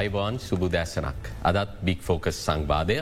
අයිවාන් 0.00 0.38
සුබුදැස්සනක් 0.48 1.30
අදත් 1.50 1.70
බික් 1.86 2.00
ෆෝකස් 2.08 2.36
සංවාදය. 2.46 2.98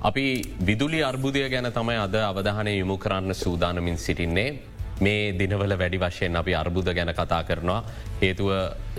අපි 0.00 0.24
විදුලි 0.66 1.00
අර්බුදය 1.02 1.44
ගැන 1.50 1.70
තමයි 1.72 1.98
අද 2.06 2.16
අවධානය 2.22 2.72
යොමු 2.78 2.96
කරන්න 3.04 3.34
සූදානමින් 3.34 3.98
සිටින්නේ. 3.98 4.50
මේ 5.00 5.32
දිනවල 5.38 5.74
වැඩි 5.80 5.98
වශයෙන් 5.98 6.36
අපි 6.36 6.54
අර්බුද 6.54 6.88
ගැන 6.94 7.10
කතා 7.14 7.42
කරනවා. 7.44 7.80
හේතුව 8.22 8.50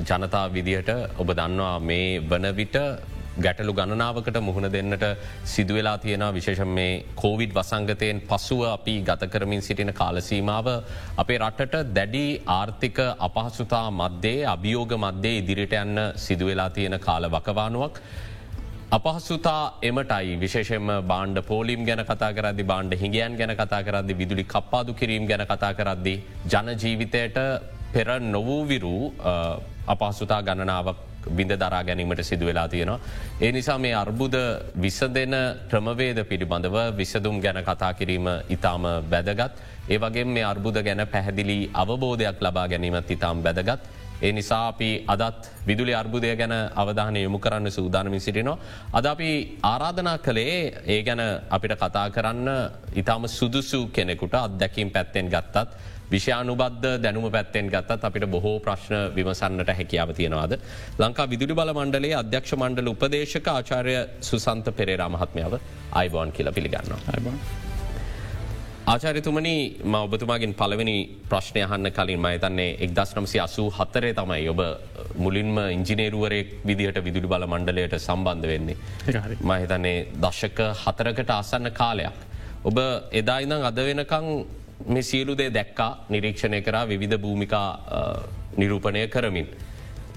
ජනතා 0.09 0.45
විදිහට 0.55 0.89
ඔබ 1.21 1.29
දන්නවා 1.39 1.79
මේ 1.81 2.19
වනවිට 2.21 2.77
ගැටලු 3.39 3.73
ගණනාවකට 3.73 4.39
මුහුණ 4.41 4.69
දෙන්නට 4.69 5.05
සිදුවෙලා 5.45 5.97
තියෙන 5.97 6.25
විශේෂ 6.31 6.63
මේ 6.69 7.03
කෝවිඩ් 7.15 7.53
වසංගතයෙන් 7.53 8.21
පසුව 8.23 8.63
අපි 8.67 8.95
ගතකරමින් 9.03 9.61
සිටින 9.61 9.93
කාලසීමාව 9.93 10.67
අපේ 11.17 11.37
රටට 11.39 11.93
දැඩි 11.95 12.25
ආර්ථික 12.49 12.99
අපහසුතා 13.19 13.85
මධ්‍යේ 13.93 14.47
අභියෝග 14.47 14.97
මධ්‍යේ 14.99 15.37
ඉදිරිට 15.39 15.75
යන්න 15.75 16.01
සිදුවෙලා 16.17 16.69
තියෙන 16.71 16.99
කාල 16.99 17.29
වකවානුවක්. 17.29 18.01
අපහසුතා 18.91 19.63
එමටයි. 19.81 20.37
විශේෂෙන්ම 20.37 20.87
බාණ්ඩ 21.05 21.41
පෝලිම් 21.43 21.85
ගැන 21.85 22.03
කතා 22.03 22.31
කරදදි 22.33 22.63
බාණ්ඩ 22.65 22.95
හිගයන් 22.95 23.35
ගැන 23.35 23.53
කතා 23.55 23.83
කරදදි 23.83 24.13
විදුලි 24.15 24.45
කප්පාදු 24.45 24.93
කිරීම් 24.93 25.27
ගැන 25.27 25.45
කතා 25.45 25.73
කරද්දි 25.73 26.15
ජනජීවිතයට 26.47 27.37
පෙර 27.93 28.19
නොවූවිරු 28.21 28.95
අපහසුතා 29.87 30.41
ගණනාවක් 30.41 31.08
බිඳ 31.29 31.51
දරා 31.53 31.83
ගැනීමට 31.83 32.23
සිදුවෙලා 32.23 32.67
තියෙනවා. 32.67 32.99
ඒ 33.41 33.51
නිසා 33.51 33.77
මේ 33.77 33.93
අර්බුද 33.93 34.35
විස 34.75 34.99
දෙන 35.13 35.35
ක්‍රමවේද 35.69 36.23
පිළිබඳව 36.23 36.77
විසදුම් 36.97 37.41
ගැන 37.41 37.63
කතා 37.63 37.93
කිරීම 37.93 38.27
ඉතාම 38.49 38.83
බැදගත්. 39.09 39.53
ඒ 39.89 39.97
වගේ 39.97 40.25
මේ 40.25 40.43
අර්බුද 40.43 40.83
ගැන 40.83 41.07
පැහැදිලි 41.07 41.69
අවබෝධයක් 41.73 42.41
ලබා 42.41 42.67
ගැනීමත් 42.67 43.11
ඉතාම් 43.11 43.43
බැදගත්. 43.43 43.81
ඒ 44.21 44.31
නිසා 44.31 44.63
අපි 44.67 44.89
අදත් 45.07 45.47
විදුලි 45.67 45.93
අර්බුදය 45.93 46.35
ගැන 46.35 46.53
අවධානය 46.75 47.19
යොමු 47.23 47.39
කරන්න 47.39 47.71
සූදානමින් 47.71 48.19
සිටිනවා. 48.19 48.57
අද 48.93 49.05
අපි 49.05 49.29
ආරාධනා 49.63 50.17
කළේ 50.17 50.55
ඒ 50.85 50.99
ගැන 51.03 51.21
අපිට 51.49 51.73
කතා 51.75 52.07
කරන්න 52.09 52.49
ඉතාම 52.93 53.27
සුදුසු 53.29 53.79
කෙනෙකුට 53.87 54.35
අත්දැකින් 54.35 54.91
පැත්තෙන් 54.91 55.29
ගත්තත්. 55.29 55.67
විෂයානුබද්ධ 56.11 56.87
දැනුම 57.03 57.29
පැත්තෙන් 57.31 57.69
ගත්තත් 57.69 58.03
අපිට 58.03 58.25
බොහෝ 58.27 58.55
ප්‍රශ්න 58.59 59.15
විමසන්නට 59.15 59.71
හැකියාව 59.71 60.13
තියෙනවාද. 60.13 60.53
ලංකා 60.99 61.29
විදුලි 61.29 61.53
බල 61.53 61.73
මණ්ඩලේ 61.73 62.15
අධ්‍යක්ෂ 62.15 62.53
මණ්ඩල 62.55 62.91
උපදේශක 62.93 63.47
ආචාරය 63.49 63.95
සුසන්ත 64.21 64.75
පෙරේරා 64.77 65.09
මහත්මාව 65.09 65.57
අයිබෝන් 65.93 66.31
කියල 66.31 66.51
පිළිගන්නවා. 66.51 67.57
ආචාරිතුමනි 68.87 69.55
ම 69.83 69.95
ඔබතුමාගින් 69.97 70.53
පළවෙනි 70.53 70.95
ප්‍රශ්නය 71.29 71.61
හන්න 71.63 71.91
කලින් 71.91 72.21
මයතන්නේ 72.21 72.69
එක්දස් 72.79 73.11
නම්සි 73.15 73.39
අසූ 73.39 73.67
හත්තරේ 73.69 74.13
තමයි 74.13 74.47
ඔබ 74.49 74.61
මුලින්ම 75.17 75.57
ඉංජිනේරුවරෙක් 75.69 76.49
විදිහට 76.65 76.97
විදුලි 77.07 77.27
බල 77.27 77.45
මණ්ඩලයට 77.45 77.93
සම්බන්ධ 77.99 78.47
වෙන්නේ. 78.47 78.77
මහිතන්නේ 79.43 79.97
දශක 80.17 80.59
හතරකට 80.83 81.29
අසන්න 81.31 81.71
කාලයක්. 81.71 82.17
ඔබ 82.63 82.77
එදායිනම් 83.13 83.61
අද 83.63 83.79
වෙනකං 83.81 84.25
මේ 84.87 85.01
සියලුදේ 85.01 85.49
දැක්කා 85.53 85.91
නිරීක්ෂණය 86.09 86.61
කරා 86.61 86.87
විවිධ 86.87 87.17
භූමිකා 87.17 87.69
නිරූපණය 88.57 89.07
කරමින්. 89.07 89.47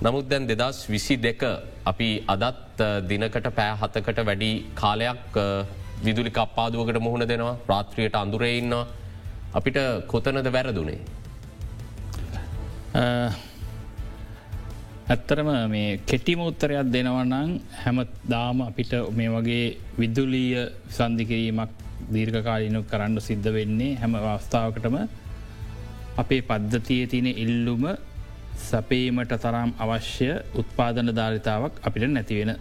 නමුත් 0.03 0.29
දැන් 0.29 0.47
දෙදස් 0.47 0.89
විසි 0.89 1.17
දෙක 1.17 1.43
අපි 1.85 2.09
අදත් 2.29 2.83
දිනකට 3.09 3.49
පෑ 3.55 3.77
හතකට 3.81 4.19
වැඩි 4.25 4.51
කාලයක් 4.75 5.39
විදුලි 6.05 6.31
කප්පාදුවකට 6.31 6.99
මුහුණ 7.01 7.29
දෙනවා 7.29 7.57
ප්‍රාත්‍රියයට 7.67 8.17
අඳුරෙඉන්නවා 8.17 8.87
අපිට 9.55 9.79
කොතනද 10.07 10.49
වැරදුනේ. 10.49 11.01
ඇත්තරම 15.09 15.49
මේ 15.69 16.01
කෙටිම 16.07 16.41
උත්තරයක් 16.41 16.91
දෙනවන්නන් 16.93 17.51
හැම 17.83 17.99
දාම 18.29 18.61
අපිට 18.63 18.93
මේ 19.13 19.29
වගේ 19.29 19.65
විදුලීය 19.99 20.65
සන්ධිකිරීමක් 20.89 21.71
දීර්ඝකාලීනු 22.11 22.81
කරන්න 22.85 23.21
සිද්ධ 23.21 23.51
වෙන්නේ 23.53 23.93
හැම 23.97 24.15
අවස්ථාවකටම 24.17 24.97
අපේ 26.17 26.43
පද්ධතිය 26.43 27.07
තියෙන 27.07 27.29
ඉල්ලුම 27.37 27.85
සපේමට 28.61 29.33
තරම් 29.37 29.71
අවශ්‍ය 29.79 30.29
උත්පාදන 30.55 31.15
ධාරිතාවක් 31.15 31.81
අපිට 31.83 32.09
නැතිවෙන 32.09 32.53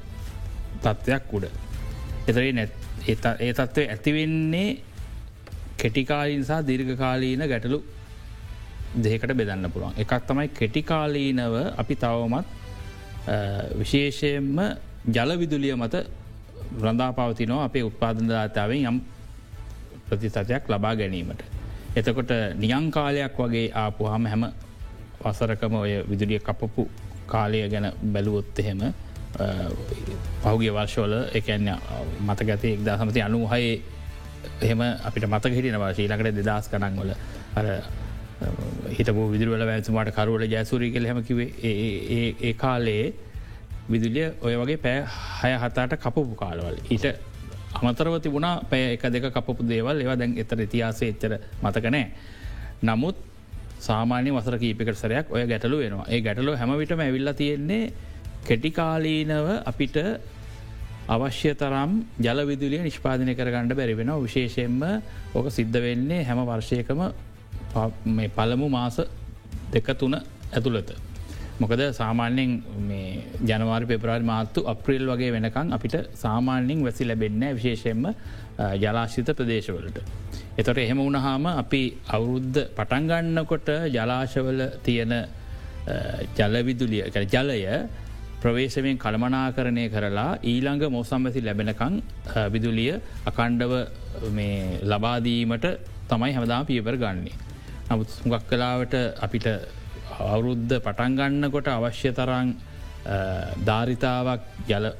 තත්ත්වයක් 0.79 1.33
උඩ. 1.33 1.45
එතරේ 2.27 2.67
ඒ 3.39 3.53
තත්ත්වය 3.53 3.83
ඇතිවෙන්නේ 3.87 4.69
කෙටිකාලීන් 5.77 6.45
සහ 6.45 6.61
දීර්ඝකාලීන 6.61 7.43
ගැටලු 7.45 7.83
දෙකට 8.95 9.33
බෙදන්න 9.33 9.71
පුළුවන්. 9.71 9.93
එකක් 9.97 10.13
තමයි 10.27 10.47
කෙටිකාලීනව 10.49 11.55
අපි 11.77 11.95
තවමත් 11.95 12.45
විශේෂයෙන්ම 13.77 14.57
ජලවිදුලිය 15.07 15.75
මත 15.75 15.95
රඳා 16.79 17.13
පවතිනවා 17.13 17.63
අපේ 17.63 17.83
උත්පාදන 17.83 18.27
ධාතාවෙන් 18.27 18.85
යම් 18.85 18.97
ප්‍රතිතතයක් 20.11 20.69
ලබා 20.69 20.95
ගැනීමට. 20.95 21.43
එතකොට 21.95 22.33
නියංකාලයක් 22.55 23.39
වගේ 23.39 23.69
ආපු 23.75 24.07
හම 24.07 24.25
හැම 24.25 24.43
වසරකම 25.21 25.73
ඔය 25.75 25.93
විදුලිය 26.09 26.39
කපපු 26.41 26.87
කාලය 27.27 27.63
ගැන 27.69 27.87
බැලුවොත් 28.05 28.59
එහෙම 28.59 28.81
පහුගේ 30.43 30.71
වර්ශෝල 30.71 31.13
එකන්න 31.33 31.69
මතගතය 32.21 32.67
එක්දා 32.69 32.97
සමති 32.97 33.21
අනුහයේ 33.21 33.81
එහෙම 34.61 34.81
අපිට 34.81 35.25
මත 35.25 35.45
හිටින 35.47 35.79
වාශී 35.79 36.07
ලකට 36.07 36.37
දෙදස් 36.39 36.69
කනක් 36.69 36.95
වල. 36.99 37.11
අර 37.55 37.65
හිතපු 38.91 39.27
විදුරවල 39.31 39.65
වැතුමාට 39.65 40.11
කරුවල 40.11 40.45
ජැසුරී 40.47 40.91
කළ 40.91 41.07
හැමකිවේ 41.07 41.49
ඒ 41.63 42.53
කාලයේ 42.55 43.13
විදුලිය 43.89 44.27
ඔය 44.41 44.55
වගේ 44.55 44.79
පෑ 44.79 45.03
හය 45.41 45.51
හතාට 45.57 45.93
කපපු 45.97 46.35
කාලවල. 46.35 46.77
ඊට 46.89 47.05
අමතරව 47.81 48.15
තිබුණා 48.21 48.53
පැය 48.69 48.93
එක 48.95 49.03
දෙක 49.07 49.25
කපපු 49.35 49.61
දේවල් 49.63 49.97
ඒවා 49.97 50.17
දැන් 50.17 50.37
එතර 50.37 50.59
ඉතිහාසේ 50.61 51.09
එච්චර 51.13 51.33
මතකනෑ. 51.63 52.05
නමුත් 52.83 53.15
සාමාන්‍ය 53.79 54.29
වසර 54.31 54.57
කීපකට 54.61 54.97
සරයක් 54.97 55.25
ඔය 55.31 55.43
ගැටලු 55.47 55.77
වෙනවා 55.77 56.05
ඒ 56.07 56.21
ගැටලු 56.21 56.55
හැමවිටම 56.55 56.99
ඇවිල්ල 56.99 57.33
තියෙන්නේ 57.33 57.93
කෙටිකාලීනව 58.47 59.47
අපිට 59.65 59.97
අවශ්‍ය 61.07 61.53
තරම් 61.55 61.91
ජලවිදුලිය 62.19 62.81
නිෂ්පාදනය 62.81 63.33
කරගණඩ 63.35 63.75
බැරිවෙන 63.75 64.11
විශේෂයෙන්ම 64.25 64.81
ඕක 65.35 65.47
සිද්ධ 65.51 65.77
වෙන්නේ 65.81 66.23
හැම 66.23 66.41
වර්ෂයකම 66.45 67.01
පළමු 68.35 68.67
මාස 68.69 69.01
දෙක 69.71 69.87
තුන 69.97 70.15
ඇතුළත. 70.15 70.91
මොකද 71.61 71.81
සාමාන්‍යෙන් 71.93 72.51
ජනවාර 73.43 73.83
පෙපරාල් 73.85 74.23
මාත්තු 74.23 74.61
අප්‍රිල් 74.65 75.03
වගේ 75.07 75.31
වෙනකං 75.31 75.67
අපිට 75.71 75.95
සාමාන්‍යින් 76.15 76.79
වැසි 76.81 77.05
ලැබෙන්න 77.05 77.43
විශේෂයෙන්ම 77.51 78.05
ජලාශිත 78.75 79.29
ප්‍රදේශවලට. 79.31 79.97
එතොට 80.57 80.77
එහෙම 80.77 80.99
වුණහාම 80.99 81.45
අපි 81.53 81.83
අවුරුද්ධ 82.09 82.59
පටන්ගන්නකොට 82.77 83.69
ජලාශවල 83.89 84.61
තියෙන 84.83 85.13
ජලවිදුලිය 86.39 87.03
ජලය 87.27 87.59
ප්‍රවේශමෙන් 88.41 88.97
කළමනාකරණය 88.97 89.85
කරලා 89.89 90.29
ඊළඟ 90.43 90.83
මෝසම්බැසි 90.89 91.41
ලැබෙනකං 91.41 91.95
විදුලිය 92.53 92.93
අකණ්ඩව 93.25 93.73
ලබාදීමට 94.85 95.67
තමයි 96.09 96.31
හැමදාම 96.31 96.65
පියවර 96.65 96.97
ගන්නේ. 96.97 97.37
නමුත් 97.87 98.09
හුඟක් 98.17 98.49
කලාවට 98.49 98.95
අපිට 99.19 99.47
අවුරුද්ධ 100.23 100.75
පටන්ගන්නකොට 100.79 101.67
අවශ්‍ය 101.69 102.11
තරං 102.11 102.53
ධාරිතාවක් 103.65 104.41
ජල 104.67 104.91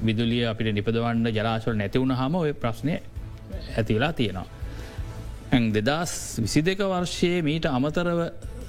විදුලිය 0.00 0.44
අපිට 0.46 0.72
නිපදවන්න 0.72 1.26
ජලාශවල 1.30 1.76
නැතිවුණ 1.76 2.14
හම 2.14 2.34
ඔය 2.36 2.52
ප්‍රශ්නය 2.54 2.94
ඇතිවෙලා 3.76 4.12
තියෙනවා. 4.12 4.46
ඇ 5.52 5.70
දෙදස් 5.72 6.12
විසි 6.38 6.62
දෙක 6.62 6.78
වර්ෂයේ 6.84 7.42
මීට 7.42 7.66
අමතරව 7.68 8.20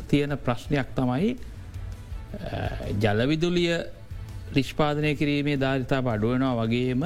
තියෙන 0.08 0.38
ප්‍රශ්නයක් 0.38 0.96
තමයි 0.96 1.36
ජලවිදුලිය 3.00 3.76
නිෂ්පාදනය 4.52 5.16
කිරීමේ 5.16 5.58
ධාරිතා 5.58 6.02
අඩුවනවා 6.08 6.56
වගේම 6.60 7.04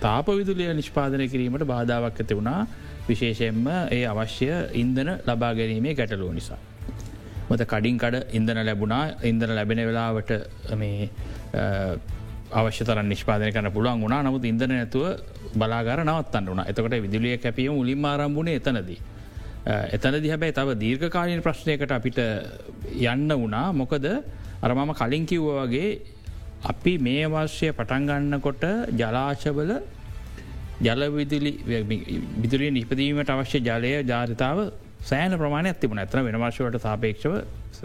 තාප 0.00 0.26
විදුලිය 0.30 0.74
නිෂ්පාදනය 0.74 1.28
කිරීමට 1.28 1.64
බාධාවක් 1.64 2.20
ඇති 2.20 2.34
වුණා 2.34 2.66
විශේෂයෙන්ම 3.08 3.66
ඒ 3.90 4.04
අවශ්‍ය 4.04 4.48
ඉන්දන 4.74 5.10
ලබා 5.26 5.52
ගැනීමේ 5.54 5.94
ගැටලුව 5.94 6.32
නිසා. 6.34 6.58
මත 7.50 7.62
කඩින් 7.72 7.98
කඩ 7.98 8.16
ඉන්දන 8.32 8.60
ලැබුණා. 8.64 9.04
ඉන්දන 9.22 9.54
ලැබෙන 9.54 9.82
වෙලාවට 9.88 10.30
මේ 10.76 11.10
අවශ්‍යතර 12.52 13.02
නිෂ්පාදය 13.02 13.52
කන 13.52 13.70
පුළුවන් 13.72 14.00
වුණා. 14.00 14.22
නමුත් 14.22 14.44
ඉදන 14.44 14.70
නැතුව 14.70 15.06
බලාගර 15.54 16.00
නවත්තන්න 16.04 16.46
වුණ. 16.46 16.64
එතකට 16.70 16.96
විදුලිය 17.04 17.38
කැපියම 17.38 17.74
මුලින් 17.74 18.04
ආරම්භුණ 18.04 18.48
එතනදී. 18.48 18.98
එතන 19.96 20.18
දිහැබැයි 20.24 20.56
තව 20.58 20.76
දීර්ඝකාලීන 20.82 21.42
ප්‍රශ්නයකට 21.42 21.92
අපිට 21.92 22.20
යන්න 23.04 23.30
වුණා. 23.32 23.72
මොකද 23.72 24.06
අරමම 24.62 24.94
කලින් 24.94 25.26
කිව්ව 25.26 25.48
වගේ 25.62 25.90
අපි 26.64 26.98
මේ 26.98 27.26
වර්ෂය 27.26 27.72
පටන්ගන්නකොට 27.72 28.64
ජලාශවල 29.00 29.72
ජල 30.80 31.02
විදුලිය 32.40 32.70
නිපදීමට 32.70 33.30
අවශ්‍ය 33.30 33.58
ජලය 33.60 33.92
ජාරිතාව 34.04 34.58
සෑන 35.06 35.38
ප්‍රමාණයක් 35.38 35.78
තිබුණ 35.78 35.98
ඇතන 35.98 36.24
වෙන 36.24 36.38
වර්ශවට 36.38 36.82
සාපේක්ෂව 36.82 37.34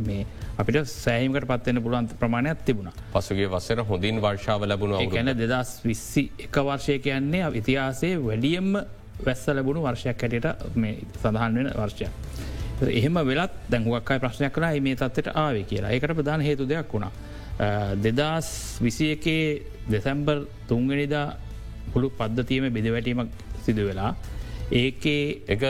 මේ 0.01 0.25
අපිට 0.57 0.87
සෑහිමකට 0.87 1.45
පත්වන්න 1.45 1.83
පුළුවන්ත 1.83 2.15
ප්‍රමාණයක් 2.19 2.63
තිබුණ 2.65 2.89
පසුගේ 3.11 3.49
වසර 3.49 3.83
හොඳින් 3.83 4.21
වර්ෂාව 4.21 4.65
ලැබුණ 4.65 4.97
ගැන 5.09 5.33
දෙදස් 5.35 5.75
විස්සි 5.83 6.23
එක 6.39 6.57
වර්ෂය 6.61 6.97
කියන්නේ 6.99 7.51
ඉතිහාසේ 7.55 8.15
වැඩියම්ම 8.19 8.79
වැස්ස 9.19 9.45
ලැබුණු 9.49 9.83
වර්ෂයක් 9.83 10.17
හැටියට 10.19 10.75
මේ 10.75 10.97
සඳහන් 11.15 11.57
වෙන 11.57 11.69
වර්ෂයක්. 11.75 12.09
එහෙම 12.91 13.21
වෙලත් 13.23 13.53
දැංගුවක්කයි 13.69 14.19
ප්‍රශ්නයක් 14.19 14.53
කලා 14.53 14.73
මේ 14.79 14.95
තත්වට 14.95 15.35
ආවේ 15.35 15.63
කියලා 15.65 15.91
ඒකට 15.91 16.15
ප්‍රධාන 16.15 16.41
හේතු 16.41 16.65
දෙයක් 16.65 16.93
වුණා. 16.93 17.11
දෙදස් 17.99 18.79
විසි 18.81 19.11
එකේ 19.11 19.61
දෙසැම්බර් 19.87 20.45
තුන්ගනිදා 20.67 21.27
පුළු 21.93 22.09
පද්ධතියම 22.11 22.69
බෙදවැටීමක් 22.71 23.29
සිදු 23.61 23.85
වෙලා 23.85 24.15
ඒකේ 24.73 25.41
එක 25.47 25.63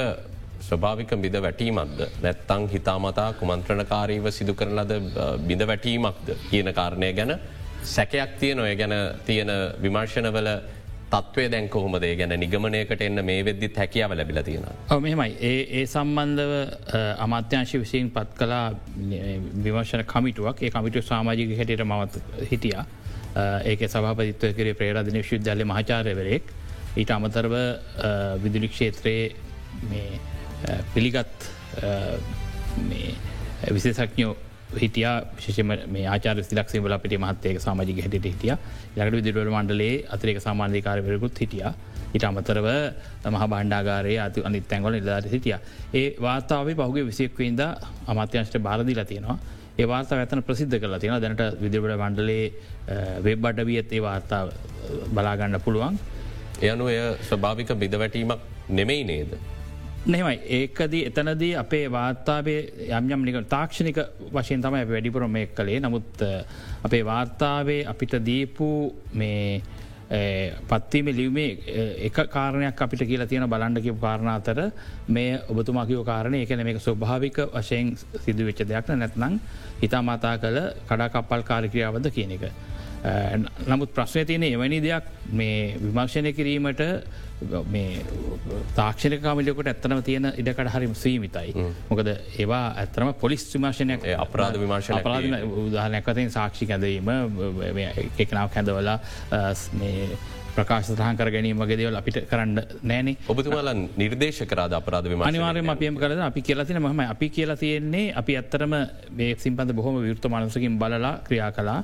ස්වභාවික 0.72 1.16
බිඳ 1.24 1.38
වැටීමක්ද? 1.46 2.04
නැත්තං 2.26 2.68
හිතාමතා 2.74 3.30
කුමන්ත්‍රණකාරීව 3.40 4.28
සිදු 4.38 4.54
කරන 4.60 4.78
ලද 4.82 4.94
බිඳ 5.48 5.64
වැටීමක්ද? 5.72 6.30
කියන 6.52 6.74
කාරණය 6.80 7.10
ගැන 7.20 7.34
සැකයක් 7.96 8.38
තිය 8.40 8.54
නොය 8.56 8.76
ගැන 8.82 8.94
තියෙන 9.26 9.52
විමර්ශනවල 9.84 10.50
තත්වය 11.14 11.46
දැන් 11.54 11.68
කොහොමදේ? 11.70 12.14
ගැන 12.20 12.36
නිගමනයකට 12.44 13.02
එන්න 13.08 13.26
මේ 13.30 13.44
වෙද්දිත් 13.50 13.78
හැකියාව 13.82 14.16
ලැබිල 14.20 14.42
තියෙන. 14.50 14.68
මෙමයි 15.08 15.36
ඒ 15.50 15.60
ඒ 15.80 15.86
සම්බන්ධව 15.86 16.54
අමාත්‍යංශ 17.26 17.76
විසින් 17.84 18.10
පත් 18.16 18.40
කලා 18.40 18.66
විමර්ශන 19.68 20.06
කමිටුවක්. 20.14 20.64
ඒ 20.64 20.72
කමිටු 20.78 21.06
සාමාජික 21.12 21.56
හැටියට 21.60 21.86
මවත් 21.90 22.48
හිටිය. 22.52 22.80
ඒක 23.72 23.88
සභාපතිත්ව 23.90 24.58
කරේ 24.58 24.80
ප්‍රේරාධන 24.80 25.22
විශ්ුද්‍යාලය 25.22 25.68
මහචාරයවරෙක් 25.74 26.44
ඊට 26.98 27.12
අමතරව 27.18 27.54
විදුලි 28.44 28.68
ක්ෂේත්‍රයේ 28.68 29.26
පිළිගත් 30.94 31.50
විශේසක්ඥෝ 33.70 34.34
හිටිය. 34.74 35.06
විශෂම 35.38 35.72
මේ 35.88 36.08
ආචාර 36.08 36.44
සිලක්ෂේ 36.44 36.82
වල 36.82 36.98
පිට 37.00 37.18
මහත්තයක 37.20 37.60
සමාජික 37.60 38.02
හැට 38.04 38.26
හිටිය. 38.26 38.54
යකට 38.98 39.16
විදිරවල 39.20 39.52
මණ්ඩලේ 39.56 39.96
අතරක 40.10 40.42
සාමාන්ධකාරවරකුත් 40.48 41.42
හිටිය. 41.44 41.72
ඉට 42.16 42.24
අමතරව 42.24 42.68
මහ 43.26 43.44
බණ්ඩාගාරය 43.54 44.18
අතු 44.20 44.44
අනි 44.46 44.62
තැන්ගොල 44.62 44.94
නිලාට 44.94 45.32
හිටිය. 45.34 45.58
ඒ 45.94 46.08
වාතාවේ 46.20 46.76
පහුගේ 46.76 47.06
විසික්වන්ද 47.10 47.62
අමාත්‍යංශට 48.08 48.60
බාරදිලා 48.60 49.06
තියෙනවා. 49.06 49.38
ඒ 49.80 49.88
වාර්තා 49.88 50.20
ඇතන 50.20 50.44
ප්‍රසිද්ධ 50.44 50.80
කල 50.80 50.98
තියෙන 51.00 51.22
දැනට 51.22 51.62
විදිරට 51.64 51.98
මණ්ඩලේ 52.04 52.46
වෙබ් 53.24 53.46
අඩවියත් 53.46 53.94
ඒ 53.94 54.02
වාර්තා 54.02 54.44
බලාගන්න 55.16 55.60
පුළුවන්. 55.66 56.00
එයනු 56.62 56.88
එය 56.88 57.00
ස්වභාවික 57.30 57.72
බිදවැටීමක් 57.76 58.40
නෙමෙයි 58.70 59.04
නේද. 59.04 59.32
නෙමයි. 60.06 60.40
ඒකදී 60.58 61.06
එතනදී 61.10 61.56
අපේ 61.56 61.92
වාර්තාවේ 61.92 62.90
යම්යම් 62.98 63.26
නික 63.26 63.36
තාක්ෂණික 63.50 64.00
වශයෙන් 64.34 64.62
තමයි 64.62 64.88
වැඩිපුර 64.90 65.28
මේ 65.28 65.46
කළේ. 65.48 65.80
නමුත් 65.80 66.24
අපේ 66.84 67.06
වාර්තාවේ 67.06 67.86
අපිට 67.86 68.18
දීපු 68.26 68.70
මේ 69.14 69.62
පත්වීම 70.70 71.12
ලිවමේ 71.16 71.50
එක 72.08 72.18
කාරණයක් 72.30 72.82
අපිට 72.82 73.06
කියලා 73.06 73.28
තියෙන 73.28 73.48
බලන්ඩකිව 73.50 74.02
කාරණ 74.02 74.34
අතර. 74.34 74.72
මේ 75.08 75.40
ඔබතුමාකිව 75.50 76.04
කාරණය 76.04 76.42
එකන 76.42 76.66
මේක 76.66 76.82
ස්වභාවික 76.82 77.38
වශයෙන් 77.54 77.96
සිදු 78.26 78.46
වෙච්ච 78.46 78.66
දෙයක් 78.66 78.90
නැත්නම් 78.90 79.40
හිතා 79.82 80.02
මතා 80.02 80.36
කළ 80.38 80.60
කඩා 80.90 81.10
කප්පල් 81.10 81.44
කාරක්‍රියාවද 81.44 82.10
කියන 82.10 82.38
එක. 82.38 82.50
නමුත් 83.68 83.94
ප්‍රශ්නය 83.94 84.26
තියෙන 84.26 84.44
එවැනි 84.44 84.82
දෙයක් 84.82 85.06
මේ 85.32 85.78
විමර්ශනය 85.78 86.34
කිරීමට 86.34 86.82
තාක්ෂණ 88.76 89.22
කාමිලකට 89.22 89.68
ඇත්තනම 89.68 90.04
තියෙන 90.04 90.28
ඉඩකට 90.36 90.74
හරිම 90.76 90.94
සීමිතයි. 90.96 91.54
මොකද 91.90 92.12
ඒවා 92.12 92.66
ඇත්තම 92.76 93.14
පොලිස් 93.22 93.48
විමර්ශනයක් 93.54 94.06
අපරාධ 94.18 94.60
විමර්ශන 94.60 94.98
අපරාධ 94.98 95.48
උදාහනයක්කතින් 95.64 96.30
සාක්ෂි 96.32 96.68
කැඳීම 96.68 97.10
එකනාව 98.20 98.54
කැඳවලා 98.54 99.00
ප්‍රකාශ 100.52 100.88
සහන් 100.88 101.18
කර 101.20 101.30
ගැනීම 101.34 101.62
වගේ 101.62 101.78
දේවල් 101.80 101.98
අපිට 102.00 102.18
කරන්න 102.30 102.60
නෑනේ 102.84 103.16
ඔබතුමාලන් 103.32 103.82
නිර්දේශ 103.96 104.42
කරාද 104.52 104.76
අපරාධ 104.80 105.08
අනිවාරම 105.28 105.72
අපියම 105.76 106.00
කරද 106.02 106.22
අපි 106.22 106.42
කියලතින 106.42 106.80
මහම 106.82 107.02
අපි 107.06 107.30
කියලා 107.30 107.56
තියෙන්නේ 107.56 108.06
අපි 108.22 108.38
ඇත්තරම 108.38 108.76
මේ 109.12 109.32
සිම්පන්ද 109.38 109.74
බොහොම 109.80 110.00
විෘත්ත 110.04 110.28
මනසකින් 110.28 110.78
බලලා 110.82 111.14
ක්‍රියා 111.28 111.52
කලා 111.52 111.80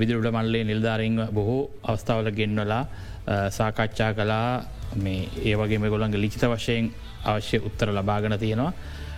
විදිරුඩ 0.00 0.30
මල්ලේ 0.32 0.64
නිල්ධාරිං 0.64 1.20
බොහෝ 1.32 1.62
අවස්ථාවල 1.84 2.30
ගෙන්වලා 2.32 2.84
සාකච්ඡා 3.26 4.12
කලා 4.12 4.64
මේ 4.96 5.28
ඒ 5.42 5.54
වගේ 5.54 5.78
මෙගොළන්ගේ 5.78 6.20
ලිචිත 6.20 6.44
වශයෙන් 6.44 6.90
අවශ්‍ය 7.24 7.58
උත්තර 7.60 7.88
ලබාගන 7.90 8.38
තියෙනවා. 8.38 8.72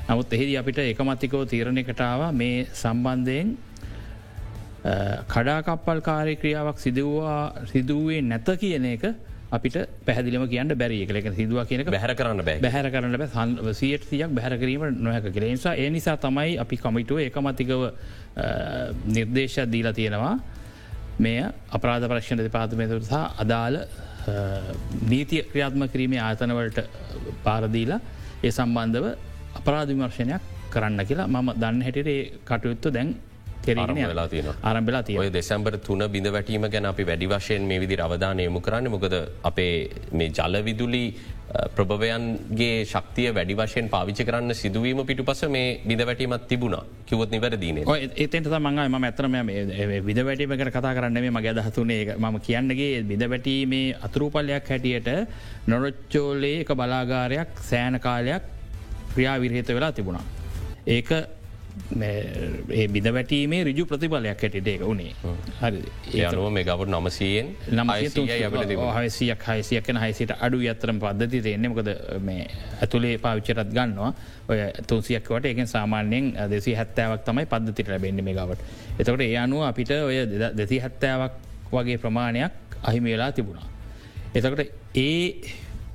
නමුත් 0.08 0.32
එහිදි 0.32 0.56
අපිට 0.56 0.78
එකමතිකෝ 0.80 1.44
තීරණය 1.44 1.82
කටාව 1.82 2.32
මේ 2.32 2.66
සම්බන්ධයෙන් 2.72 3.56
කඩාකප්පල් 5.28 6.00
කාරය 6.00 6.36
ක්‍රියාවක් 6.36 6.78
සිදුවා 6.78 7.66
සිදුවේ 7.66 8.22
නැත 8.22 8.46
කියන 8.60 8.84
එක 8.86 9.04
අපිට 9.50 9.76
පැහදිලිම 10.06 10.46
කියන්න 10.48 10.74
බැරි 10.74 11.02
එකලක 11.02 11.34
සිදුව 11.34 11.66
කියනක 11.66 11.88
බැහර 11.88 12.14
කරන්න 12.14 12.42
බෑ. 12.42 12.60
බැහර 12.60 12.90
කරන්න 12.90 13.16
බෑ. 13.16 13.74
සියට 13.74 14.06
තියක් 14.10 14.30
බැහරකිරීම 14.30 14.86
නොහැක 14.98 15.26
කර 15.28 15.44
නිසා 15.44 15.74
ඒ 15.74 15.90
නිසා 15.90 16.16
තමයි 16.16 16.58
අපි 16.58 16.76
කමිටුව 16.76 17.18
එකමතිකව 17.20 17.82
නිර්දේශ 19.08 19.58
දීලා 19.66 19.92
තියෙනවා 19.92 20.34
මේ 21.18 21.44
අපරාධ 21.70 22.06
පරක්ෂණ 22.08 22.40
දෙපාතමේතුර 22.40 23.00
සහ 23.02 23.14
අදාළ 23.38 23.76
නීතිය 25.08 25.42
ක්‍රියාත්ම 25.50 25.86
කිරීමේ 25.92 26.20
ආතනවලට 26.20 26.80
පාරදීලා 27.44 28.00
ඒ 28.42 28.50
සම්බන්ධව 28.50 29.06
අපරාධ 29.60 29.88
විමර්ශනයක් 29.88 30.42
කරන්න 30.70 31.06
කියලා 31.08 31.28
මම 31.28 31.48
දන්න 31.62 31.82
හැටිරේ 31.82 32.20
කටයුත්තු 32.44 32.90
දැන් 32.90 33.10
ආරම්බලා 34.62 35.02
තිය 35.02 35.30
දෙසැම්බර 35.30 35.78
තුන 35.78 36.02
බිඳ 36.08 36.28
වැටීම 36.28 36.66
ගැන 36.70 36.86
අපි 36.86 37.04
වැඩි 37.04 37.26
වශයෙන් 37.28 37.62
මේ 37.62 37.80
විදි 37.80 37.96
අවධානයමු 37.98 38.60
කරන්න. 38.60 38.90
මොකද 38.90 39.14
අපේ 39.42 39.72
මේ 40.12 40.30
ජලවිදුලි 40.30 41.04
ප්‍රභවයන්ගේ 41.76 42.84
ශක්තිය 42.84 43.30
වැඩි 43.30 43.54
වශයෙන් 43.54 43.88
පාවිච 43.88 44.20
කරන්න 44.20 44.54
සිදුවීම 44.54 45.02
පිටු 45.06 45.24
පස 45.24 45.42
මේ 45.48 45.80
බිඳ 45.86 46.02
වැටීමත් 46.02 46.48
තිබුණා 46.48 46.82
කිවත් 47.06 47.30
නිවැරදින 47.30 47.78
ඒතට 48.16 48.50
මඟයි 48.58 48.88
ම 48.88 49.04
ඇතරම 49.04 49.36
විද 50.06 50.20
වැටීමකට 50.22 50.72
කතා 50.72 50.94
කරන්න 50.94 51.20
මේ 51.20 51.30
මගේ 51.30 51.54
දහතුනේ 51.54 52.16
මම 52.16 52.40
කියන්නගේ 52.40 53.02
බිඳ 53.04 53.24
වැටීමේ 53.26 53.94
අතුරූපල්ලයක් 54.02 54.68
හැටියට 54.68 55.08
නොරොච්චෝලේ 55.66 56.60
එක 56.60 56.74
බලාගාරයක් 56.74 57.62
සෑන 57.62 58.00
කාලයක් 58.00 58.42
ක්‍රියා 59.14 59.40
විරහිත 59.40 59.68
වෙලා 59.70 59.92
තිබුණා. 59.92 60.24
ඒක 60.88 61.08
ඒ 61.76 62.86
බිඳ 62.88 63.08
වැටීමේ 63.12 63.64
රිජු 63.64 63.84
ප්‍රතිඵලයක් 63.86 64.40
හැටිට 64.42 64.68
ඒක 64.68 64.82
වුණේ 64.82 65.12
හරි 65.60 65.80
ඒනුව 66.14 66.48
මේ 66.50 66.64
ගවට 66.64 66.90
නමසයෙන් 66.90 67.46
හසියක් 68.98 69.44
හයිසියකන 69.48 70.00
හයිසිට 70.00 70.32
අඩු 70.40 70.60
අතරම 70.70 70.98
පද්ධති 70.98 71.42
තියෙන්නේ. 71.42 71.68
මොකද 71.68 71.90
මේ 72.20 72.48
ඇතුළේ 72.80 73.18
පාවිච්චරත් 73.18 73.70
ගන්නවා. 73.70 74.12
ඔය 74.48 74.58
තුන්සියක්වට 74.86 75.44
ඒකෙන් 75.44 75.68
සාමාන්‍යයෙන් 75.68 76.32
දෙසි 76.50 76.74
හැත්තාවක් 76.74 77.24
තමයි 77.24 77.46
පද්ධතිට 77.46 77.88
ලැබෙන්න්න 77.88 78.24
මේ 78.24 78.34
ගවට. 78.34 78.60
එතකට 78.98 79.20
ඒ 79.20 79.36
අනුව 79.36 79.68
අපිට 79.68 79.90
ඔය 79.90 80.16
දෙසි 80.56 80.78
හැත්තාවක් 80.78 81.32
වගේ 81.72 81.98
ප්‍රමාණයක් 81.98 82.52
අහිම 82.82 83.04
වෙලා 83.04 83.32
තිබුණා. 83.32 83.68
එතකට 84.34 84.60
ඒ 84.96 85.20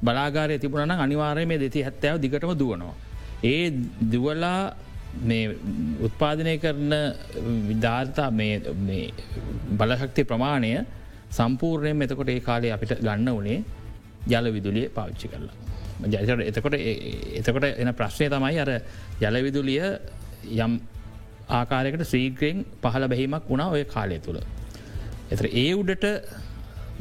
බලාගාරය 0.03 0.59
තිබුණන 0.59 0.91
අනිවාරය 0.99 1.45
මේ 1.45 1.59
දෙති 1.59 1.81
හැත්තාව 1.81 2.21
දිගටම 2.21 2.53
දුවනවා. 2.53 2.95
ඒ 3.43 3.73
දුවලා 4.13 4.73
මේ 5.21 5.55
උත්පාදනය 6.01 6.57
කරන 6.57 6.93
විධාර්තා 7.67 8.29
බලශක්ති 9.77 10.23
ප්‍රමාණය 10.23 10.71
සම්පූර්ණයෙන් 11.31 11.97
මෙතකොට 11.97 12.29
ඒ 12.29 12.39
කාලේ 12.39 12.71
අපිට 12.71 12.95
ගන්න 12.99 13.29
වනේ 13.31 13.63
ජල 14.27 14.47
විදුලිය 14.53 14.89
පාවිච්චි 14.89 15.27
කරලා. 15.27 15.55
ජයට 16.03 16.41
එතකොට 16.47 16.75
එතකොට 17.39 17.63
එන 17.63 17.93
ප්‍රශ්නය 17.93 18.29
තමයි 18.29 18.59
අර 18.59 18.71
ජලවිදුලිය 19.21 19.81
යම් 20.57 20.79
ආකාරයකට 21.49 22.03
ශ්‍රීග්‍රයෙන් 22.03 22.65
පහළ 22.81 23.07
බැහිමක් 23.07 23.49
වුණා 23.49 23.69
ඔය 23.69 23.83
කාලය 23.85 24.19
තුළ. 24.19 24.39
එතර 25.31 25.45
ඒ 25.53 25.73
උඩට 25.73 26.05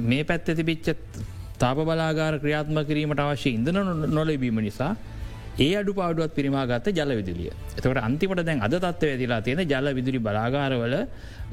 මේ 0.00 0.24
පැත්ත 0.24 0.50
තිබිච්ච 0.52 0.90
තාප 1.58 1.78
බලාගාර 1.80 2.38
ක්‍රියාත්ම 2.38 2.78
කිරීමට 2.84 3.20
අවශ්‍ය 3.20 3.54
ඉඳන 3.54 3.80
නොලබීම 4.10 4.60
නිසා 4.60 4.96
ඒ 5.60 5.72
අඩු 5.80 5.92
පාඩුවත් 5.92 6.32
පිරිමාගත්ත 6.34 6.86
ජල 6.90 7.12
විදුලිය. 7.18 7.50
එතකට 7.76 8.00
අන්තිමට 8.00 8.42
දැන් 8.48 8.62
අද 8.66 8.74
තත්ව 8.76 9.10
ඇතිලා 9.10 9.40
තියෙන 9.40 9.62
ජල 9.64 9.88
විදුලි 9.98 10.20
බලාගාරවල 10.20 10.96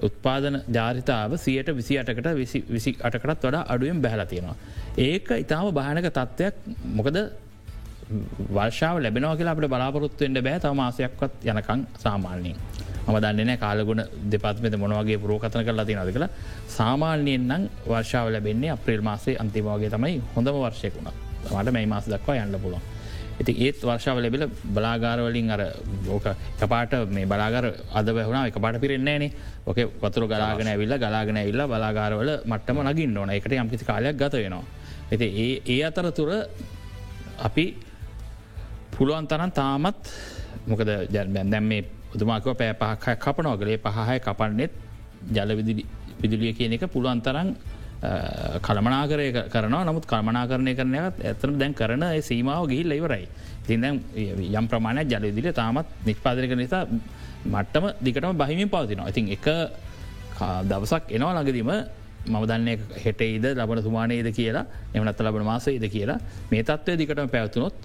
උත්පාදන 0.01 0.57
ජාරිතාව 0.69 1.33
සියට 1.37 1.71
විසි 1.71 1.97
අටකට 1.97 2.29
විසි 2.71 2.91
අටකටත් 3.01 3.41
වඩා 3.41 3.63
අඩුවෙන් 3.65 4.01
බැහල 4.01 4.23
තියෙනවා. 4.25 4.55
ඒක 4.99 5.27
ඉතාම 5.37 5.67
භානක 5.71 6.09
තත්ත්වයක් 6.09 6.55
මොකද 6.97 7.17
වර්ෂාව 8.49 8.97
ලැබෙනව 8.99 9.35
කියලා 9.37 9.55
අපට 9.55 9.69
බලාපොරොත්තුවෙන්ට 9.69 10.41
බෑ 10.41 10.59
තම 10.59 10.77
මාසයක්වත් 10.77 11.33
යනකං 11.45 11.87
සාමාන්‍යයෙන්. 11.99 12.57
ම 13.05 13.15
දන්නන 13.17 13.51
කාලගුණ 13.57 14.03
දෙපත්මත 14.31 14.75
මොනවගේ 14.77 15.17
පුරෝකතන 15.19 15.63
කරලා 15.63 15.85
තිනද 15.85 16.11
කළ 16.11 16.27
සාමාන්‍යයෙන් 16.71 17.47
නම් 17.49 17.63
වර්ෂාව 17.85 18.31
ලැබෙන්නේ 18.31 18.71
අප්‍රේල් 18.71 19.01
මාසේ 19.03 19.35
අන්තිමවාගේ 19.43 19.91
තමයි 19.91 20.21
හොඳම 20.35 20.61
වර්ෂයකුණ 20.63 21.11
මට 21.51 21.71
මේ 21.71 21.85
මාස 21.87 22.07
දක්වා 22.07 22.43
යන්න 22.43 22.61
පුළුවන්. 22.63 22.96
ඉති 23.39 23.53
ඒත් 23.57 23.77
වර්ෂාව 23.79 24.17
ලැබිල 24.17 24.43
බලාගාරවලින් 24.67 25.51
අර 25.51 25.61
ඕක 26.09 26.25
කපාට 26.57 26.93
මේ 27.09 27.25
බලාගර 27.25 27.65
අද 27.93 28.07
වැහුණ 28.09 28.39
එක 28.43 28.57
පාට 28.57 28.79
පිරෙන්නේනේ 28.79 29.31
ඕක 29.65 29.77
වතුර 30.01 30.25
ගලාගෙන 30.25 30.67
ඇවිල්ල 30.67 30.97
ගලාගෙන 30.97 31.37
ඇල්ල 31.37 31.61
බලාගාරවල 31.65 32.31
මට්ටම 32.43 32.81
නගින් 32.85 33.17
ඕන. 33.17 33.29
එකට 33.31 33.53
යම්කිසි 33.53 33.85
කාලයක් 33.85 34.15
ගත 34.15 34.33
වෙනවා. 34.35 34.65
ඇති 35.11 35.27
ඒ 35.37 35.53
ඒ 35.67 35.83
අතර 35.83 36.11
තුර 36.11 36.29
අපි 37.39 37.65
පුළුවන් 38.91 39.27
තරන් 39.27 39.51
තාමත් 39.51 40.01
මොකද 40.65 40.89
දැම් 41.11 41.63
මේ 41.63 41.85
පුදුමාකව 42.09 42.53
පෑ 42.53 42.73
පහක් 42.75 43.15
කපනෝගලේ 43.17 43.77
පහහය 43.77 44.17
කපන්නෙත් 44.19 44.73
ජල 45.31 45.51
විදුලිය 46.21 46.53
කියන 46.53 46.73
එක 46.73 46.85
පුළුවන් 46.87 47.21
තරන් 47.21 47.53
කළමනාකරය 48.61 49.31
කරනවා 49.49 49.83
නමුත් 49.83 50.05
කල්මනාකරණය 50.05 50.73
කරනයත් 50.75 51.21
ඇතන 51.23 51.57
දැන් 51.57 51.73
කරන 51.73 52.03
සීමාව 52.21 52.69
ගිහිල් 52.69 52.91
ඉවරයි. 52.91 53.27
තින් 53.65 53.81
දැන් 53.81 54.01
යම් 54.53 54.67
ප්‍රමාණයක් 54.67 55.09
ජලවිදිල 55.09 55.53
තාමත් 55.53 55.87
නිෂ්පාදනක 56.05 56.53
නිසා 56.55 56.85
මට්ටම 57.45 57.85
දිකටම 58.01 58.37
බහිමින් 58.37 58.69
පවතිනවා. 58.69 59.09
ඉතින් 59.09 59.27
එක 59.29 59.47
දවසක් 60.63 61.03
එනවා 61.09 61.33
ළඟදීම 61.33 61.71
මම 62.27 62.45
දන්න 62.45 62.67
හෙටයිද 63.03 63.45
ලබන 63.53 63.83
තුමානයේද 63.83 64.29
කියලා 64.31 64.65
එමනත් 64.93 65.19
ලබන 65.19 65.43
මාසේද 65.43 65.85
කියලා 65.87 66.19
මේ 66.51 66.63
තත්වය 66.63 66.97
දිකටම 66.97 67.29
පැවතුනොත් 67.29 67.75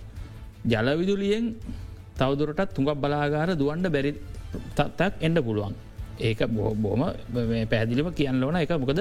ජලවිදුලියෙන් 0.64 1.54
තවදුරටත් 2.19 2.75
තුඟක් 2.75 2.95
බලාගාර 2.97 3.57
දුවන්ඩ 3.57 3.88
බැරි 3.88 4.12
තත්යක් 4.76 5.12
එන්ඩ 5.21 5.38
පුළුවන්. 5.40 5.75
ඒක 6.21 6.40
බොහොම 6.76 7.02
පැදිලිම 7.71 8.12
කියන්න 8.12 8.45
ඕන 8.45 8.57
එක 8.57 8.73
මොකද 8.76 9.00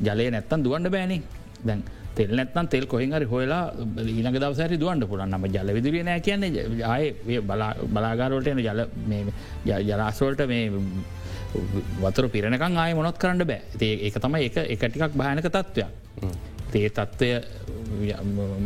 ජලය 0.00 0.30
නැත්තන් 0.30 0.64
දුවන්ඩ 0.66 0.90
බෑනි. 0.94 1.18
දැන් 1.66 1.82
තෙල් 2.16 2.32
නැත්තන් 2.38 2.68
තෙල් 2.72 2.86
කොහිහරි 2.92 3.26
හොලා 3.32 3.62
ඊනක 4.16 4.38
දවසරි 4.42 4.76
දුවන්ඩ 4.82 5.08
පුලන් 5.10 5.30
නම 5.30 5.44
ජල 5.54 5.72
විදුරිය 5.78 6.04
නෑ 6.08 6.20
කියන්නේ. 6.20 6.82
ආය 6.84 7.14
බලාගාරෝට 7.94 8.48
එන 8.52 8.58
ජල 8.66 8.80
ජලාස්වලට 9.90 10.42
මේ 10.52 10.70
වතුර 12.04 12.28
පිරණකං 12.34 12.76
ආය 12.84 12.94
මොනොත් 12.94 13.18
කරන්න 13.22 13.44
බෑ. 13.50 13.60
ඒක 13.80 14.18
තම 14.24 14.34
එක 14.40 14.56
එකටිකක් 14.74 15.16
භානක 15.20 15.48
තත්ත්වයක් 15.48 15.90
තේ 16.72 16.88
තත්ත්වය 16.88 17.30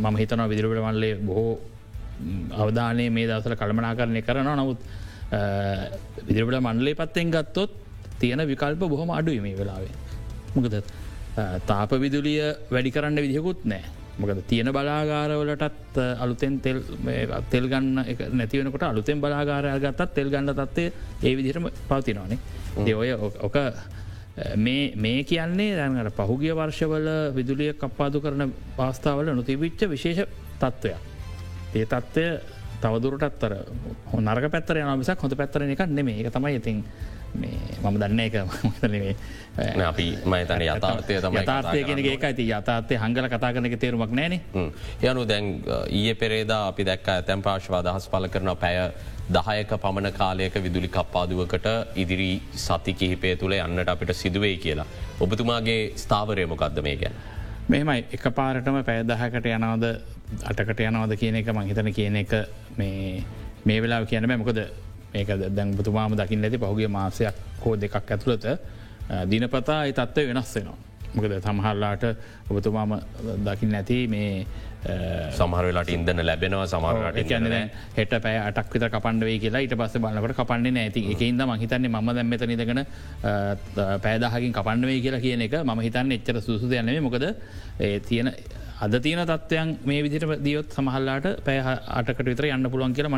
මම 0.03 0.15
හිතනවා 0.21 0.49
විදිරපට 0.51 0.81
මල්ලේ 0.87 1.13
බොහෝ 1.27 1.51
අවධානය 2.63 3.05
මේ 3.09 3.27
දවසල 3.29 3.55
කළමනා 3.61 3.93
කරණය 3.99 4.21
කරනවා. 4.27 4.55
නමුත් 4.59 4.79
විදිරපට 6.27 6.59
මණ්ඩලේ 6.67 6.99
පත්තෙන් 7.01 7.31
ගත්තොත් 7.35 7.71
තියෙන 8.19 8.47
විකල්ප 8.51 8.83
බොහොම 8.93 9.11
අඩුයි 9.19 9.39
මේ 9.45 9.55
වෙලාවේ. 9.59 9.95
මොකද 10.55 10.75
තාප 11.65 11.91
විදුලිය 11.95 12.41
වැඩි 12.69 12.91
කරන්න 12.91 13.15
විදිහකුත් 13.17 13.65
නෑ. 13.65 13.83
මොකද 14.17 14.41
තියෙන 14.47 14.69
බලාගාරවලටත් 14.69 15.97
අලුතෙන් 16.19 16.59
තෙල් 16.61 17.65
ගන්න 17.67 18.05
නැතිවනකට 18.33 18.83
අලුතෙන් 18.83 19.21
බලාගාරය 19.21 19.71
ගත්තත් 19.79 20.13
තෙල් 20.13 20.29
ගන්න 20.29 20.53
තත්වේ 20.55 20.91
ඒ 21.23 21.35
විදිහටම 21.37 21.67
පවතිනවානේ 21.89 22.39
දෙඔය 22.85 23.13
ඔක 23.41 23.57
මේ 24.57 25.23
කියන්නේ 25.23 25.75
දැනට 25.75 26.15
පහුගිය 26.17 26.53
වර්ෂවල 26.53 27.07
විදුලිය 27.35 27.73
කප්පාදු 27.75 28.21
කරන 28.21 28.53
පාස්ථාවල 28.77 29.31
නොතිවිච්ච 29.31 29.87
විශේෂ 29.89 30.27
තත්ත්වයක්. 30.59 30.99
ඒ 31.75 31.85
තත්ත්වය 31.85 32.25
තවදුරටත්තර 32.81 33.53
නරක 34.19 34.51
පැත්තර 34.51 34.77
යනමිසක් 34.77 35.23
හොඳ 35.23 35.35
පැත්තර 35.35 35.65
එකක් 35.65 35.87
නෙමේ 35.89 36.19
එක 36.21 36.33
තමයි 36.33 36.55
ඉතින් 36.57 36.83
මම 37.35 37.95
දන්න 38.01 38.19
එක 38.19 38.35
මතනේ 38.69 39.15
අපි 39.87 40.05
මතන 40.25 40.61
යථාර්ථය 40.65 41.15
තම 41.23 41.37
යථාර්ථය 41.41 41.83
කෙනෙ 41.89 42.01
ඒක 42.11 42.23
ඇති 42.29 42.45
යථාර්ථය 42.49 42.99
හංගල 43.03 43.27
කතා 43.33 43.53
කරනක 43.55 43.79
තේරුමක් 43.79 44.13
නෑන. 44.19 44.35
යනු 45.03 45.25
දැන් 45.31 45.47
ඊය 45.89 46.13
පෙරේදා 46.21 46.61
අපි 46.67 46.83
දැක්ක 46.89 47.09
ඇතැම් 47.15 47.41
පාශවා 47.47 47.81
දහස් 47.87 48.07
පල 48.13 48.27
කරන 48.35 48.55
පැය 48.63 48.77
දහයක 49.31 49.73
පමණ 49.83 50.13
කාලයක 50.19 50.55
විදුලි 50.65 50.89
කප්පාදුවකට 50.95 51.67
ඉදිරි 52.03 52.31
සති 52.65 52.93
කිහිපය 52.93 53.35
තුළ 53.35 53.55
යන්නට 53.57 53.91
අපිට 53.95 54.15
සිදුවේ 54.21 54.57
කියලා. 54.57 54.87
ඔබතුමාගේ 55.19 55.81
ස්ථාවරය 56.03 56.45
මොකක්ද 56.53 56.81
මේ 56.87 56.97
ගැන. 57.03 57.15
මෙමයි 57.69 58.05
එක 58.17 58.25
පාරටම 58.39 58.81
පැයදහකට 58.87 59.45
යනවද 59.55 59.85
අටකට 60.49 60.79
යනවද 60.87 61.13
කියන 61.21 61.35
එක 61.41 61.51
මහිතන 61.55 61.91
කියන 61.97 62.15
එක 62.23 62.33
මේ 62.77 63.81
වෙලා 63.83 64.05
කියන 64.05 64.27
මොකද 64.37 64.59
මේක 65.13 65.29
දැන් 65.49 65.75
බුතුමාම 65.75 66.15
දකිින් 66.15 66.43
ඇති 66.43 66.57
පහුගේ 66.57 66.87
මාසයක් 66.89 67.35
හෝ 67.61 67.75
දෙකක් 67.77 67.95
ඇතුළත 68.07 68.47
දිනපතා 69.29 69.79
ඒ 69.85 69.93
තත්ත්ව 69.93 70.27
වෙනස් 70.29 70.55
වෙනවා. 70.55 70.77
මොකද 71.13 71.33
සමහල්ලාට 71.39 72.03
ඔබතුමාම 72.49 72.91
දකිින් 73.45 73.71
නැති 73.71 73.97
මේ 74.07 74.45
සමහරලාට 75.31 75.89
ඉදන්න 75.89 76.23
ලැබෙනවා 76.25 76.65
සමහරට 76.65 77.19
කියන්න 77.23 77.47
හෙට 77.97 78.13
පැය 78.23 78.37
අටක් 78.39 78.73
විත 78.73 78.85
කපන්ඩවේ 78.87 79.37
කියලා 79.39 79.61
ඊට 79.61 79.75
පස්ස 79.75 79.99
බලකට 79.99 80.37
කපන්නේ 80.39 80.71
නැති 80.71 81.03
එකන්ද 81.13 81.45
මහිතන්නේ 81.51 81.91
ම 81.91 82.11
දැම්මත 82.11 82.47
නිදගෙන 82.47 82.81
පෑදහකින් 84.01 84.53
කපන්ඩවේ 84.53 84.99
කියලා 85.01 85.21
කියන 85.21 85.45
එක 85.47 85.55
ම 85.61 85.81
හිතන්න 85.81 86.11
එච්චර 86.11 86.41
සුසු 86.41 86.71
යන්නේ 86.73 86.99
මොකද 87.01 87.27
තියෙන 88.07 88.33
අද 88.83 88.93
තියන 89.05 89.19
තත්වයන් 89.29 89.71
මේ 89.85 90.01
විදිට 90.03 90.23
දියොත් 90.45 90.75
සමහල්ලාට 90.75 91.25
පැය 91.45 91.57
අටකට 91.97 92.21
විතර 92.29 92.45
යන්න 92.47 92.69
පුළුවන් 92.73 92.95
කියලම 92.97 93.15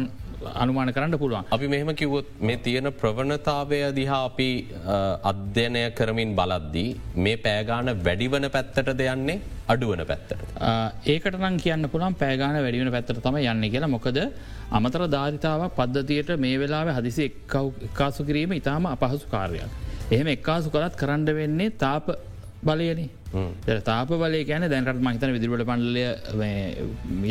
අනුමාන 0.64 0.92
කරන්න 0.96 1.16
පුළුවන්. 1.22 1.46
අපි 1.56 1.68
මෙහෙම 1.74 1.92
කිවොත් 1.96 2.28
මේ 2.42 2.58
තියෙන 2.66 2.90
ප්‍රවණතාවය 3.02 3.80
දිහා 4.00 4.20
අපි 4.30 4.50
අධ්‍යනය 5.32 5.84
කරමින් 6.00 6.36
බලද්දී 6.40 6.90
මේ 7.18 7.38
පෑගාන 7.46 7.94
වැඩිවන 8.08 8.50
පැත්තට 8.56 8.92
දෙයන්නේ 9.02 9.38
අඩුවන 9.70 10.04
පැත්තට. 10.12 10.44
ඒකට 11.06 11.40
නම් 11.40 11.58
කියන්න 11.66 11.92
පුළන් 11.96 12.20
පෑගාන 12.24 12.60
වැඩිවන 12.60 12.92
පැත්තට 12.98 13.24
තම 13.24 13.40
යන්න 13.46 13.66
කියලා 13.72 13.94
මොකද 13.96 14.22
අමතර 14.78 15.08
ධාරිතාවක් 15.16 15.80
පද්ධතියට 15.80 16.36
මේ 16.46 16.60
වෙලාව 16.60 16.96
හදිසි 17.00 17.32
එක්කාසු 17.32 18.28
කිරීම 18.30 18.60
ඉතාම 18.60 18.92
අපහසු 18.96 19.32
කාර්යයක්. 19.32 19.72
එහෙම 20.12 20.36
එක්කාසු 20.38 20.76
කරත් 20.76 21.02
කරන්න 21.02 21.28
වෙන්නේ 21.42 21.74
තාප 21.86 22.16
බලයනේ 22.68 23.12
තාප 23.90 24.14
බල 24.22 24.36
කියන 24.50 24.68
දැනට 24.70 25.02
මහිතන 25.08 25.34
විදිරට 25.36 25.66
පන්ඩලය 25.72 26.04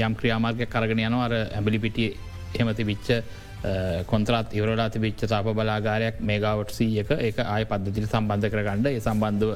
යම් 0.07 0.15
ක්‍රියාමාර්ග 0.21 0.67
කරගෙන 0.75 1.05
යනවර 1.07 1.35
ඇබලි 1.41 1.79
පිටිය 1.87 2.11
එමති 2.59 2.85
විච්ච 2.91 3.09
කොන්ත්‍රත් 4.11 4.55
ඉවරලා 4.59 4.89
තිබිච්ච 4.91 5.23
තාප 5.33 5.47
බලාගාරයක් 5.59 6.19
මේගාවට් 6.21 6.75
සීයක. 6.79 7.11
ඒ 7.11 7.33
ආය 7.55 7.65
පද්ධතිට 7.71 8.11
සම්බන්ධ 8.11 8.51
කරගන්නඩ 8.55 8.91
ඒ 8.91 9.01
සම්බන්ධව 9.01 9.51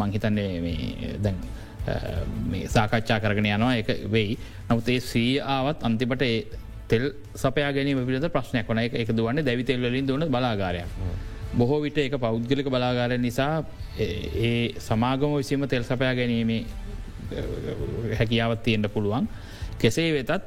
මංහිතන්නේ 0.00 1.14
දැන් 1.24 1.38
සාකච්ඡා 2.74 3.20
කරගෙන 3.22 3.46
යනවා. 3.52 3.76
එක 3.82 3.88
වෙයි. 4.14 4.38
නමුතේ 4.68 5.00
සී 5.00 5.38
ආවත් 5.56 5.86
අන්තිපට 5.86 6.26
තෙල් 6.90 7.04
සපයා 7.44 7.70
ගැනීම 7.76 8.02
පිළිද 8.08 8.28
ප්‍රශ්නයක් 8.34 8.68
වන 8.70 8.82
එක 8.82 9.14
දුවන්න 9.14 9.46
දැවිතෙල්ලින් 9.46 10.06
දුවන 10.10 10.26
බලාගාරයක්. 10.34 10.90
බොහෝ 11.54 11.80
විට 11.80 11.98
එක 11.98 12.18
පෞද්ගලික 12.18 12.66
බලාගාරය 12.66 13.18
නිසා 13.18 13.64
ඒ 13.98 14.74
සමාගම 14.78 15.36
විසීම 15.36 15.68
තෙල් 15.68 15.84
සපයා 15.84 16.14
ගැනීමේ 16.14 16.64
හැකියාවත් 18.14 18.62
තියෙන්ට 18.62 18.88
පුළුවන්. 18.88 19.28
කෙසේ 19.78 20.12
වෙතත් 20.12 20.42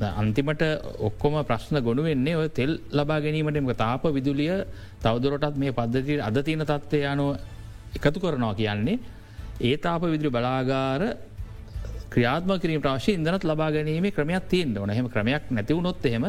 අන්තිමට 0.00 0.62
ඔක්කොම 1.00 1.44
ප්‍රශ්න 1.44 1.80
ගොඩු 1.80 2.02
වෙන්නේ 2.02 2.36
ඔය 2.36 2.48
තෙල් 2.50 2.80
ලබා 2.90 3.20
ගැනීමටම 3.20 3.72
තාප 3.76 4.04
විදුලිය 4.08 4.64
තවදුරටත් 5.00 5.56
මේ 5.56 5.72
පද්ධතියට 5.72 6.22
අද 6.22 6.42
තියන 6.42 6.64
තත්වය 6.64 7.00
යනුව 7.04 7.36
එකතු 7.94 8.20
කරනවා 8.20 8.54
කියන්නේ 8.54 8.98
ඒ 9.60 9.76
තාප 9.78 10.02
විදුරි 10.04 10.30
බලාගාර 10.30 11.02
ක්‍රියාත්ම 12.10 12.50
කිරීම 12.58 12.82
ප්‍රශ්ය 12.82 13.12
ඉදනත් 13.12 13.44
ලබා 13.44 13.70
ගැනීම 13.70 14.10
ක්‍රමයක් 14.10 14.48
තියෙන් 14.48 14.78
ඕන 14.78 14.90
හෙම 14.90 15.08
ක්‍රමයක් 15.08 15.50
නැතිවුණොත් 15.50 16.06
එහෙම 16.06 16.26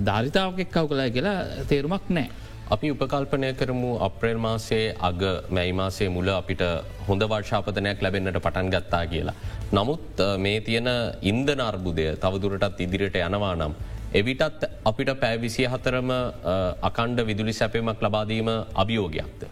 ධාරිතාවක් 0.00 0.58
එක්කව 0.60 0.86
කලා 0.88 1.08
කියලා 1.08 1.64
තේරුමක් 1.68 2.10
නෑ. 2.10 2.28
අපි 2.74 2.88
උපකල්පනය 2.94 3.48
කරමු 3.60 3.88
අප්‍රේල් 4.06 4.38
මාසේ 4.44 4.82
අග 5.08 5.22
මැයි 5.56 5.72
මාසේ 5.78 6.08
මුල 6.16 6.28
අපිට 6.40 6.60
හොඳ 7.06 7.22
වර්ෂාපතනයක් 7.32 8.02
ලැබෙන්න්නට 8.04 8.38
පටන් 8.44 8.68
ගත්තා 8.74 9.00
කියලා. 9.12 9.34
නමුත් 9.76 10.20
මේ 10.44 10.60
තියෙන 10.66 10.90
ඉන්දන 11.30 11.62
අර්බුදය 11.70 12.04
තවදුරටත් 12.24 12.78
ඉදිරියට 12.84 13.18
යනවා 13.22 13.54
නම්. 13.56 13.74
එවිටත් 14.20 14.62
අපිට 14.90 15.10
පැවිසිය 15.24 15.66
හතරම 15.72 16.12
අකණ්ඩ 16.90 17.26
විදුලි 17.30 17.56
සැපීමක් 17.60 18.06
ලබාදීම 18.06 18.52
අභියෝගයක්ද. 18.82 19.42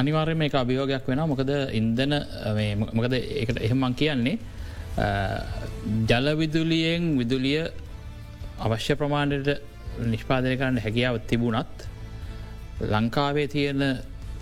අනිවාර්ය 0.00 0.36
මේ 0.42 0.52
අභියෝගයක් 0.64 1.08
වෙන 1.08 1.24
මොකද 1.32 1.54
ඉන්දන 1.80 2.14
මොකද 2.98 3.18
එකට 3.42 3.64
එහෙමන් 3.66 3.98
කියන්නේ 4.02 4.36
ජලවිදුලියෙන් 6.12 7.10
විදුලිය 7.22 7.60
අවශ්‍ය 8.60 9.00
ප්‍රමාණයට 9.00 9.50
නිෂ්පාදනය 10.12 10.56
කරන්න 10.60 10.84
හැකියාව 10.84 11.22
තිබුණත් 11.30 11.76
ලංකාවේ 12.82 13.48
තියෙන 13.48 13.82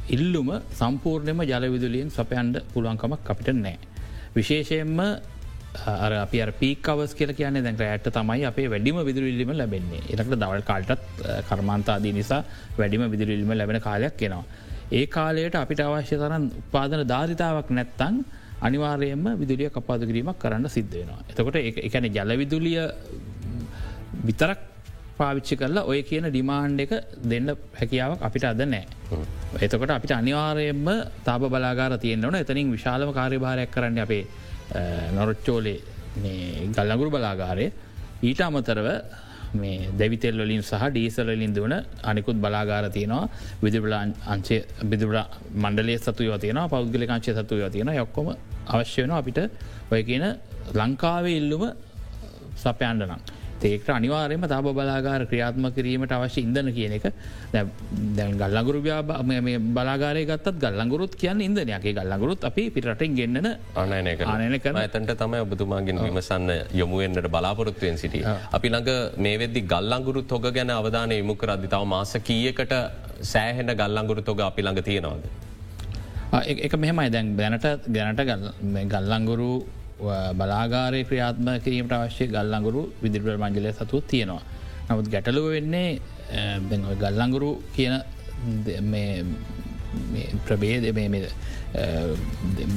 ඉල්ලුම 0.09 0.49
සම්පූර්ණයම 0.73 1.41
ජලවිදුලියෙන් 1.43 2.11
සපයන්ඩ 2.11 2.63
පුළුවන්කමක් 2.73 3.31
අපිට 3.31 3.55
නෑ. 3.57 3.79
විශේෂයෙන්ම 4.35 4.99
අපි 5.77 6.39
පීකවස් 6.61 7.15
කියල 7.15 7.33
කියන 7.33 7.63
දැක 7.63 7.81
ඇට 7.81 8.11
තමයි 8.11 8.45
අපේ 8.45 8.69
වැඩිම 8.69 8.99
විදුරල්ලිම 9.01 9.51
ලැබෙන්නේ 9.53 10.03
එකට 10.11 10.35
දවල් 10.35 10.63
කාල්ටත් 10.63 11.03
කර්මාන්තාදී 11.49 12.13
නිසා 12.13 12.43
වැඩිම 12.79 13.09
විදුරල්ලිම 13.11 13.51
ලැබෙන 13.53 13.81
කාලයක් 13.81 14.17
කෙනවා. 14.17 14.45
ඒ 14.93 15.07
කාලයට 15.07 15.55
අපිට 15.55 15.81
අවශ්‍ය 15.81 16.17
තරන් 16.17 16.51
උපාදන 16.63 17.07
ධාරිතාවක් 17.07 17.71
නැත්තං 17.71 18.25
අනිවාර්යයෙන්ම 18.61 19.25
විදුලිය 19.39 19.71
කපාද 19.71 20.01
කිරීමක් 20.01 20.39
කරන්න 20.39 20.69
සිද්ධ 20.69 20.95
වෙනවා. 20.95 21.21
එතකොට 21.31 21.57
එකන 21.57 22.07
ජලවිදුලිය 22.17 22.83
විතරක් 24.25 24.74
පාවිච්චි 25.19 25.55
කරලා 25.61 25.85
ඔය 25.91 26.01
කියන 26.11 26.27
ඩිමාන්්ඩ 26.29 26.85
එක 26.85 26.93
දෙන්න 27.33 27.49
හැකියාවක් 27.81 28.23
අපිට 28.29 28.47
අද 28.51 28.63
නෑ. 28.75 28.85
එතකොට 29.65 29.93
අපිට 29.97 30.15
අනිවාරයෙන්ම 30.21 30.89
තාප 31.27 31.43
බලාගාර 31.55 31.93
තියෙන්න්නවන 32.05 32.41
එතනින් 32.43 32.73
විශාලම 32.77 33.13
කාර්යභාරයක් 33.19 33.71
කරන්න 33.75 34.01
අපේ 34.07 34.25
නොරොච්චෝලේ 35.19 35.79
ගල්ලගුරු 36.77 37.11
බලාගාරය. 37.17 37.67
ඊට 38.29 38.41
අමතරව 38.49 38.89
මේ 39.63 39.89
දැවිතෙල් 39.99 40.39
වලින් 40.45 40.63
සහ 40.63 40.83
ඩීසලලින් 40.95 41.53
දුවන 41.57 41.75
අනිකුත් 42.11 42.39
බලාගාර 42.45 42.87
තියෙනවා. 42.97 43.29
විදිබල 43.65 43.95
අංචේ 44.35 44.61
බිදුර 44.91 45.17
මණ්ඩලේ 45.63 45.99
සතු 45.99 46.23
යතියන 46.29 46.61
පෞද්ගලිකාංචය 46.75 47.31
සතු 47.39 47.55
යතියෙන 47.67 47.93
යොක්කොම 48.01 48.29
අවශ්‍ය 48.75 48.99
වෙන 49.03 49.15
අපිට 49.21 49.39
ඔය 49.93 50.03
කියන 50.11 50.27
ලංකාවේ 50.81 51.37
ඉල්ලුම 51.41 51.65
සපයන්ඩ 52.65 53.03
නම්. 53.09 53.21
ඒකට 53.71 53.89
අනිවාරයම 53.97 54.47
තාබ 54.53 54.67
බලාගාර 54.79 55.23
ක්‍රියාත්ම 55.31 55.67
කිරීමට 55.77 56.15
අවශ්‍ය 56.17 56.41
ඉදන 56.47 56.71
කියන 56.79 56.95
එක. 56.99 57.07
දැන් 57.53 58.35
ගල්ලගුරු 58.43 58.81
බලාගාරය 59.77 60.25
ගත්තත් 60.31 60.59
ගල්ලගුරුත් 60.65 61.15
කියන්න 61.23 61.45
ඉදනයගේ 61.47 61.95
ගල්ලගුරුත් 62.01 62.45
අපි 62.51 62.65
පිරටෙන් 62.71 63.17
ගෙන්න්න 63.21 63.51
අනයන 63.85 64.11
ආනයන 64.27 64.59
කන 64.65 64.81
ඇතන්ට 64.83 65.15
තමයි 65.23 65.45
ඔබතුමාගෙන් 65.47 66.03
විමසන්න 66.07 66.51
යොමුුවෙන්න්නට 66.81 67.31
බලාපොරොත්තුවෙන් 67.37 67.99
සිට. 67.99 68.19
අපි 68.57 68.69
ළඟ 68.75 69.23
මේ 69.27 69.39
වෙද්දි 69.45 69.63
ගල්ලංගුරුත් 69.73 70.37
හොග 70.37 70.51
ගැන 70.59 70.75
අවධානය 70.81 71.19
යොමු 71.23 71.37
කරදි 71.37 71.73
තව 71.75 71.85
මාස 71.95 72.15
කියකට 72.29 72.75
සෑහෙන 73.33 73.73
ගල්ලංගුරු 73.81 74.23
තොග 74.23 74.41
අපි 74.51 74.63
ළඟ 74.63 74.85
තියෙනවාද. 74.91 75.25
එක 76.67 76.75
මෙහෙමයි. 76.83 77.11
දැන් 77.15 77.37
දැනට 77.37 77.67
ගැනට 77.97 78.23
ගල්ලංගුරු 78.93 79.51
බලාගාරය 80.01 81.01
ක්‍රියාත්ම 81.09 81.49
කිරීමට 81.65 81.93
අවශ්‍ය 81.93 82.27
ගල්ලංගුරු 82.27 82.83
විදිරවල් 83.03 83.39
මංජලය 83.39 83.73
සතු 83.73 84.01
තියෙනවා. 84.11 84.43
නමුත් 84.91 85.09
ගැටලුව 85.09 85.47
වෙන්නේ 85.57 86.01
ගල්ලංගුරු 87.03 87.51
කියන 87.75 87.95
ප්‍රබේද 90.47 90.85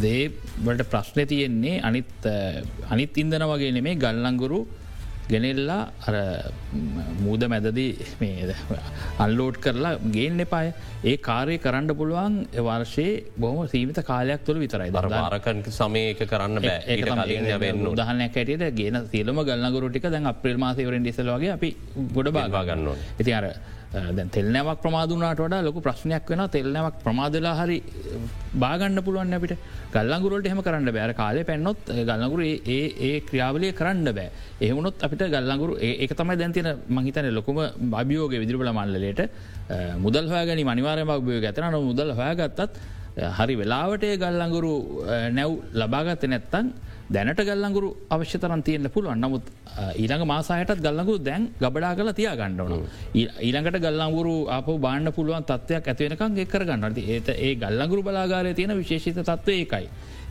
දේවලට 0.01 0.83
ප්‍රශ්න 0.91 1.19
තියෙන්නේ 1.31 1.81
අනිත් 1.81 2.27
අනිත් 2.89 3.17
ඉන්දන 3.17 3.47
වගේ 3.51 3.71
නෙමේ 3.77 3.95
ගල්ලංගුරු 3.95 4.59
ගෙනෙල්ලා 5.31 5.79
අර 6.07 6.15
මූද 7.25 7.41
මැදදී 7.53 7.89
අල්ලෝඩ් 9.25 9.57
කරලා 9.65 9.93
ගේන්න 10.15 10.43
එපාය. 10.46 10.67
ඒ 11.03 11.15
කාරය 11.27 11.57
කරන්න 11.65 11.96
පුළුවන් 12.00 12.36
වර්ෂයේ 12.67 13.13
බොහම 13.38 13.60
සීමිත 13.74 14.00
කාලයක් 14.12 14.46
තුළ 14.46 14.60
විතරයි. 14.63 14.91
දරවාරකන් 14.91 15.63
සමයක 15.72 16.22
කරන්න 16.25 16.62
බෑ. 16.62 16.79
දහනයක් 18.01 18.38
ඇටට 18.38 18.77
ගෙන 18.79 19.00
සිලම 19.07 19.41
ගල්න්නගරුටික 19.50 20.07
දැන් 20.10 20.31
අප්‍රල් 20.34 20.57
මාසවරෙන් 20.57 21.03
ඩිසලවාගේ 21.03 21.51
අපි 21.57 21.72
ගොඩ 22.15 22.31
බාගා 22.38 22.63
ගන්න 22.69 22.88
ඉති 23.19 23.34
අර 23.34 23.48
දැන් 23.94 24.29
තෙල්නෑවක් 24.29 24.82
ප්‍රමාදුනාට 24.82 25.39
වඩා 25.39 25.63
ලොකු 25.63 25.79
ප්‍රශ්නයක් 25.82 26.29
වෙන 26.29 26.41
තෙල්නෑවක් 26.50 26.96
ප්‍රමාදලා 27.03 27.53
හරි 27.60 27.77
බාගන්න 28.56 29.00
පුළුවන් 29.01 29.34
අපිට. 29.34 29.53
ගල්ලංගුරට 29.94 30.46
එහෙම 30.46 30.62
කරන්න 30.62 30.91
බෑර 30.91 31.13
කාලය 31.13 31.44
පැන්නොත් 31.44 31.79
ගල්ලඟුර 32.01 32.41
ඒ 32.44 32.79
ඒ 33.00 33.13
ක්‍රියාවලය 33.22 33.72
කරන්න 33.74 34.10
බෑ. 34.10 34.29
එහමුණොත් 34.62 35.00
අපිට 35.00 35.24
ගල්ලඟුරු 35.27 35.79
ඒක 35.82 36.12
තමයි 36.13 36.38
දැන්තින 36.38 36.70
මහිතන 36.89 37.29
ලොකුම 37.32 37.60
භාභියෝග 37.89 38.36
විදිරබල 38.36 38.72
මල්ලලට 38.72 39.22
මුදල් 39.98 40.27
හොයාගනි 40.27 40.63
මනිවාරය 40.63 41.06
භාභියෝ 41.06 41.46
ඇතන 41.46 41.79
මුදල් 41.82 42.12
හොයාගත්තත් 42.12 42.75
හරි 43.38 43.56
වෙලාවට 43.56 44.06
ගල්ලඟුරු 44.17 44.74
නැව් 45.32 45.51
ලබාගත්ත 45.74 46.24
නැත්තන් 46.25 46.67
දැනට 47.09 47.41
ගල්ලඟුරු 47.41 47.89
අවශ්‍ය 48.09 48.37
තරන් 48.37 48.61
තියෙන්න්න 48.61 48.89
පුළුවන් 48.89 49.21
නමුත් 49.21 49.45
ඊළඟ 49.95 50.25
මාසාහයටත් 50.25 50.81
ගල්ලඟුරු 50.81 51.19
දැන් 51.21 51.47
ගබඩා 51.57 51.93
කල 51.95 52.11
තියා 52.11 52.35
ගණ්ඩවන. 52.35 52.83
ඊළඟට 53.15 53.79
ගල්ලංගුරු 53.79 54.35
අප 54.49 54.67
බාන්න 54.77 55.11
පුළුවන් 55.11 55.45
තත්වයක් 55.45 55.87
ඇතිවෙනකම් 55.87 56.37
එක්කර 56.37 56.65
ගන්නට 56.65 56.99
ඒත 57.08 57.29
ඒ 57.38 57.55
ගල්ලඟුරු 57.55 58.03
බලාගාරය 58.03 58.53
තියෙන 58.53 58.75
විශේෂිත 58.75 59.19
තත්ව 59.21 59.55
ඒකයි. 59.55 59.88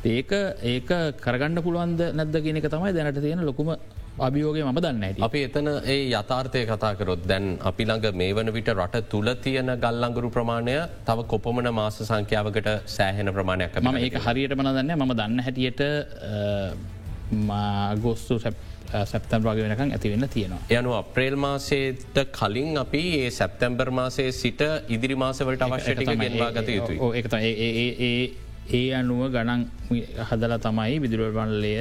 ඒක 0.06 0.32
ඒක 0.64 0.90
කරගන්න 1.18 1.62
පුළුවන්ද 1.62 2.02
නැද්ද 2.12 2.36
කියනක 2.38 2.68
තමයි 2.68 2.92
දැනට 2.92 3.20
තියෙන 3.20 3.42
ලොකුම 3.42 3.72
අභියෝගය 4.18 4.62
ම 4.64 4.72
දන්න 4.76 5.02
ඇති. 5.02 5.20
අපි 5.20 5.40
එතන 5.46 5.68
ඒ 5.84 5.96
යථාර්ථය 6.10 6.60
කතාකරොත් 6.70 7.22
දැන් 7.30 7.58
අපි 7.60 7.84
ළඟ 7.84 8.16
මේ 8.16 8.32
වන 8.32 8.50
විට 8.52 8.70
රට 8.74 9.02
තුළ 9.12 9.28
තියෙන 9.44 9.70
ගල්ලංගුරු 9.84 10.30
ප්‍රමාණය 10.30 10.76
තව 11.04 11.26
කොපමන 11.32 11.68
මාස 11.78 11.98
සංඛ්‍යාවකට 12.00 12.70
සෑහෙන 12.96 13.32
ප්‍රමාණයක් 13.36 13.76
ම 13.82 13.98
ඒක 13.98 14.16
හරියට 14.26 14.56
මන 14.56 14.70
දන්න 14.76 14.96
ම 14.98 15.12
දන්න 15.12 15.44
හැටියට 15.46 15.82
මාගොස්තු 17.42 18.40
සැප්තම් 18.40 19.44
වගේ 19.44 19.68
වෙනකම් 19.68 19.92
ඇතිවෙන්න 19.92 20.28
තියෙනවා. 20.28 20.62
යනු 20.70 20.96
අප්‍රේල් 21.02 21.36
මාසේට 21.36 22.18
කලින් 22.32 22.72
අපි 22.78 23.04
ඒ 23.20 23.30
සැප්තැම්බර් 23.30 23.90
මාසයේ 23.90 24.32
සිට 24.32 24.64
ඉදිරි 24.88 25.16
මාසවලට 25.16 25.62
අවශ්‍යටික 25.62 26.16
ගෙන්වා 26.16 26.50
ගත 26.56 26.68
යුතුයි. 26.78 26.98
ඒ 27.38 28.18
ඒ 28.72 28.86
අනුව 28.94 29.28
ගණන් 29.34 29.62
හදලා 30.28 30.58
තමයි 30.58 31.00
විදුරවන්ලය 31.02 31.74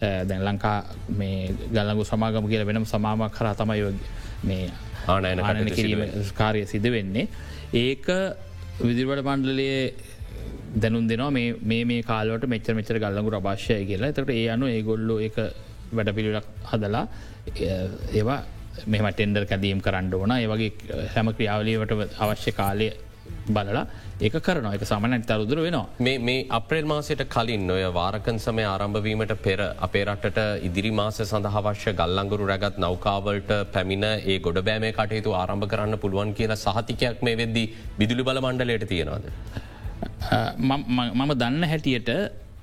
දැන් 0.00 0.42
ලංකා 0.48 0.78
මේ 1.20 1.54
ගල්ලගු 1.74 2.04
සමාගම 2.10 2.48
කියල 2.50 2.64
වෙනම් 2.70 2.84
සමාමක් 2.94 3.32
කර 3.38 3.52
තමයි 3.60 3.92
මේ 4.48 4.70
ආනයන 5.08 5.70
කිරීම 5.78 6.02
කාරය 6.40 6.66
සිද 6.66 6.86
වෙන්නේ. 6.96 7.28
ඒක 7.84 8.06
විදිරවට 8.80 9.24
මණ්ඩලයේ 9.28 9.94
දැනුන් 10.82 11.08
දෙනවා 11.08 11.30
මේ 11.30 11.84
මේ 11.90 12.02
කාලට 12.02 12.44
මෙච 12.54 12.68
මෙචර 12.80 12.98
ගල්ලඟු 13.04 13.30
රභාෂය 13.36 13.78
කියලා. 13.90 14.12
තට 14.12 14.36
ඒ 14.40 14.48
අනු 14.54 14.66
ඒගොල්ලො 14.76 15.16
එක 15.28 15.38
වැඩ 15.96 16.12
පිළිලක් 16.16 16.46
හදලා 16.72 17.06
ඒවා 18.18 18.40
මෙම 18.92 19.06
ටෙන්ඩර් 19.12 19.44
කැදීම් 19.50 19.80
කරන්න 19.80 20.12
ඕන. 20.14 20.32
ඒවගේ 20.36 20.70
හැම 21.14 21.32
ක්‍රියාවලියට 21.36 22.20
අවශ්‍ය 22.24 22.52
කාලය 22.60 22.88
බලලා 23.48 23.86
ඒක 24.18 24.36
කරන 24.38 24.66
එක 24.66 24.82
සමනැත් 24.82 25.24
තරුදුර 25.28 25.58
වෙනවා 25.58 26.20
මේ 26.20 26.36
අප්‍රේල් 26.50 26.86
මාසයට 26.92 27.22
කලින් 27.28 27.64
ඔය 27.70 27.82
වාරකන් 27.92 28.38
සමය 28.38 28.62
ආරම්භවීමට 28.64 29.34
පෙර 29.46 29.58
අපේ 29.86 30.04
රටට 30.06 30.38
ඉදිරි 30.68 30.92
මාස 30.92 31.18
සඳහවශ්‍ය 31.22 31.92
ගල්ලංගුරු 31.92 32.46
රැගත් 32.46 32.78
නෞකාවලට 32.78 33.52
පැමිණ 33.74 34.06
ඒ 34.06 34.38
ගොඩ 34.38 34.60
බෑමේ 34.68 34.92
කටයුතු 34.92 35.34
ආරම්භ 35.34 35.68
කරන්න 35.72 36.00
පුළුවන් 36.04 36.32
කියන 36.38 36.54
සහතිකයක් 36.56 37.20
මේ 37.22 37.36
වෙද්දී 37.42 37.66
විදුලි 38.00 38.24
බල 38.28 38.40
මණ්ඩලයට 38.40 38.88
තියෙනවාද. 38.88 39.28
මම 41.14 41.32
දන්න 41.34 41.68
හැටියට 41.72 42.10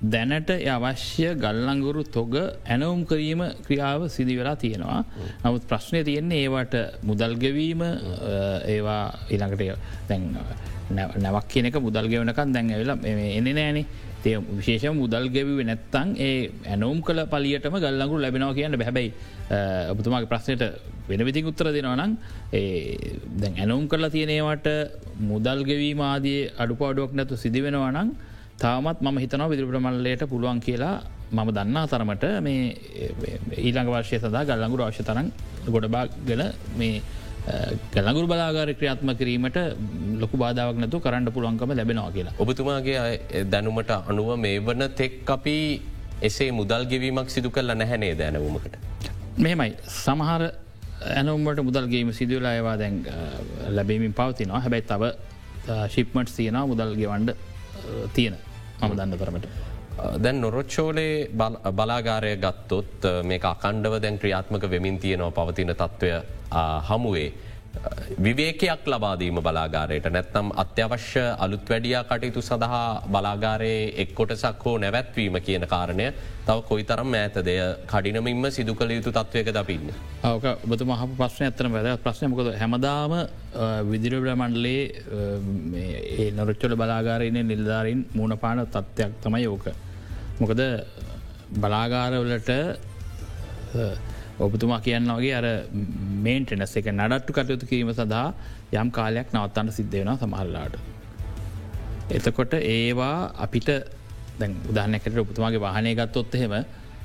දැනට 0.04 0.50
අවශ්‍ය 0.68 1.28
ගල්ලංගුරු 1.36 2.04
තොග 2.06 2.34
ඇනවුම් 2.36 3.06
කිරීම 3.06 3.42
ක්‍රියාව 3.66 4.08
සිදිවෙලා 4.10 4.56
තියෙනවා. 4.56 5.06
නමුත් 5.44 5.68
ප්‍රශ්නය 5.68 6.04
තියෙන්නේ 6.04 6.44
ඒවට 6.46 6.76
මුදල්ගවීම 7.04 7.82
ඒවා 8.68 9.04
ඉළඟට 9.30 9.78
දැන් 10.10 10.24
නැවක් 11.20 11.48
කියනක 11.48 11.78
මුදල් 11.80 12.08
ගෙවනකන් 12.08 12.54
දැන් 12.54 12.70
ඇවෙලා 12.70 12.98
එන්න 13.38 13.48
නෑනේ 13.50 13.86
තේ 14.24 14.36
විශේෂ 14.58 14.94
මුදල් 14.94 15.30
ගෙවව 15.30 15.62
නැත්තං 15.64 16.10
ඒ 16.20 16.52
ඇනෝම් 16.66 17.00
කළ 17.02 17.24
පලියටම 17.28 17.78
ගල්ලඟු 17.78 18.20
ලැබෙනවා 18.20 18.54
කියන්න 18.54 18.78
බැහැබයි 18.78 19.10
ඔබතුමාගේ 19.94 20.32
ප්‍රශ්නයට 20.34 20.64
වෙන 21.08 21.26
විති 21.26 21.46
උත්තර 21.46 21.72
දෙෙනවනම් 21.78 22.18
දැන් 23.42 23.56
ඇනෝම් 23.58 23.88
කරලා 23.88 24.14
තියෙනවට 24.18 24.70
මුදල් 25.32 25.64
ගෙවීමාදී 25.64 26.40
අඩුපාඩුවක් 26.58 27.16
නැතු 27.20 27.38
සිදිවෙනවනං 27.38 28.14
තාමත් 28.60 29.02
ම 29.02 29.18
හිතනව 29.18 29.50
විදිරප්‍රමල්ලයට 29.52 30.24
පුළුවන් 30.30 30.60
කියලා 30.60 30.96
මම 31.32 31.50
දන්නා 31.58 31.88
තරමට 31.88 32.26
මේ 32.46 32.62
ඊළඟ 33.58 33.90
වර්ශය 33.94 34.20
සදා 34.20 34.44
ගල්ලඟුර 34.46 34.82
අවශ්‍ය 34.88 35.04
තරන් 35.04 35.28
ගොඩබා 35.68 36.06
ගල 36.28 36.44
මේ 36.78 37.02
ගලගුරු 37.94 38.28
බලාගාර 38.28 38.70
ක්‍රියාත්ම 38.80 39.10
කිරීමට 39.20 39.58
ලොකු 40.22 40.38
බාධාවක් 40.38 40.78
නතු 40.84 41.00
කරන්න 41.06 41.32
පුළුවන්කම 41.36 41.72
ලැබෙනවා 41.80 42.12
කියලා. 42.12 42.34
ඔබතුමාගේ 42.40 43.46
දැනුමට 43.54 43.92
අනුව 44.12 44.30
මේ 44.38 44.60
වන 44.60 44.84
තෙක් 45.00 45.30
අපි 45.30 45.58
එසේ 46.22 46.52
මුදල් 46.52 46.86
ගෙවීමක් 46.92 47.30
සිදු 47.30 47.50
කල්ල 47.50 47.74
නැහැනේ 47.82 48.14
දැනවුමකට. 48.16 48.76
මෙහෙමයි 49.38 49.74
සමහර 50.04 50.44
ඇනුම්ට 51.18 51.60
මුදල්ගේම 51.70 52.12
සිදුවලා 52.20 52.54
ඒවා 52.60 52.78
දැන් 52.78 52.96
ලැබීමින් 53.78 54.14
පවතිනවා 54.14 54.62
හැබැයි 54.66 54.86
තව 54.92 55.04
ශිප්මට් 55.96 56.30
තියෙන 56.38 56.60
මුදල් 56.72 56.94
ගෙවන්ඩ 57.02 57.32
තියෙන 58.14 58.38
මම 58.82 58.98
දන්න 58.98 59.18
තරමට. 59.20 59.48
දැන් 60.24 60.42
නොරොච්චෝලේ 60.42 61.30
බලාගාරය 61.78 62.36
ගත්තොත් 62.38 63.08
මේ 63.24 63.40
අකණ්ඩව 63.44 64.02
දැන් 64.02 64.20
ක්‍රියාත්මක 64.20 64.70
වෙමින් 64.70 65.00
තියනවා 65.00 65.32
පවතින 65.32 65.76
තත්ත්වය 65.76 66.12
හමුවේ. 66.90 67.30
විවේකයක් 68.18 68.86
ලබාදීම 68.86 69.38
බලාගාරයට 69.42 70.08
නැත්නම් 70.16 70.52
අත්‍යවශ්‍ය 70.64 71.24
අලුත් 71.46 71.70
වැඩියා 71.70 72.04
කටයුතු 72.04 72.42
සඳහා 72.42 73.02
බලාගාරයේ 73.08 73.82
එක්කොටසක් 74.04 74.66
හෝ 74.66 74.76
නැවැත්වීම 74.78 75.40
කියන 75.48 75.66
කාරණය 75.74 76.06
තව 76.48 76.58
කොයි 76.70 76.84
තරම් 76.84 77.14
ඇත 77.14 77.40
දෙය 77.48 77.60
කඩිනමින්ම 77.92 78.46
සිදු 78.52 78.76
කළ 78.76 78.94
යුතු 78.98 79.12
තත්වයක 79.12 79.50
දපින්න. 79.58 79.90
ඕක 80.24 80.46
ඔබතු 80.46 80.86
මහ 80.86 81.02
ප්‍රශ්න 81.18 81.48
ඇතන 81.48 81.72
වැද 81.76 81.90
ප්‍රශ්නයමකොද 82.06 82.54
හැමදාම 82.62 83.18
විදිරබල 83.92 84.32
මණ්ඩලේ 84.36 84.84
ඒ 86.20 86.32
නොරච්චොල 86.32 86.76
බලාගාරයන 86.76 87.42
නිල්ධාරින් 87.44 88.08
මූුණපාන 88.14 88.66
තත්ත්වයක් 88.68 89.20
තමයි 89.26 89.48
ඕක. 89.48 89.66
මොකද 90.40 90.62
බලාගාරවලට 91.58 92.52
ඔබතුමා 94.40 94.80
කියන්න 94.82 95.10
වගේ 95.10 95.34
අර 95.34 95.46
මේන්ටෙනස් 96.26 96.76
එක 96.78 96.88
නඩට්ටු 96.92 97.34
කටයුතු 97.34 97.66
කිරීම 97.66 97.92
සඳහා 97.94 98.34
යම් 98.74 98.90
කාලයක් 98.92 99.28
නවත්තන්න 99.34 99.72
සිද්ධ 99.72 99.98
වෙන 100.00 100.18
සමහරලාට. 100.18 100.78
එතකොට 102.10 102.54
ඒවා 102.54 103.32
අපිට 103.38 103.70
උදාහනකට 104.72 105.18
උපතුමාගේ 105.18 105.62
වාහනය 105.62 105.94
ගත්තොත් 105.96 106.36
එහෙම 106.36 106.56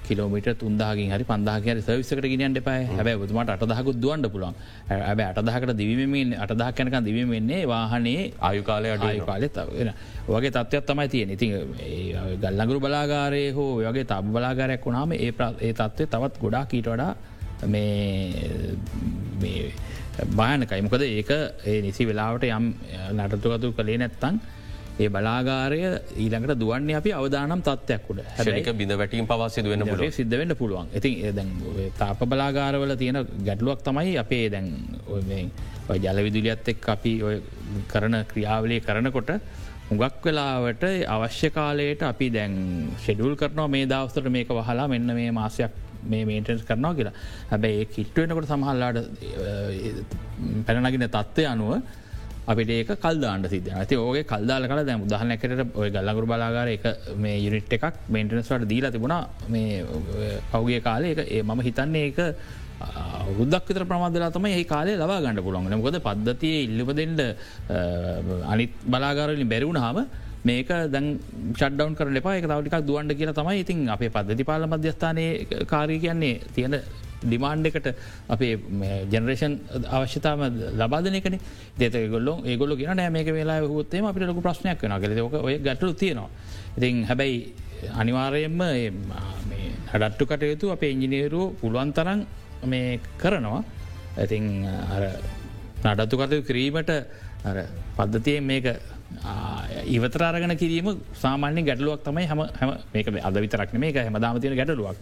කිලෝමිට 0.09 0.57
තුන්දාගින් 0.57 1.11
හරි 1.11 1.25
පන්දාහකර 1.25 1.81
සවිසකට 1.81 2.29
ගෙනට 2.33 2.57
එපයි 2.57 2.85
හැබැ 2.91 3.17
තුමට 3.23 3.55
අටදහකු 3.55 3.97
දුවන්ට 3.97 4.29
පුළන් 4.29 4.53
ඇබ 4.91 5.23
අටදහකට 5.23 5.75
දිවීමෙන් 5.75 6.37
අටදහ 6.37 6.73
කැනක 6.73 7.03
දිවීමෙන්නේ 7.03 7.67
වාහනේ 7.67 8.33
ආයුකාලය 8.41 8.91
අඩු 8.91 9.25
කාලෙ 9.25 9.51
වෙන 9.73 9.93
වගේ 10.29 10.51
තත්ත්වත් 10.51 10.87
තමයි 10.87 11.09
තියෙන 11.09 11.31
ඉතින් 11.31 11.51
ගල්ලගුරු 12.43 12.81
බලාගාරය 12.81 13.53
හෝ 13.53 13.81
වගේ 13.81 14.05
තබ 14.05 14.31
බලාගාරයක් 14.31 14.85
වුණාම 14.85 15.15
ඒ 15.15 15.33
ඒ 15.61 15.75
තත්ත්වය 15.75 16.07
තවත් 16.07 16.39
ගොඩා 16.39 16.67
කීට 16.67 16.87
වඩා 16.87 17.17
මේ 17.67 19.73
භායනකයි. 20.29 20.83
මොකද 20.83 21.03
ඒක 21.03 21.31
ඒ 21.65 21.81
නිසි 21.81 22.05
වෙලාවට 22.05 22.45
යම් 22.49 22.75
නටතුකතු 23.15 23.73
කළේ 23.73 23.99
නැත්තන් 23.99 24.41
ඒ 24.99 25.09
බලාගාරය 25.15 25.81
ඊළඟට 26.23 26.59
දුවන්නේ 26.63 26.97
අපි 27.01 27.11
අවදානම් 27.19 27.61
තත්වයක්කුට 27.69 28.21
හැක 28.39 28.71
බිඳ 28.81 28.93
වැටීම් 29.01 29.27
පවාසිද 29.31 29.67
වෙන 29.73 29.85
පුල 29.91 30.03
සිද්ධවෙන්න 30.11 30.55
පුළුවන්. 30.61 30.87
ඉතින් 30.99 31.35
දැන් 31.37 31.51
තාප 32.01 32.21
බලාගාරවල 32.33 32.95
තියෙන 33.03 33.19
ගැටලුවක් 33.49 33.83
තමයි 33.89 34.15
අපේ 34.25 34.47
දැන් 34.55 34.69
ජල 36.05 36.19
විදුලියත් 36.27 36.69
එක් 36.75 36.89
අපි 36.95 37.13
කරන 37.93 38.17
ක්‍රියාවලේ 38.33 38.81
කරනකොට 38.81 39.31
හුඟක් 39.91 40.25
වෙලාවට 40.25 40.83
අවශ්‍ය 41.09 41.51
කාලයට 41.51 42.03
අපි 42.13 42.27
දැන් 42.31 42.57
ෂෙඩුල් 43.03 43.37
කරනවා 43.43 43.69
මේ 43.75 43.87
දවස්තට 43.93 44.29
මේක 44.37 44.51
වහලා 44.51 44.89
මෙන්න 44.95 45.15
මේ 45.21 45.31
මාසයක් 45.31 45.73
මේ 46.11 46.25
මේටන්ස් 46.25 46.67
කරනවා 46.69 46.93
කියලා. 46.99 47.15
හැබැයි 47.53 47.87
කිට්ටුවෙනකොට 47.95 48.51
සමහල්ලාට 48.51 48.99
පැනනගෙන 50.67 51.09
තත්ත්වය 51.09 51.47
අනුව 51.55 51.73
අපිට 52.51 52.71
ඒක 52.71 52.91
කල්දාන්න 53.03 53.49
සිද 53.53 53.67
ඇති 53.71 53.97
ඕගේ 53.97 54.25
කල්දාල 54.31 54.69
කල 54.71 54.81
දැ 54.89 54.97
දහනැකට 55.13 55.77
ඔය 55.81 55.89
ගල්ලගුර 55.91 56.27
බලාගාර 56.31 56.69
එක 56.77 56.87
මේ 57.17 57.37
යුනිට් 57.45 57.75
එකක් 57.77 57.85
මේන්ටනස්වට 58.09 58.69
දීලා 58.73 58.95
තිබුණා. 58.95 59.23
මේ 59.49 59.85
පෞගේ 60.53 60.81
කාලේ 60.81 61.27
ඒ 61.27 61.43
මම 61.43 61.61
හිතන්නේ 61.69 62.05
ඒක 62.07 62.21
රුද්දක් 63.39 63.69
විතර 63.69 63.85
ප්‍රමාදලා 63.85 64.31
තම 64.31 64.47
ඒ 64.51 64.65
කාලේ 64.65 64.97
ලබා 64.97 65.19
ගණඩ 65.25 65.47
පුළොන්ගෙන 65.47 65.77
මොකද 65.81 65.99
පද්ධතිය 66.07 66.57
ඉල්ලිපදෙන්ට 66.67 67.21
අනිත් 68.53 68.73
බලාගාරලින් 68.87 69.53
බැරිවුණ 69.53 69.83
හම 69.85 69.99
මේක 70.45 70.71
දැන් 70.95 71.07
ෂඩ්ඩවන් 71.53 71.99
කර 71.99 72.09
ලපා 72.17 72.39
එක 72.39 72.47
තවටිකක් 72.47 72.87
දුවන්ඩ 72.89 73.19
කියලා 73.19 73.37
තමයි 73.41 73.61
ඉතින් 73.65 73.85
අපේ 73.97 74.11
පද්ධති 74.11 74.49
පාල 74.51 74.67
මධ්‍යස්ථානය 74.73 75.27
කාරී 75.67 76.01
කියන්නේ 76.05 76.35
තියෙන 76.55 76.77
ඩිමාන්්ඩ 77.23 77.69
එකට 77.71 77.89
අපේ 78.35 78.53
ජනරේෂන් 79.13 79.55
අවශ්‍යතාව 79.99 80.43
ලබාදනකන 80.81 81.39
දෙත 81.81 81.97
ගොල්ල 82.15 82.29
ඒගොල 82.51 82.77
ගෙන 82.81 82.97
නෑ 83.01 83.11
මේක 83.17 83.31
වෙලා 83.39 83.61
හොත්තේ 83.77 84.03
අපිට 84.11 84.29
ලොක 84.31 84.43
ප්‍රශ්නයක් 84.47 84.83
වන 84.83 84.99
කලෙ 85.03 85.41
ඔය 85.49 85.57
ගැටලු 85.67 85.95
තියෙනවා. 86.03 86.31
ඉතින් 86.77 87.05
හැබැයි 87.11 87.39
අනිවාරයෙන්ම 88.01 88.61
හඩට්ටු 89.93 90.25
කටයුතු 90.31 90.73
අපේ 90.77 90.93
ඉංජිනේරු 90.97 91.43
පුළුවන් 91.61 91.93
තරන් 91.97 92.21
මේ 92.73 93.01
කරනවා. 93.23 93.63
ඇතින් 94.19 94.45
නඩත්තු 95.85 96.17
කටයු 96.21 96.47
කිරීමට 96.49 96.93
පද්ධතියෙන් 97.97 98.47
මේක 98.51 98.67
ඉවතරාරගන 99.97 100.55
කිරීම 100.63 100.89
සාමාන්‍ය 101.23 101.63
ගැටලුවක් 101.69 102.03
තමයි 102.07 102.27
හම 102.31 102.41
හම 102.61 102.71
මේක 102.95 103.07
අද 103.29 103.37
විතරක්න 103.45 103.79
මේක 103.85 103.97
හැම 103.97 104.19
දාමතියන 104.25 104.57
ගැටලුවක්. 104.61 104.99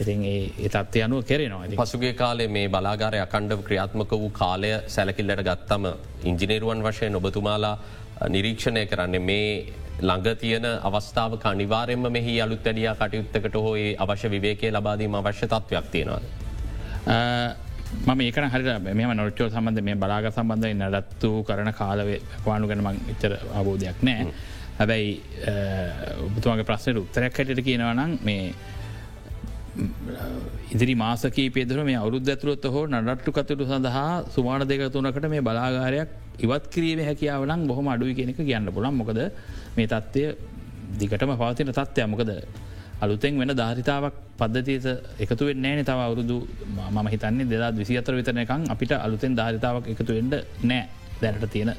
ඉතින් 0.00 0.24
ඒ 0.24 0.68
තත්වය 0.68 1.02
අනුව 1.06 1.24
කෙරෙනවා 1.24 1.84
පසුගේ 1.84 2.12
කාලේ 2.14 2.48
මේ 2.48 2.68
බලාගාරය 2.68 3.18
අකණ්ඩ 3.20 3.62
ක්‍රියාත්මක 3.68 4.12
වූ 4.14 4.30
කාලය 4.32 4.70
සැලකිල්ලට 4.88 5.42
ගත්තම 5.42 5.84
ඉංජිනේරුවන් 6.24 6.82
වශයෙන් 6.82 7.16
ඔබතුමාලා 7.16 7.76
නිරීක්ෂණය 8.28 8.86
කරන්නේ 8.86 9.20
මේ 9.20 9.48
ළඟ 10.00 10.38
තියන 10.40 10.66
අවස්ථාව 10.82 11.38
කනිවාරෙන්ම 11.38 12.06
මෙහි 12.10 12.40
අලුත් 12.40 12.64
වැඩිය 12.64 12.88
කටයුත්තකට 12.94 13.54
හෝ 13.56 13.74
අවශ්‍ය 13.98 14.30
විවේකය 14.30 14.70
ලබාදීම 14.70 15.14
අවශ්‍ය 15.14 15.46
තත්වයක් 15.46 15.86
තියෙනවාද. 15.92 16.24
මම 18.06 18.20
ඒක 18.20 18.36
හරි 18.54 18.78
මෙම 18.80 19.16
නොච්චෝ 19.16 19.48
සම්බන්ධ 19.48 19.82
මේ 19.82 19.94
බලාග 19.96 20.26
සම්බන්ධයි 20.32 20.74
නඩත්තු 20.74 21.30
කරන 21.44 21.72
කාලවේ 21.72 22.20
වානු 22.46 22.66
ගැන 22.66 22.82
මං 22.82 23.00
එච්චර 23.12 23.32
අවබෝධයක් 23.54 24.02
නෑ. 24.02 24.26
හැබැයි 24.78 25.10
ඔබතුමගේ 26.26 26.64
ප්‍රශ්නයට 26.64 26.98
උත්තරයක් 26.98 27.36
හැටට 27.38 27.64
කියනවනම් 27.66 28.18
මේ 28.22 28.54
ඉදිරි 30.70 30.94
මාසකී 30.96 31.48
පෙදර 31.50 31.78
මේ 31.82 31.96
අවුරුද්ධ 31.96 32.30
ඇතුළොත් 32.30 32.66
හෝ 32.66 32.84
නඩට්ටු 32.88 33.32
කතුරු 33.32 33.64
සඳහා 33.66 34.10
සුමාන 34.28 34.62
දෙක 34.64 34.84
තුනකට 34.88 35.26
මේ 35.28 35.42
බලාගාරයක් 35.42 36.10
ඉවත් 36.38 36.66
කිරීම 36.68 37.00
හැකියාවනම් 37.00 37.66
බොහොම 37.66 37.88
අඩුයි 37.88 38.14
කෙනෙක 38.14 38.38
කියන්න 38.40 38.70
පුළන් 38.70 38.94
මොකද 38.94 39.20
මේ 39.76 39.86
තත්ත්වය 39.86 40.24
දිගටම 40.94 41.34
පවතින 41.34 41.72
තත්ත්වය 41.72 42.06
මොකද 42.06 42.30
අලුතෙන් 43.00 43.38
වෙන 43.38 43.52
ධාරිතාවක් 43.52 44.14
පද්ධතිත 44.38 44.86
එකතු 45.18 45.44
වෙන්නේ 45.44 45.82
තව 45.82 45.98
අවුරුදු 46.00 46.36
මම 46.90 47.06
හිතන්නේ 47.06 47.46
දෙදා 47.46 47.70
විසි 47.72 47.96
අතර 47.96 48.14
විතරනකං 48.14 48.62
අපිට 48.68 48.92
අලුතෙන් 48.96 49.32
ධාරිතාවක් 49.34 49.86
එකතු 49.88 50.12
එන්ඩ 50.14 50.34
නෑ. 50.62 50.84
දැනට 51.16 51.44
තියෙන 51.50 51.72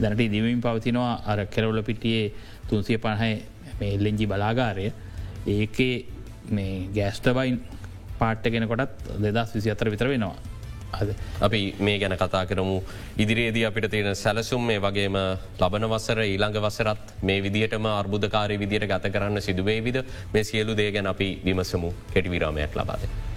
දැනට 0.00 0.18
දිවීම් 0.26 0.60
පවතිනවා 0.60 1.12
අර 1.24 1.38
කෙරවල 1.46 1.82
පිටියේ 1.82 2.32
තුන්සිය 2.68 2.98
පණහයි 2.98 3.34
මේ 3.78 3.94
එල්ලෙන්ජි 3.94 4.26
බලාගාරය. 4.26 4.86
ඒකේ 5.48 5.94
මේ 6.48 6.88
ගෑස්ටබයින් 6.90 7.60
පාට්ටගෙන 8.18 8.68
කොටත් 8.68 9.06
දෙදස් 9.20 9.54
විසි 9.54 9.70
අතර 9.70 9.90
විතර 9.90 10.08
වෙනවා. 10.08 10.36
අපි 11.40 11.74
මේ 11.80 11.98
ගැන 11.98 12.14
කතා 12.14 12.46
කරමු 12.46 12.76
ඉදිරියේදී 13.18 13.66
අපිට 13.66 13.90
තියෙන 13.90 14.16
සැලසුම් 14.16 14.62
මේ 14.62 14.78
වගේම 14.78 15.18
ලබන 15.58 15.88
වසර 15.88 16.22
ඊළඟ 16.22 16.60
වසරත් 16.60 17.14
මේ 17.22 17.42
විදිහටම 17.42 17.86
අර්බුධකාරය 17.92 18.58
විදියට 18.58 18.86
ගත 18.86 19.10
කරන්න 19.10 19.42
සිදුවේවිද 19.42 20.02
මේ 20.32 20.44
සියලු 20.44 20.76
දේ 20.76 20.90
ගැන 20.92 21.06
අපි 21.06 21.30
විමසමු 21.44 21.94
කෙටි 22.12 22.30
විරාමයක් 22.30 22.74
ලබාද. 22.74 23.33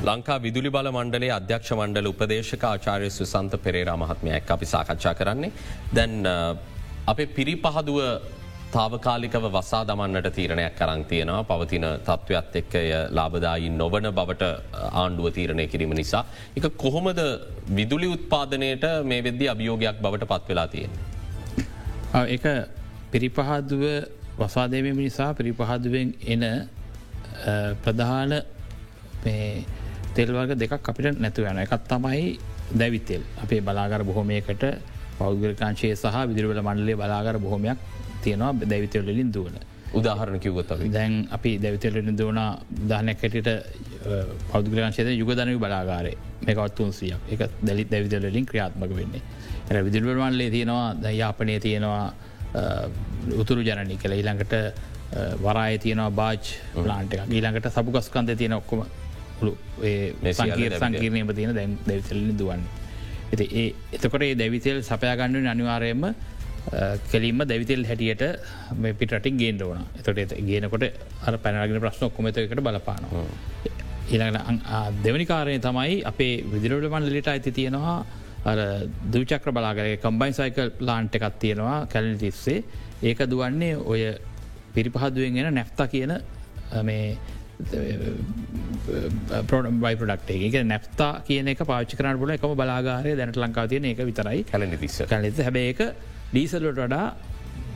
ලංකා 0.00 0.38
විදුලි 0.42 0.70
බල 0.70 0.86
මණ්ඩලේ 0.88 1.30
අධ්‍යක්ෂ 1.30 1.70
මණ්ඩල 1.72 2.06
උපදේශක 2.10 2.62
ආචාරය 2.64 3.08
සුසන්ත 3.10 3.54
පෙරේරා 3.64 3.96
මහත්මයක් 3.96 4.50
අපි 4.50 4.66
සාකච්ඡා 4.66 5.14
කරන්නේ. 5.14 5.50
දැන් 5.94 6.12
අපේ 7.06 7.26
පිරි 7.28 7.54
පහදුව 7.56 7.98
තාවකාලිකව 8.72 9.44
වසා 9.48 9.82
දමන්නට 9.84 10.28
තීරණයක් 10.36 10.74
කරං 10.78 11.02
තියෙනවා 11.04 11.42
පවතින 11.44 11.84
තත්ත්වයක් 12.06 12.56
එක්කය 12.60 12.82
ලාබදායින් 13.10 13.76
නොවන 13.76 14.08
බවට 14.10 14.48
ආණ්ඩුව 14.92 15.26
තීරණය 15.30 15.66
කිරීම 15.66 15.92
නිසා. 15.92 16.24
එක 16.56 16.68
කොහොමද 16.76 17.20
විදුලි 17.70 18.08
උත්පාදනයට 18.08 18.86
මේ 19.04 19.20
වෙද්දි 19.22 19.48
අභියෝගයක් 19.48 20.00
බවට 20.00 20.30
පත්වෙලා 20.30 20.68
තියෙන. 20.68 20.92
එක 22.28 22.44
පිරිපහදුව 23.12 23.84
වසාදේම 24.38 24.96
නිසා 24.98 25.30
පිරිපහදුවෙන් 25.34 26.14
එන 26.26 26.46
ප්‍රධාන 27.84 28.32
තෙල්වර්ග 30.16 30.54
දෙකක් 30.62 30.88
අපිට 30.92 31.18
නැතු 31.24 31.46
යන 31.50 31.58
එකත් 31.64 31.88
තමයි 31.88 32.38
දැවිතෙල් 32.80 33.22
අපේ 33.42 33.60
බලාගර 33.60 34.02
බොහොමයකට 34.04 34.64
පෞද්ගලකාංශයේ 35.18 35.96
සහ 35.96 36.16
විදිරවල 36.30 36.62
මණ්ඩලේ 36.62 36.96
බලාගර 37.02 37.38
බොහොමයක් 37.38 37.78
තියෙනවා 38.22 38.52
දැවිතවලින් 38.72 39.32
දුවන. 39.32 39.56
උදාහරණ 39.98 40.40
කිව්ගොත 40.40 40.70
දැන් 40.92 41.14
අපි 41.30 41.58
දැවිතලින් 41.58 42.16
දුවන 42.18 42.38
දානයක් 42.90 43.22
හැටිට 43.22 43.48
පෞද්ගලංශයද 44.52 45.08
යුගදනව 45.12 45.58
බලාගාරය. 45.64 46.12
මේකවත්තුන්සියක් 46.46 47.32
එක 47.32 47.40
දැලි 47.62 47.84
දැවිතලින් 47.92 48.46
ක්‍රියාත්මක 48.46 48.92
වෙන්නේ. 49.00 49.22
එ 49.70 49.84
විදිල්වල්මන්ලේ 49.84 50.50
තියෙනවා 50.50 50.86
දයාපනය 51.02 51.60
තියෙනවා 51.60 52.06
උතුරු 53.38 53.62
ජනනි 53.62 53.96
කළ 53.96 54.14
ඊළඟට 54.18 54.54
වරාය 55.44 55.78
තියෙනවා 55.78 56.10
බාජ් 56.10 56.42
ලාන්ට 56.86 57.14
ඊළඟට 57.28 57.70
සබුගස්කන්ද 57.76 58.36
තියෙන 58.36 58.56
ඔක්කොම 58.60 58.84
සංකීර 60.32 60.76
සංකීරණයම 60.78 61.32
තියෙන 61.34 61.54
දැන් 61.54 61.78
දැවිතලින් 61.86 62.36
දුවන්න. 62.36 62.62
ඇති 63.30 63.46
ඒ 63.54 63.66
එතකොට 63.92 64.22
ඒ 64.22 64.34
දැවිතෙල් 64.34 64.78
සපයාගණඩුව 64.82 65.50
අනිවාරයම 65.54 66.06
කෙලින්ම 67.10 67.44
දැවිතෙල් 67.44 67.84
හැටියට 67.84 68.24
මේ 68.76 68.94
පිටටින් 68.94 69.36
ගේන්ඩ 69.36 69.62
ඕන 69.62 69.84
එතොට 69.98 70.34
ගේනකොට 70.44 70.84
අර 71.26 71.38
පැනගෙන 71.38 71.80
ප්‍රශ්න 71.80 72.08
ඔක්කොමතකට 72.08 72.60
බලපානවා. 72.60 73.26
ඊළඟට 74.10 75.02
දෙවනි 75.02 75.26
කාරණය 75.26 75.58
තමයි 75.60 76.02
අපේ 76.04 76.34
විදිරට 76.52 76.90
මන්ලට 76.90 77.28
අයිති 77.28 77.52
තියෙනවා 77.52 77.98
දූචක්‍ර 79.12 79.52
බලාගරේ 79.52 79.96
කම්බයින් 79.98 80.34
සයිකල් 80.34 80.70
ලාන්ට 80.80 81.14
එකක් 81.14 81.38
තියෙනවා 81.38 81.86
කැලනි 81.86 82.18
තිස්සේ 82.18 82.64
ඒක 83.02 83.22
දුවන්නේ 83.30 83.76
ඔය 83.76 84.02
පිරිපහදුවෙන් 84.74 85.36
එෙන 85.36 85.54
නැෆ්තා 85.54 85.86
කියන 85.86 86.12
මේ 86.82 87.16
බයි 89.82 89.96
පොඩක්ට 89.96 90.30
එක. 90.30 90.54
නැප්තා 90.64 91.12
කියන 91.26 91.48
පාච 91.70 91.94
කරන 91.96 92.18
බල 92.18 92.30
එකම 92.36 92.54
බලාගාරය 92.54 93.16
දැනට 93.16 93.36
ලංකාව 93.36 93.68
තියන 93.68 93.84
එක 93.84 94.04
විතරයි. 94.04 94.44
කල 94.44 94.62
තිස්ස 94.76 95.02
කලෙත 95.06 95.38
හැබ 95.38 95.56
එක 95.56 95.80
ඩීසල්ලට 96.32 96.76
වඩා 96.76 97.06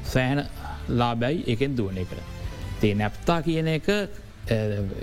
සෑහන 0.04 0.44
ලාබැයි 0.88 1.44
එකෙන් 1.46 1.76
දුවන 1.76 1.98
එකට. 1.98 2.18
තේ 2.80 2.94
නැප්තා 2.94 3.42
කියන 3.42 3.68
එක 3.78 3.88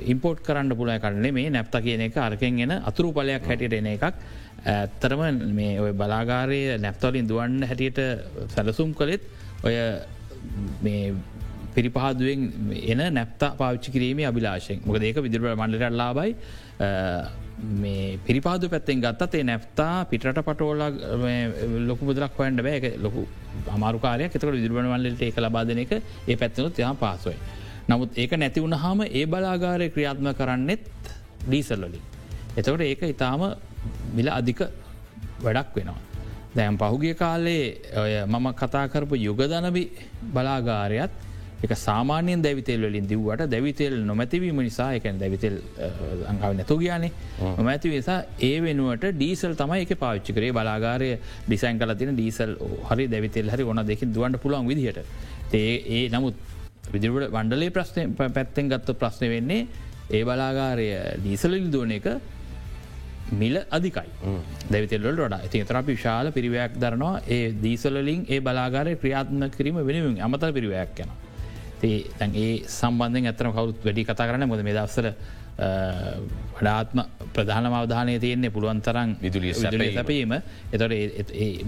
ඉම්පෝට් 0.06 0.44
කරන්න 0.46 0.76
පුලය 0.78 1.00
කරන්නේ 1.00 1.32
මේ 1.32 1.50
නැප්ත 1.50 1.76
කියන 1.82 2.02
එක 2.08 2.17
අරකෙන් 2.17 2.60
එෙන 2.60 2.72
අතුරු 2.82 3.12
පලයක් 3.13 3.48
හැටියට 3.48 3.74
එන 3.74 3.88
එකක්. 3.96 4.13
ඇත්තරම 4.65 5.22
මේ 5.58 5.80
ඔය 5.80 5.94
බලාගාරය 5.94 6.78
නැප්තලින් 6.78 7.28
දුවන්න 7.28 7.63
හැටියට 7.65 8.00
සැලසුම් 8.54 8.94
කළෙත් 8.94 9.24
ඔය 9.63 9.76
පිරිපහදුවෙන් 11.75 12.41
එන 12.86 13.01
නැප්තා 13.13 13.51
පාච්චි 13.55 13.91
කිරීමේ 13.91 14.27
අභිලාශයෙන් 14.27 14.81
මොක 14.86 14.97
ඒක 15.01 15.19
විදිර 15.19 15.41
මණ්ඩට 15.53 15.95
ලාබයි 15.95 16.36
මේ 17.75 18.17
පිරිපාදු 18.19 18.69
පැත්තෙන් 18.69 19.01
ගත්තේ 19.01 19.43
නැප්තා 19.43 20.05
පිටට 20.05 20.41
පටෝල 20.41 20.81
ලොකු 21.88 22.05
බුදරක් 22.05 22.38
හොයන්ට 22.38 22.62
බෑ 22.62 22.93
ලොකු 22.97 23.27
අමාරුකාරය 23.69 24.23
එතකට 24.25 24.45
විදිරබන 24.47 24.88
වල්ලට 24.88 25.21
ඒක 25.21 25.38
ලබාදන 25.38 25.79
එක 25.79 25.91
ඒ 25.93 26.36
පැත්වනුත් 26.36 26.79
යහ 26.79 26.93
පාසුවයි. 26.97 27.38
නමුත් 27.88 28.17
ඒක 28.17 28.31
නැති 28.34 28.62
වුණහම 28.62 29.01
ඒ 29.10 29.25
බලාගාරය 29.27 29.89
ක්‍රියාත්ම 29.89 30.31
කරන්නෙත් 30.34 30.88
ඩීසල්ලොලින්. 31.41 32.05
එතකට 32.53 32.81
ඒක 32.81 33.03
ඉතාම 33.05 33.41
මිල 34.13 34.29
අධික 34.29 34.62
වැඩක් 35.41 35.75
වෙනවා. 35.75 35.99
දැම් 36.55 36.77
පහුගිය 36.77 37.13
කාලේ 37.15 38.25
මම 38.25 38.47
කතා 38.53 38.86
කරපු 38.88 39.15
යුගදනබි 39.17 39.84
බලාගාරයත් 40.34 41.12
එක 41.63 41.74
සාමානයෙන් 41.78 42.41
දැවිතෙල් 42.41 42.86
වලින් 42.88 43.08
දිව්වට 43.08 43.50
දැවිතෙල් 43.54 43.95
නොමැතිවීම 44.02 44.62
නිසා 44.67 44.89
එක 44.97 45.06
දැවිතෙල් 45.19 45.56
අංකාව 46.32 46.56
නැතු 46.60 46.78
ගයානේ. 46.78 47.12
නොමැති 47.60 47.93
නිසා 47.95 48.17
ඒ 48.41 48.56
වෙනුවට 48.62 49.06
ඩීසල් 49.13 49.54
තමයි 49.56 49.86
එක 49.86 49.93
පාච්චි 50.04 50.34
කරේ. 50.34 50.52
බලාගාරය 50.52 51.12
ඩිසයින් 51.47 51.80
කල 51.82 51.93
තින 51.95 52.15
ඩීසල් 52.15 52.56
හරි 52.89 53.08
දැවිතෙල් 53.08 53.54
හරි 53.54 53.63
ඔන්න 53.63 53.86
දෙකින් 53.86 54.13
දුවන්ට 54.13 54.41
පුළුවන් 54.43 54.67
විදිහට. 54.67 55.00
ඒ 55.54 55.76
ඒ 55.97 56.04
නමුත් 56.10 56.36
විදිරට 56.91 57.32
වන්ඩලේ 57.32 57.71
ප්‍රශ්නය 57.71 58.04
පැත්තෙන් 58.17 58.69
ගත්ත 58.69 58.97
ප්‍රශ්නය 58.97 59.30
වෙන්නේ 59.30 59.67
ඒ 60.10 60.24
බලාගාරය 60.24 60.88
ඩීසලිල් 61.19 61.71
දුවන 61.71 61.97
එක 62.00 62.08
මිල 63.34 63.56
අධිකයි. 63.69 64.10
දැවිතෙල්ලට 64.71 65.26
ොඩ 65.28 65.36
ඇති 65.36 65.63
තරපි 65.63 65.95
ශාල 65.97 66.32
පිරිවයක් 66.32 66.74
දරනවා. 66.76 67.21
ඒ 67.28 67.43
දීසලින් 67.65 68.26
ඒ 68.28 68.39
බලාගාරය 68.41 68.95
ක්‍රියාත්ම 68.95 69.50
කිරීම 69.58 69.78
වෙනුවෙන් 69.89 70.24
අමත 70.28 70.54
පිරිවයක් 70.58 71.06
යන. 71.06 71.12
තේ 71.82 71.98
ඒ 72.36 72.50
සම්බන්ධෙන් 72.70 73.30
ඇතන 73.32 73.52
කවුත් 73.52 73.86
වැඩි 73.86 74.06
කතා 74.06 74.28
කරන 74.28 74.48
මොද 74.48 74.63
මේ 74.63 74.78
දස්සර 74.78 75.08
වඩාත්ම 76.58 77.00
ප්‍රධාන 77.34 77.67
අවධානය 77.74 78.15
තියන්නේ 78.20 78.54
පුළුවන්තරන් 78.56 79.17
විදුලිය 79.22 79.54
සැපීම 79.56 80.34
එතොට 80.72 80.96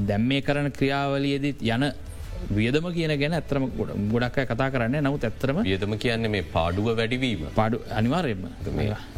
දැම්මේ 0.07 0.41
කරන 0.41 0.71
ක්‍රියාවලියදත් 0.71 1.61
යන 1.67 1.85
වියදම 2.49 2.87
කියන 2.93 3.13
ගැන 3.19 3.33
ඇතරම 3.33 3.65
ගොඩක් 4.11 4.39
කතා 4.43 4.69
කරන්න 4.71 5.05
නමුත් 5.05 5.23
ඇත්තරම 5.23 5.61
වියදම 5.63 5.95
කියන්නේ 5.97 6.33
මේ 6.35 6.43
පාඩුව 6.55 6.89
වැඩිවීම. 6.97 7.45
පාඩු 7.55 7.79
අනිවාර්යම 7.91 8.43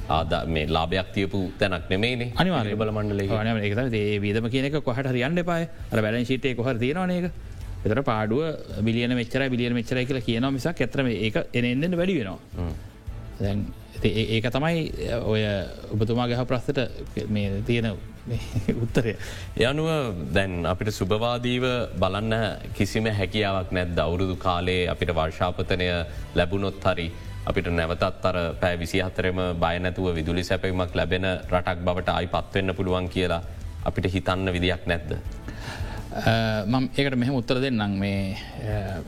ආද 0.09 0.33
මේ 0.47 0.67
ලාභයක් 0.67 1.09
තියපු 1.13 1.41
තැනක් 1.59 1.89
නෙමේ 1.89 2.31
අනිවාර්ය 2.35 2.75
බල 2.75 2.91
මණ්ඩල 2.91 3.95
ඒ 3.95 4.19
වියදම 4.19 4.49
කියනක 4.49 4.77
කොහට 4.83 5.11
හරියන්න 5.11 5.43
පාය 5.43 5.67
බැලන් 5.97 6.25
ශීටය 6.25 6.55
කොහර 6.55 6.75
තියෙනවානක 6.77 7.31
එතර 7.85 8.01
පාඩුව 8.01 8.41
බිලියන 8.81 9.15
මෙච්චර 9.15 9.47
බිලියන 9.49 9.73
මෙච්චර 9.73 10.01
කියලා 10.01 10.27
කියන 10.27 10.51
මිසක් 10.53 10.81
ඇතරම 10.81 11.09
ඒ 11.13 11.31
එනෙන්න්න 11.53 11.97
වැඩි 12.01 12.19
වෙනවා 12.19 12.39
ඒක 14.03 14.45
තමයි 14.51 14.81
ඔය 15.23 15.41
ඔබතුමා 15.93 16.27
ගහ 16.27 16.43
ප්‍රස්ථට 16.45 16.79
මේ 17.29 17.61
තියෙන 17.61 17.91
උත්තරය. 18.83 19.15
යනුව 19.59 19.89
දැන් 20.33 20.65
අපිට 20.65 20.91
සුභවාදීව 20.91 21.65
බලන්න 21.95 22.33
කිසිම 22.73 23.05
හැකියාවක් 23.11 23.71
නැත් 23.71 23.97
අවුරුදු 23.97 24.35
කාලේ 24.37 24.87
අපිට 24.87 25.11
වර්ෂාපතනය 25.11 25.87
ලැබුණොත් 26.35 26.83
හරි. 26.83 27.11
අපිට 27.45 27.67
නැවතත් 27.69 28.25
අර 28.25 28.37
පෑ 28.61 28.77
විසි 28.77 29.01
හතරම 29.01 29.39
බයනැතුව 29.61 30.15
විදුලි 30.15 30.43
සැපීමක් 30.43 30.95
ලැබෙන 30.95 31.25
රටක් 31.51 31.85
බවට 31.85 32.09
අයි 32.09 32.27
පත්වවෙන්න 32.27 32.75
පුළුවන් 32.75 33.09
කියලා 33.09 33.41
අපිට 33.85 34.11
හිතන්න 34.13 34.53
විදියක් 34.55 34.87
නැද්ද. 34.87 35.11
මම 36.67 36.89
ඒකට 36.95 37.15
මෙහම 37.15 37.35
උත්තර 37.35 37.59
දෙන්නම්. 37.61 37.97
මේ 37.99 38.37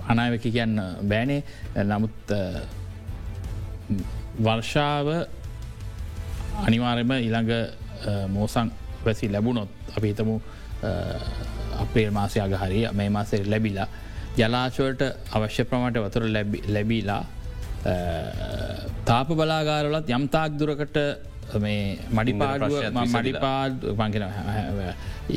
අනාවකි 0.07 0.51
කියන්න 0.51 0.75
බෑනේ. 1.03 1.43
නමුත් 1.85 2.33
වර්ෂාව 4.39 5.07
අනිවාර්යම 6.65 7.11
ඉළඟ 7.19 7.53
මෝසං 8.29 8.71
වැසි 9.05 9.29
ලැබුණොත් 9.29 9.69
අපි 9.95 10.07
හිතමු 10.13 10.41
අපේල් 11.77 12.11
මාසයාග 12.11 12.53
හරි 12.55 12.81
මේ 12.93 13.09
මාසේ 13.09 13.45
ලැබිලා 13.45 13.87
ජලාශවලට 14.37 15.01
අවශ්‍ය 15.31 15.63
ප්‍රමට 15.63 15.97
වතුර 15.99 16.23
ලැබීලා 16.67 17.23
තාප 19.05 19.29
බලාගාරලත් 19.31 20.09
යම්තාක් 20.09 20.51
දුරකට 20.59 20.97
මේ 21.55 21.97
මඩිපාඩුව 22.11 22.97
මඩිපාඩ 23.07 23.85
මංකෙන 23.93 24.23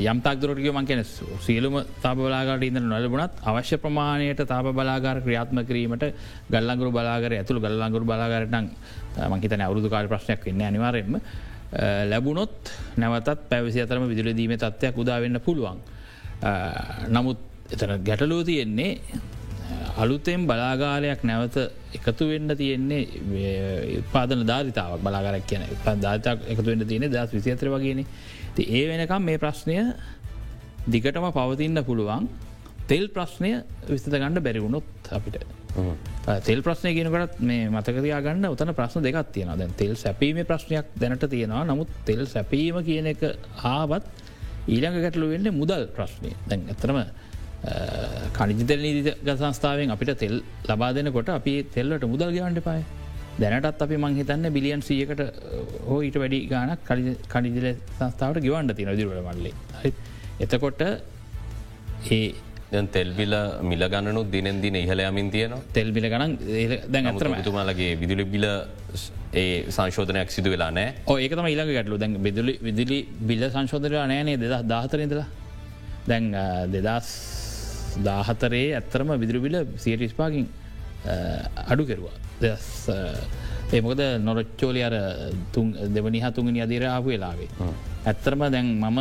යම්තක් 0.03 0.41
දුරටිය 0.41 0.73
මංකෙන 0.73 1.05
සියලුම 1.41 1.77
තාප 2.03 2.19
බලාගට 2.19 2.65
ඉන්න 2.65 2.83
නොලබුණත් 2.85 3.39
අවශ්‍ය 3.43 3.79
ප්‍රමාණයට 3.79 4.43
තාප 4.45 4.73
බලාගාර 4.73 5.23
ක්‍රියාත්ම 5.23 5.63
කිරීමට 5.65 6.07
ගල්ලංගුරු 6.51 6.91
බලාගර 6.91 7.33
ඇතුළ 7.33 7.61
ගල්ලංගුරු 7.61 8.05
බලාගරටන් 8.05 8.67
මංකිතන 9.29 9.63
අවුදු 9.63 9.89
කාල 9.89 10.09
ප්‍රශ්නයක් 10.09 10.45
වෙන්න 10.45 10.63
අනිවාරෙන්ම 10.63 11.21
ලැබුණොත් 12.05 12.75
නැවතත් 12.97 13.47
පැවිසි 13.49 13.81
අතරම 13.81 14.09
විදුල 14.09 14.35
දීම 14.35 14.57
තත්වයක් 14.57 14.97
උදාවෙන්න 14.97 15.41
පුළුවන්. 15.41 15.79
නමුත් 17.09 17.39
එතන 17.71 18.03
ගැටලෝ 18.03 18.43
තියෙන්නේ 18.45 18.99
අලුතෙන් 20.03 20.47
බලාගාරයක් 20.51 21.23
නැවත 21.31 21.57
එකතු 21.99 22.29
වෙන්න 22.31 22.57
තියෙන්නේ 22.61 24.03
පාදන 24.13 24.45
ධාරිතාවක් 24.51 25.03
බලාගරක් 25.07 25.47
කියන 25.51 25.63
ධාතක් 26.05 26.47
එකතු 26.53 26.69
වෙන්න 26.71 26.87
තියෙන 26.87 27.11
දස් 27.15 27.33
විසිතර 27.37 27.69
වගේන. 27.75 28.05
ති 28.55 28.63
ඒ 28.79 28.85
වෙනකම් 28.91 29.23
මේ 29.29 29.39
ප්‍රශ්නය 29.39 29.77
දිගටම 30.87 31.27
පවතින්න 31.39 31.85
පුළුවන්. 31.89 32.29
තෙල් 32.91 33.07
ප්‍රශ්නය 33.17 33.51
විස්ත 33.89 34.09
ගණඩ 34.13 34.45
බැරිවුණොත් 34.47 35.11
අපිට. 35.11 35.45
තෙල් 36.49 36.63
ප්‍රශ්නය 36.67 36.91
කියනකට 36.97 37.41
මේ 37.41 37.69
මතකතියා 37.75 38.21
ගන්න 38.27 38.51
උතන 38.55 38.75
ප්‍රශ්න 38.75 39.05
දෙකක් 39.07 39.33
තියෙන 39.35 39.53
දැන් 39.61 39.75
තෙල් 39.77 39.95
සැපීම 39.97 40.43
ප්‍රශ්නයක් 40.51 40.87
දැනට 41.03 41.29
තියෙනවා. 41.35 41.65
නමුත් 41.65 41.89
තෙල් 42.09 42.27
සැපීම 42.27 42.83
කියන 42.89 43.07
එක 43.15 43.23
ආවත් 43.63 44.07
ඊළඟ 44.69 45.03
ගැටලු 45.05 45.31
වෙන්න 45.33 45.51
මුදල් 45.61 45.87
ප්‍රශ්නය. 45.97 46.33
දැන් 46.49 46.67
ඇතරම 46.73 46.99
කනිජතෙල් 48.33 48.81
නීති 48.81 49.13
ගසංස්ථාවෙන් 49.23 49.91
අපිට 49.91 50.13
තෙල් 50.19 50.37
ලබා 50.67 50.93
දෙනකොට 50.93 51.29
අපි 51.31 51.55
තෙල්ලට 51.75 52.05
මුදල් 52.05 52.33
ගවන්ට 52.33 52.65
පාය 52.65 52.83
දැනටත් 53.39 53.83
අපි 53.83 53.97
මංහිතන්න 53.97 54.53
බිලියන් 54.53 54.83
සියකට 54.83 55.21
හෝ 55.87 56.01
ඊට 56.01 56.17
වැඩි 56.23 56.39
ගානක් 56.47 56.93
කනිජල 57.29 57.67
සංස්ථාවට 57.97 58.45
ගවන්ට 58.47 58.77
තින 58.77 58.93
දිරුවට 58.97 59.27
මල්ලේ. 59.29 59.53
එතකොට 60.41 60.83
ඒ 62.11 62.87
තෙල්බිල 62.89 63.35
මිල 63.63 63.85
ගණනු 63.87 64.23
දිනෙන් 64.27 64.61
දින 64.61 64.77
ඉහල 64.77 65.01
යමින් 65.01 65.31
තියනවා. 65.31 65.61
තෙල්බිල 65.73 66.07
ගණන් 66.13 66.37
දැන් 66.89 67.07
අතරම 67.07 67.35
තුමාලගේ 67.43 67.91
විදුලි 67.97 68.25
බිල 68.27 68.47
ඒ 69.35 69.65
සංශෝධනයක් 69.69 70.31
සිදු 70.31 70.51
වෙලා 70.51 70.71
නෑ 70.71 70.89
ඒකතම 71.19 71.47
ඉලක 71.47 71.75
ගැටලු 71.77 71.99
දැන් 71.99 72.17
විදුලි 72.23 72.55
විදිලි 72.63 72.99
බිල්ල 73.23 73.45
සංශෝධනය 73.51 73.97
නෑනේ 73.97 74.37
දෙද 74.37 74.57
දාහතරදලා 74.67 75.29
දැන් 76.07 76.27
දෙදස් 76.73 77.11
දාහතරේ 78.09 78.67
ඇත්තරම 78.79 79.11
විදුරබිල 79.23 79.57
සියටිස්පාකින් 79.85 80.47
අඩු 81.73 81.85
කෙරවා. 81.91 82.17
දෙස් 82.41 82.67
ඒමොකද 83.73 84.03
නොරච්චෝලි 84.29 84.83
අර 84.89 84.95
දෙවනි 85.97 86.21
හතුන්ගනි 86.27 86.61
අදිර 86.67 86.85
ආපු 86.95 87.09
වෙලාවේ. 87.15 87.51
ඇත්තරම 88.11 88.43
දැන් 88.55 88.69
මම 88.81 89.01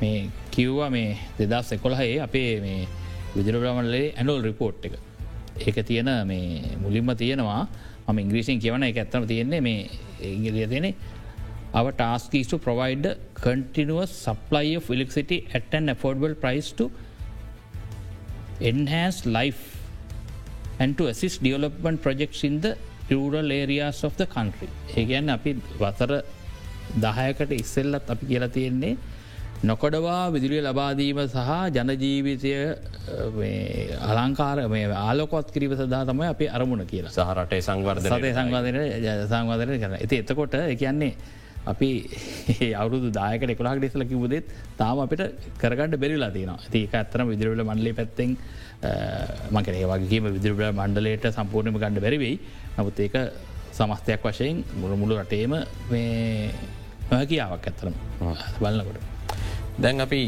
මේ 0.00 0.30
කිව්වා 0.54 0.90
මේ 0.90 1.16
දෙදස් 1.38 1.72
එකොළහේ 1.76 2.20
අපේ 2.26 2.60
මේ 2.66 2.88
විදිරබ්‍රමණලේ 3.36 4.14
ඇනෝල් 4.20 4.42
රිපෝට් 4.48 4.84
එක. 4.86 4.94
ඒක 5.66 5.76
තියෙන 5.90 6.10
මේ 6.30 6.76
මුලින්ම 6.84 7.16
තියෙනවා. 7.22 7.62
ම 8.12 8.18
ඉංග්‍රීසින් 8.22 8.58
කියවන 8.62 8.82
එක 8.86 8.98
ඇත්තම 9.02 9.24
තියෙන්නේ 9.30 9.60
මේ 9.60 9.90
ඉංගලිය 10.22 10.66
තියෙනෙ 10.72 10.90
our 11.78 11.92
task 12.00 12.34
is 12.38 12.46
to 12.50 12.56
provide 12.66 13.06
continuous 13.46 14.10
supply 14.26 14.66
of 14.78 14.90
electricity 14.94 15.38
at 15.58 15.74
an 15.78 15.88
affordable 15.94 16.34
price 16.44 16.68
to 16.78 16.84
enhance 18.60 19.26
life 19.38 19.64
and 20.78 20.96
to 20.98 21.06
assist 21.12 21.42
development 21.42 22.02
projects 22.02 22.44
in 22.44 22.60
the 22.60 22.72
rural 23.10 23.52
areas 23.52 24.04
of 24.04 24.16
the 24.16 24.26
country. 24.26 24.68
ඒගැන් 24.96 25.30
අපි 25.36 25.52
වතර 25.82 26.12
දහයකට 27.04 27.52
ඉස්සෙල්ලත් 27.62 28.10
අපි 28.14 28.24
කියලා 28.32 28.48
තියෙන්නේ 28.56 28.96
නොකොඩවා 29.64 30.32
විදුලිය 30.34 30.60
ලබාදීම 30.68 31.20
සහ 31.26 31.50
ජනජීවිතය 31.76 32.52
අලංකාර 34.10 34.58
මේ 34.74 34.84
ආලකොත් 35.06 35.48
කිරීම 35.54 35.72
සදා 35.80 36.02
තමයි 36.10 36.28
අපේ 36.34 36.50
අරමුණ 36.58 36.84
කියලා. 36.92 37.12
සහරටේ 37.16 37.60
සංවර්ධ 37.68 38.06
සංවාධන 38.38 38.78
සංවාධනය 39.32 39.78
කරන 39.82 39.96
ඇති 40.00 40.16
එතකොට 40.22 40.56
කියන්නේ 40.82 41.12
අපි 41.66 41.88
අවුරුදු 42.80 43.10
දායකට 43.12 43.54
එකොලාක් 43.54 43.88
ෙසල 43.88 44.04
කිවදෙත් 44.04 44.54
තාම 44.76 45.00
අපිට 45.00 45.24
කරගට 45.58 45.98
බෙරිලා 45.98 46.30
තින 46.30 46.52
ඒක 46.74 46.94
ඇත්තන 46.94 47.26
විදිරවල 47.32 47.64
මණ්ඩලේ 47.64 47.96
පැත්තෙන් 48.00 48.36
මකන 49.50 49.74
ඒවගේම 49.74 50.30
විදිරබල 50.30 50.70
මණ්ඩලයට 50.72 51.28
සම්පූර්ණම 51.32 51.78
ගණඩ 51.78 52.04
බැරිවෙයි 52.06 52.38
නමුත් 52.78 52.98
ඒක 53.00 53.16
සමස්තයක් 53.72 54.24
වශයෙන් 54.24 54.64
මුළමුළු 54.76 55.20
රටේම 55.20 55.54
මේ 55.90 56.50
නොහැකියාවක් 57.10 57.68
ඇත්තරම 57.68 57.94
බලන්නකොට. 58.58 59.15
දැන් 59.78 60.00
අපි 60.00 60.20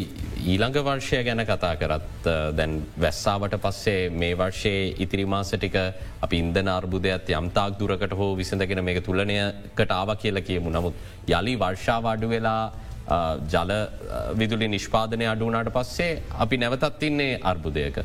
ඊළඟ 0.44 0.74
වර්ෂය 0.78 1.20
ගැන 1.24 1.42
කතා 1.42 1.76
කරත් 1.76 2.26
දැන් 2.56 2.72
වැස්සාාවට 2.96 3.54
පස්සේ 3.58 4.10
මේ 4.12 4.34
වර්ෂයේ 4.34 4.82
ඉතිරිමාස 5.04 5.52
ටික 5.54 5.76
අපි 6.20 6.36
ඉන්ද 6.38 6.58
අර්බුදයත් 6.68 7.30
යම්තාක් 7.32 7.78
දුරකට 7.78 8.12
හෝ 8.12 8.34
විසඳගෙන 8.36 8.84
මේ 8.84 9.00
තුලනයකට 9.00 9.90
ආව 9.90 10.12
කියල 10.22 10.40
කියමු 10.42 10.70
නමුත් 10.70 10.94
යළි 11.28 11.54
වර්ෂාවාඩු 11.56 12.28
වෙලා 12.28 12.62
ජල 13.48 13.72
විදුලි 14.34 14.68
නිෂ්පාදනය 14.68 15.26
අඩුවනාට 15.26 15.72
පස්සේ 15.72 16.22
අපි 16.38 16.56
නැවතත් 16.56 17.02
ඉන්නේ 17.02 17.40
අර්බුදයක. 17.42 17.96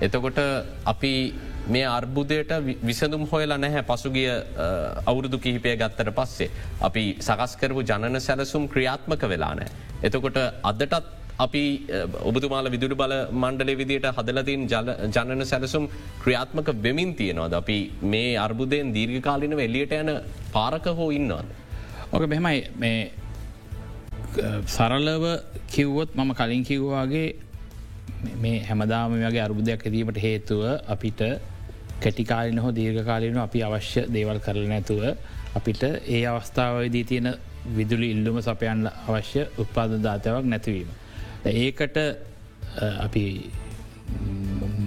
එතකොට 0.00 0.38
අපි 0.84 1.12
මේ 1.66 1.84
අර්බුදයට 1.86 2.52
විසඳම් 2.82 3.24
හොයලා 3.26 3.58
නැහැ 3.58 3.82
පසුගිය 3.84 4.28
අවුරුදු 5.06 5.38
කිහිපය 5.38 5.76
ගත්තට 5.76 6.14
පස්සේ. 6.14 6.50
අපි 6.80 7.04
සකස්කරපු 7.20 7.82
ජනන 7.82 8.20
සැලසුම් 8.20 8.68
ක්‍රියාත්මක 8.68 9.22
වෙලා 9.28 9.54
නෑ. 9.54 9.68
එතකොට 10.02 10.38
අදටත් 10.64 10.94
අපි 11.38 11.62
ඔබතුමාල 12.22 12.68
විදුර 12.68 12.94
බල 12.94 13.14
මණ්ඩලේ 13.32 13.76
විදියට 13.76 14.08
හදලතින් 14.10 14.66
ජනන 14.68 15.44
සැලසුම් 15.44 15.88
ක්‍රියාත්මක 16.24 16.68
වෙමින් 16.82 17.14
තියෙනවාද. 17.14 17.52
අපි 17.52 17.78
මේ 18.04 18.36
අර්බුදයෙන් 18.38 18.92
දීර්ඝකාලිනව 18.92 19.58
එල්ලියට 19.58 19.92
යන 19.92 20.10
පාරක 20.52 20.86
හෝ 20.92 21.10
ඉන්නවාද. 21.10 21.48
ඕක 22.12 22.26
මෙහෙමයි 22.26 22.60
මේ 22.76 23.12
සරලව 24.66 25.24
කිව්වොත් 25.68 26.10
මම 26.14 26.34
කලින් 26.34 26.64
කිව්වාගේ 26.64 27.28
මේ 28.36 28.58
හැමදාම 28.62 29.14
වගේ 29.14 29.40
අර්බුදයක් 29.40 29.80
ඇදීමට 29.82 30.18
හේතුව 30.18 30.62
අපිට 30.86 31.20
කැටිකාලින 32.02 32.58
හෝ 32.58 32.72
දීර්ඝකාලීන 32.72 33.38
අපි 33.38 33.62
අවශ්‍ය 33.62 34.02
දේවල් 34.08 34.38
කරල 34.38 34.66
නැතුව 34.66 35.02
අපිට 35.54 35.82
ඒ 36.08 36.22
අවස්ථාවදී 36.26 37.04
තියෙන 37.04 37.28
විදුලි 37.68 38.08
ඉල්ලුම 38.10 38.36
සපයන්න 38.40 38.86
අවශ්‍ය 39.06 39.42
උත්පාද 39.58 39.92
ධාතයක් 39.98 40.46
නැතිවීම. 40.46 40.90
ඒකට 41.44 41.96
අපි 42.98 43.24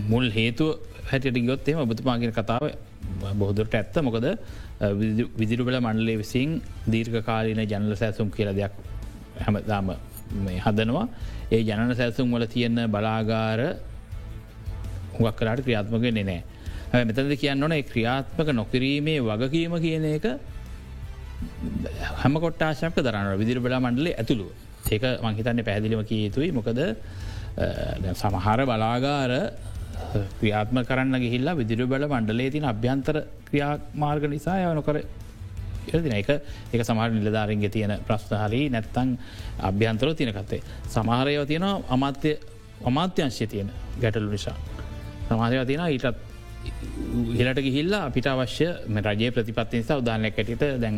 මුල් 0.09 0.25
හේතු 0.31 0.65
හැට 1.05 1.25
ගොත්තේම 1.43 1.77
ඔබතුමාගෙන 1.79 2.31
කතාව 2.31 2.63
බොහදුරට 3.35 3.73
ඇත්ත 3.73 3.95
මොකද 3.99 4.27
විදිරුබල 5.37 5.77
මණ්ඩලේ 5.77 6.17
විසින් 6.17 6.61
දීර්ඝකාලීන 6.87 7.61
ජනල 7.63 7.95
සැසුම් 7.95 8.31
කියල 8.31 8.49
දෙයක් 8.51 8.73
හැමදාම 9.37 9.93
හදනවා 10.59 11.05
ඒ 11.51 11.61
ජනන 11.61 11.95
සැසුම් 11.95 12.31
වල 12.31 12.45
තියෙන්න 12.47 12.79
බලාගාර 12.87 13.61
හුවක් 15.13 15.35
කරට 15.35 15.63
ක්‍රියාත්මක 15.63 16.05
නෑ. 16.11 16.43
මෙතද 17.03 17.35
කියන්න 17.35 17.63
ඕන 17.63 17.75
ක්‍රියාත්මක 17.83 18.49
නොකිරීමේ 18.53 19.19
වගකීම 19.21 19.75
කියන 19.81 20.05
එක 20.11 20.25
හැම 22.21 22.35
කොට්ටාශක 22.37 22.97
දරන්න 22.97 23.39
විදිර 23.41 23.59
බලා 23.59 23.79
මණ්ඩලේ 23.79 24.15
ඇතුළු 24.15 24.47
ඒක 24.87 25.03
මංහිතන්න 25.21 25.63
පැදිලිම 25.63 26.03
කිය 26.05 26.21
යුතුයි 26.27 26.51
මොකද 26.51 26.79
සමහර 28.13 28.59
බලාගාර 28.65 29.31
ක්‍රියාත්ම 30.39 30.77
කරන්න 30.83 31.19
ගිහිල්ලා 31.19 31.55
විදිර 31.55 31.85
බල 31.85 32.07
මණ්ඩලේ 32.07 32.49
තින 32.51 32.65
අභ්‍යන්තර 32.65 33.17
ක්‍රියාමාර්ග 33.47 34.23
නිසා 34.29 34.57
යවන 34.63 34.81
කර 34.87 34.97
දින 35.95 36.13
එක 36.13 36.29
එක 36.73 36.81
සමහර 36.81 37.09
නිලධාරන්ගේ 37.11 37.69
තියෙන 37.69 37.93
ප්‍රශ්නහරි 38.07 38.61
නැත්තං 38.69 39.17
අභ්‍යන්තර 39.61 40.13
තියනකත්තේ. 40.13 40.61
සමහරයව 40.87 41.43
තියෙන 41.47 41.65
අමාත්‍ය 41.89 42.31
අමාත්‍යංශය 42.83 43.47
තියෙන 43.47 43.69
ගැටලු 44.01 44.31
නිසා. 44.31 44.55
සමාහයව 45.27 45.65
තියෙන 45.67 45.85
ඊටත් 45.87 46.34
ඉහලට 47.33 47.59
ගිහිල්ලා 47.59 48.01
අපිට 48.07 48.27
අවශ්‍ය 48.27 48.67
රජය 49.07 49.31
ප්‍රතිපත්ති 49.31 49.75
නිසා 49.77 49.99
උදානයක් 50.01 50.35
ඇටිට 50.35 50.63
දැන් 50.81 50.97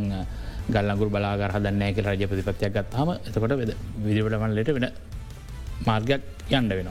ගල්ලගුර 0.70 1.10
බලාගර 1.10 1.52
හදන්නෑක 1.56 2.00
රජ 2.06 2.24
ප්‍රතිපත්තියක් 2.26 2.74
ගත්හම 2.74 3.10
එතකොට 3.20 3.58
වෙද 3.62 3.72
විදිවටමන්ලට 4.06 4.74
වෙන 4.78 4.88
මාර්ගයක් 5.86 6.24
යන්න 6.52 6.70
වෙන 6.72 6.90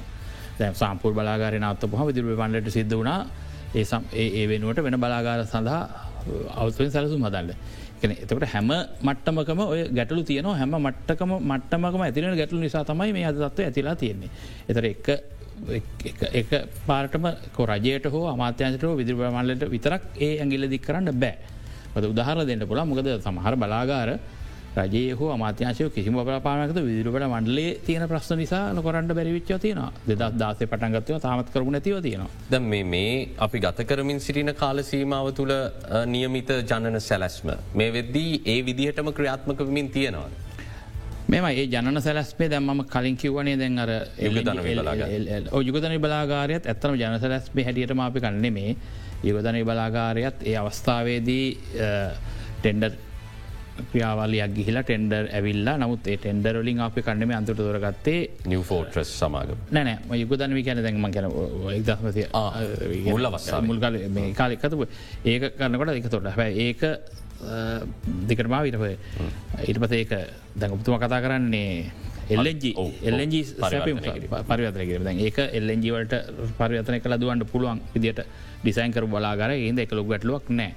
දැ 0.59 0.73
සම්පූර් 0.75 1.13
බලාගාරය 1.13 1.59
නත්ත 1.61 1.83
පහ 1.87 2.07
විදිරුව 2.09 2.39
පන්ලට 2.39 2.71
සිද්ධ 2.71 2.95
වුණා 2.95 3.21
ඒ 3.75 4.27
ඒ 4.33 4.45
වෙනුවට 4.49 4.83
වෙන 4.83 4.97
බලාගාර 4.97 5.41
සඳහා 5.45 5.81
අවතුවෙන් 6.57 6.91
සැලසුම් 6.91 7.23
හදන්න. 7.23 7.55
එතකට 8.05 8.47
හැම 8.47 8.71
මට්ටමකම 9.03 9.61
ඔය 9.65 9.81
ගැටලු 9.91 10.23
තියන 10.25 10.49
හැම 10.53 10.75
මට්ටකම 10.79 11.33
මට්ටමකම 11.43 12.03
ඇතිරෙන 12.03 12.37
ගැටලු 12.37 12.61
නිසා 12.61 12.85
තමයි 12.85 13.13
මේ 13.13 13.27
අදත්ව 13.27 13.61
ඇතිලා 13.61 13.95
තියෙන්නේ. 13.95 14.31
එතර 14.69 14.85
එක් 14.85 15.07
එක 16.41 16.51
පාටම 16.87 17.27
රජයට 17.73 18.07
හෝ 18.15 18.25
අමාත්‍යන්තට 18.35 18.87
විදිර 19.01 19.15
මල්ලට 19.17 19.69
විතරක් 19.75 20.03
ඒ 20.21 20.33
ඇගිල්ල 20.41 20.69
දික් 20.69 20.83
කරන්න 20.89 21.21
බෑ. 21.23 21.37
ද 22.03 22.05
උදාහර 22.13 22.45
දෙන්න 22.47 22.67
පුළ 22.71 22.83
මොකද 22.85 23.09
සමහර 23.27 23.55
බලාගාර 23.57 24.11
රජය 24.77 25.03
හෝ 25.19 25.29
අමාත්‍යශය 25.35 25.89
කිසිම 25.95 26.17
බලාපානකත 26.19 26.79
විදිරට 26.89 27.27
මණ්ඩලේ 27.33 27.71
තියෙන 27.87 28.05
ප්‍රශ්න 28.11 28.39
නිසා 28.43 28.63
නොකරන්ට 28.79 29.13
බැරිවිච්ච 29.19 29.53
තියෙන 29.65 29.81
දෙදස් 30.09 30.37
දාසේ 30.43 30.69
පටන්ගත්ව 30.73 31.21
තාමත් 31.27 31.53
කරුණ 31.55 31.73
නැතිව 31.73 32.01
තියෙනවා. 32.07 32.31
ද 32.53 32.55
මේ 32.63 33.13
අපි 33.47 33.59
ගත 33.65 33.89
කරමින් 33.91 34.21
සිටින 34.21 34.53
කාලසීමාව 34.63 35.29
තුළ 35.39 35.55
නියමිත 36.15 36.51
ජනන 36.71 37.01
සැලැස්ම. 37.01 37.49
මේ 37.79 37.91
වෙද්දී 37.97 38.43
ඒ 38.55 38.59
විදිහටම 38.69 39.09
ක්‍රියාත්මකමින් 39.19 39.89
තියෙනවා. 39.97 40.29
මෙම 41.27 41.45
ඒ 41.47 41.67
ජන 41.67 42.01
සැලස්පේ 42.01 42.49
දැම්ම 42.49 42.85
කලින් 42.87 43.17
කිව්වනේ 43.17 43.57
දැන් 43.57 43.79
අර 43.79 43.91
යුගතන 45.61 45.97
බලාගාරයත් 45.99 46.67
ඇත්තම 46.67 46.95
ජනසැලස්පේ 46.97 47.65
හැටියට 47.65 47.95
මාපි 47.95 48.21
කන්නේ 48.21 48.53
මේ 48.53 48.77
යුගතනය 49.25 49.65
බලාගාරයත් 49.65 50.45
ඒ 50.45 50.57
අවස්ථාවේදී 50.57 51.47
ටෙන්ඩර් 52.61 52.95
ක්‍රියාවලයක් 53.87 54.55
ගිහිලා 54.55 54.85
ටෙන්ඩර් 54.85 55.29
ඇවිල්ලා 55.31 55.77
නමුත් 55.79 56.07
ඒ 56.07 56.17
ටෙන්ඩරලින් 56.19 56.81
අපි 56.81 57.03
කන්නම 57.03 57.33
අන්තුට 57.33 57.61
දොරගත්තේ 57.61 58.21
නිව 58.47 58.63
ෆෝට්‍රස් 58.63 59.11
සමාග 59.19 59.53
නෑ 59.73 59.99
යුගදනවි 60.17 60.63
කැන 60.63 60.83
දැන්ම 60.83 61.11
කැන 61.11 61.31
එක්දස්මති 61.73 62.27
මුල්ල 63.07 63.31
මුල්කාල 63.67 64.03
මේ 64.11 64.33
කාලෙක්කතු 64.35 64.89
ඒක 65.27 65.53
කරන්නකොට 65.55 65.97
එක 65.97 66.11
තොට 66.11 66.31
හැ 66.33 66.51
ඒක 66.67 66.91
දෙකටමා 68.29 68.63
විටපය 68.67 68.93
ඊට 69.69 69.79
පස 69.83 69.93
ඒක 69.93 70.13
දැඟපතුම 70.57 70.99
කතා 70.99 71.21
කරන්නේ 71.21 71.93
එල්ජ 72.29 72.67
එල්ජ 73.11 73.37
පරිවතනක 74.49 75.21
ඒක 75.29 75.39
එල්ජවලට 75.59 76.15
පරිවතන 76.59 77.01
කළ 77.05 77.19
දුවන්ට 77.23 77.47
පුළුවන් 77.53 77.81
විදිට 77.95 78.21
ඩිසයින්කර 78.63 79.07
බලාගර 79.07 79.55
ඒද 79.55 79.79
එක 79.79 79.93
ලොක් 79.93 80.09
ගැටලුවක් 80.09 80.51
නෑ. 80.51 80.75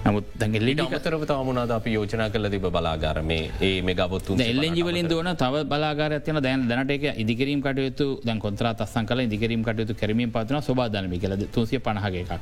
නමුත් 0.00 0.24
දැගෙල්ලි 0.40 0.72
අමතරව 0.80 1.24
තමුණද 1.28 1.72
අපි 1.76 1.90
යෝජනා 1.92 2.30
කල 2.34 2.48
තිබ 2.48 2.66
බලාගාර? 2.76 3.18
මේ 3.22 3.50
ඒ 3.60 3.82
මෙගබොත්තු 3.82 4.36
එල්ලෙජිවලින් 4.42 5.10
දුවන 5.12 5.30
තව 5.36 5.62
බලාගාරයන 5.72 6.40
දැන් 6.46 6.66
දැනට 6.70 6.90
එක 6.90 7.04
ඉදිකිරීම 7.22 7.62
කටයුතු 7.66 8.08
දැන් 8.24 8.40
කොන්ත්‍ර 8.40 8.70
අස්සන් 8.72 9.06
කල 9.06 9.20
ඉදිකිරීම 9.26 9.62
කටයුතු 9.62 9.94
කරමින් 9.94 10.32
පත්න 10.32 10.62
සබාධනමි 10.62 11.20
කල 11.20 11.36
තුසිය 11.54 11.78
පණහග 11.78 12.16
එකක්. 12.22 12.32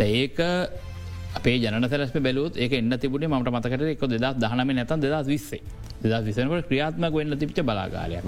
ඒක 0.00 0.40
අපේ 1.36 1.56
ජන 1.58 1.88
සැලස්ම 1.88 2.22
බැලුත් 2.22 2.56
ඒ 2.56 2.68
එන්න 2.78 2.98
තිබුණේ 2.98 3.28
මට 3.30 3.52
මතකට 3.54 3.90
එක 3.94 4.06
දෙදස් 4.14 4.38
දහනම 4.42 4.70
නැත 4.78 4.94
දෙදස් 5.04 5.28
විස්සේ 5.28 5.60
දෙදස් 6.02 6.24
විසනකට 6.28 6.68
ක්‍රියාත්මක 6.70 7.14
වෙන්න 7.14 7.38
තිබිච 7.38 7.60
බලාගාරය. 7.62 8.20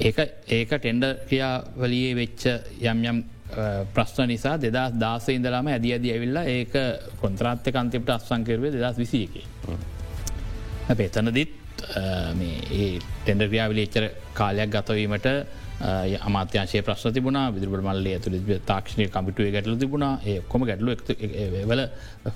ඒක 0.00 0.18
ඒක 0.50 0.70
ටෙන්ඩ 0.74 1.04
ක්‍රියාවලියේ 1.28 2.14
වෙච්ච 2.14 2.46
යම් 2.84 3.04
යම් 3.10 3.22
ප්‍රශ්න 3.94 4.28
නිසා 4.28 4.56
දෙදස් 4.58 4.96
දාස 4.98 5.28
ඉඳලාම 5.28 5.68
ඇද 5.68 5.86
අද 5.98 6.06
ඇවිල්ලා 6.06 6.46
ඒක 6.46 6.74
කොන්ත්‍රාත්්‍ය 7.20 7.72
කන්තිපට 7.72 8.10
අස්සංකරවේ 8.16 8.72
දෙදස් 8.72 8.98
විසියක. 8.98 9.38
අපේ 10.88 11.08
එතනදිත් 11.10 11.54
ඒ 11.96 12.98
ටෙන්ඩ 12.98 13.48
ක්‍රියාවලි 13.48 13.86
එච්චර 13.86 14.10
කාලයක් 14.34 14.70
ගතවීමට 14.74 15.28
අමාත්‍යශය 15.80 16.80
ප්‍රශ්න 16.82 17.12
තිබුණ 17.12 17.36
විදුරට 17.54 17.84
මල්ල 17.84 18.06
ඇතුළ 18.12 18.36
තාක්ෂණය 18.66 19.08
කමිටුවේ 19.08 19.52
ගැටලු 19.52 19.76
තිබුණ. 19.76 20.04
ඒකොම 20.24 20.64
ගැටලු 20.64 20.96
වල 21.70 21.82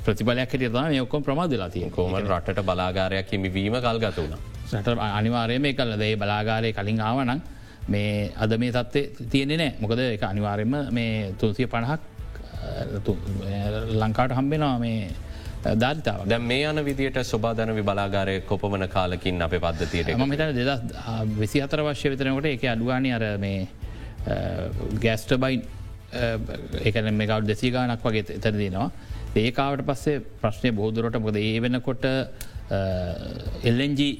ප්‍රතිබලයක් 0.04 0.52
හිට 0.52 0.72
තම 0.72 0.92
යොක්කොම 0.98 1.22
ප්‍රමාදලා 1.22 1.70
තිය 1.70 1.88
කෝම 1.90 2.16
රටට 2.20 2.60
බලාගාරයක් 2.62 3.32
හිමිවීම 3.32 3.80
කල්ගත 3.80 4.18
වුණ. 4.18 4.36
සට 4.66 4.98
අනිවාරයම 4.98 5.64
කල්ල 5.72 5.96
දේ 5.98 6.16
බලාගාරය 6.16 6.72
කලින් 6.72 7.00
ආවනං 7.00 7.40
මේ 7.88 8.30
අද 8.36 8.52
මේ 8.58 8.72
තත්වේ 8.72 9.28
තියෙනෙ 9.32 9.56
නෑ. 9.56 9.72
මොකද 9.80 9.98
එක 9.98 10.22
අනිවාරෙන්ම 10.22 10.76
මේ 10.92 11.32
තුන්සිය 11.40 11.66
පණහක් 11.66 12.00
ලංකාට 14.02 14.36
හම්බෙනවා 14.36 14.78
මේ 14.78 15.08
ධාරිතාව 15.62 16.24
දැ 16.26 16.38
මේ 16.40 16.64
යන 16.64 16.82
විදිට 16.84 17.18
සුබාධන 17.24 17.74
බලාගාරය 17.82 18.36
කොපමන 18.42 18.86
කාලකින් 18.88 19.42
අප 19.42 19.56
පද්ධතියට 19.56 20.14
ම 20.16 20.24
මෙත 20.26 20.44
දෙදස් 20.54 20.80
විසි 21.36 21.60
අතර 21.60 21.82
වශ්‍ය 21.82 22.12
විතරනකොට 22.12 22.48
එක 22.48 22.64
අඩුවානි 22.66 23.12
අර 23.12 23.24
මේ 23.38 23.68
ගෑස්ටබයින් 24.98 25.62
ඒකන 26.82 27.10
මේකව් 27.14 27.46
දෙසි 27.46 27.70
ගානක් 27.70 28.02
වගේ 28.02 28.24
එතර 28.30 28.54
දෙනවා. 28.54 28.90
ඒකාවට 29.36 29.84
පස්සේ 29.86 30.22
ප්‍රශ්නය 30.40 30.72
බෝදුරට 30.72 31.18
මොකද 31.18 31.36
ඒ 31.38 31.60
වෙනකොට 31.60 32.04
එල්ලෙන්ජී 33.62 34.12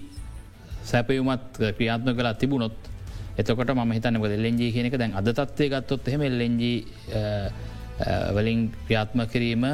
සැපයුමත් 0.84 1.58
ක්‍රියාත්ම 1.76 2.14
කලා 2.14 2.34
තිබුණොත් 2.34 2.76
එතකොට 3.38 3.74
ම 3.74 3.92
හිතන 3.92 4.20
එල්ලෙන්ජී 4.28 4.70
කියනක 4.72 4.96
දැන් 4.96 5.14
අද 5.14 5.32
තත්වය 5.32 5.68
ගත්තොත් 5.72 6.08
එහෙම 6.08 6.22
එල්ලෙන්ජී 6.22 6.78
වලින් 8.36 8.60
ක්‍රියාත්ම 8.86 9.26
කිරීම 9.26 9.66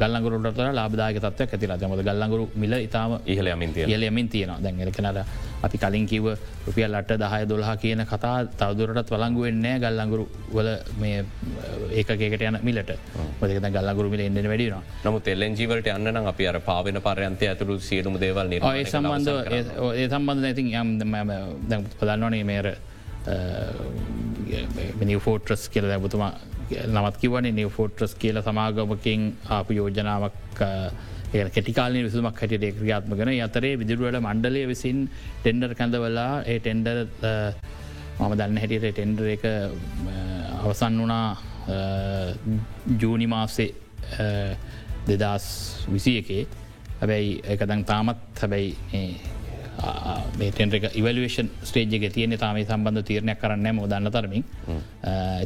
ගල්ලගුරට 0.00 0.58
ලාබදාග 0.72 1.18
තත්ව 1.18 1.46
ඇතිලා 1.46 1.78
දමද 1.78 2.02
ගල්ලගුරු 2.08 2.44
මිල 2.56 2.74
ඉතාම 2.78 3.18
ඉහල 3.26 3.46
යමින්තිය 3.46 3.86
යලයමින් 3.88 4.28
තියෙනවා. 4.28 4.60
දැන් 4.60 4.80
එලකනට 4.80 5.18
අපි 5.62 5.78
කලින් 5.78 6.06
කිව 6.06 6.26
රුපියල් 6.66 6.94
අට 6.94 7.12
දහය 7.22 7.42
දොල්හ 7.46 7.70
කියන 7.82 8.04
කතා 8.04 8.36
තවදුරටත් 8.60 9.10
වලංගු 9.10 9.46
වෙන්නේ 9.46 9.78
ගල්ලංගුරු 9.78 10.26
වල 10.52 10.70
මේ 10.98 11.24
ඒකකට 11.92 12.42
යන 12.42 12.58
මිලට. 12.62 12.92
මදක 13.40 13.72
ගල්ලගුරු 13.76 14.10
මිල 14.10 14.20
එන්න 14.20 14.38
වැඩිනවා 14.42 14.82
නමුත් 15.04 15.28
එල්ලෙන්ජීවලට 15.28 15.90
යන්න 15.94 16.30
අපි 16.32 16.46
අර 16.46 16.60
පාවෙන 16.60 17.00
පරයන්තය 17.00 17.48
ඇතුරු 17.48 17.78
සියලුම 17.80 18.18
දේවල් 18.20 18.52
ඒ 18.52 18.84
සම්බන්ධ 18.84 19.30
ඒ 19.94 20.08
සම්බන්ධ 20.08 20.42
නැතින් 20.44 20.72
යම් 20.82 20.88
දැ 21.00 21.82
පදන්නවනේ 22.00 22.44
මේර 22.44 22.72
මිනිෆෝට්‍රස් 25.00 25.68
කියල 25.68 25.88
දැබතුමා 25.92 26.32
නමත් 26.70 27.16
කිවනේ 27.22 27.52
නිව 27.52 27.70
ෆෝට්‍රස් 27.76 28.14
කියල 28.14 28.38
සමාගමකින් 28.42 29.22
ආපු 29.48 29.72
යෝජනාවක් 29.72 30.62
කෙටිකාලන 31.54 32.04
විසුමක් 32.04 32.40
හැටියට 32.42 32.78
ක්‍රියාත්මගෙන 32.78 33.32
අතරේ 33.40 33.74
විදිරුවට 33.78 34.20
මණ්ඩලය 34.20 34.62
විසින් 34.68 34.98
ටෙන්ඩර් 35.42 35.74
කැඳවලා 35.74 36.32
ඒ 36.44 36.58
ටෙන්ඩර් 36.58 36.98
මම 38.18 38.32
දන්න 38.38 38.60
හැටියට 38.62 38.88
ටෙන්ඩර 38.90 39.28
එක 39.36 39.44
අවසන් 40.60 41.02
වනා 41.04 41.28
ජූනි 43.00 43.26
මාසේ 43.26 43.70
දෙදස් 45.08 45.46
විසි 45.88 46.16
එකේ. 46.22 46.46
හැබැයි 47.00 47.30
එක 47.52 47.62
දං 47.68 47.84
තාමත් 47.84 48.40
හැබැයි 48.40 49.04
මේටෙන් 50.40 50.74
එක 50.78 50.84
ඉවලේෂන් 51.00 51.48
ස්ටේජ්ග 51.62 52.08
තියන 52.16 52.36
තාම 52.38 52.58
සම්බන්ධ 52.62 53.06
තීරණයක් 53.10 53.40
කරන්න 53.42 53.68
ම 53.72 53.84
දන්න 53.92 54.12
තරමින්. 54.16 54.44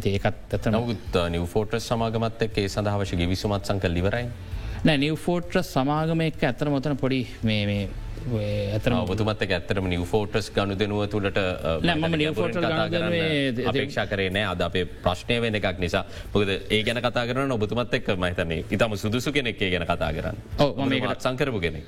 ඒකත් 0.05 0.57
ඇත 0.57 0.71
නවත් 0.73 1.27
නිව 1.35 1.47
ෆෝට 1.55 1.79
සමාගමත් 1.81 2.47
එක්ේ 2.49 2.69
සඳහවශ 2.69 3.15
විසුමත් 3.35 3.71
සංක 3.71 3.93
ලිවරයි 3.97 4.27
නෑ 4.85 4.99
නිව 5.01 5.21
ෆෝට්‍ර 5.27 5.63
සමාගම 5.65 6.21
එක් 6.29 6.43
ඇතර 6.45 6.69
මොතන 6.73 6.97
පොඩි 7.03 7.21
මේ 7.43 7.89
ඇතර 8.25 8.93
ඔබතුමත් 8.97 9.43
ඇතරම 9.45 9.87
නිව 9.89 10.05
ෆෝටස් 10.09 10.51
ගණු 10.57 10.75
දෙනුව 10.81 11.05
තුළට 11.13 11.39
අපේක්ෂා 13.69 14.07
කරේ 14.07 14.31
නෑ. 14.31 14.47
අද 14.53 14.61
අපේ 14.61 14.85
ප්‍රශ්නය 15.05 15.41
වෙන 15.41 15.55
එකක් 15.61 15.79
නිසා. 15.79 16.05
පුද 16.33 16.49
ඒ 16.49 16.83
ගැන 16.83 17.01
කතා 17.05 17.27
කරන 17.29 17.53
ඔබතුමත් 17.53 17.95
එක් 17.95 18.09
මහිතන්නේ 18.17 18.65
ඉතම 18.71 18.97
සුදුසු 18.97 19.33
කෙනෙක්ේ 19.33 19.71
ගැන 19.71 19.87
කතා 19.87 20.11
කරන්න. 20.13 20.37
ඕ 20.61 20.87
මේකට 20.87 21.21
සංකරපු 21.21 21.61
කෙනෙක්. 21.61 21.85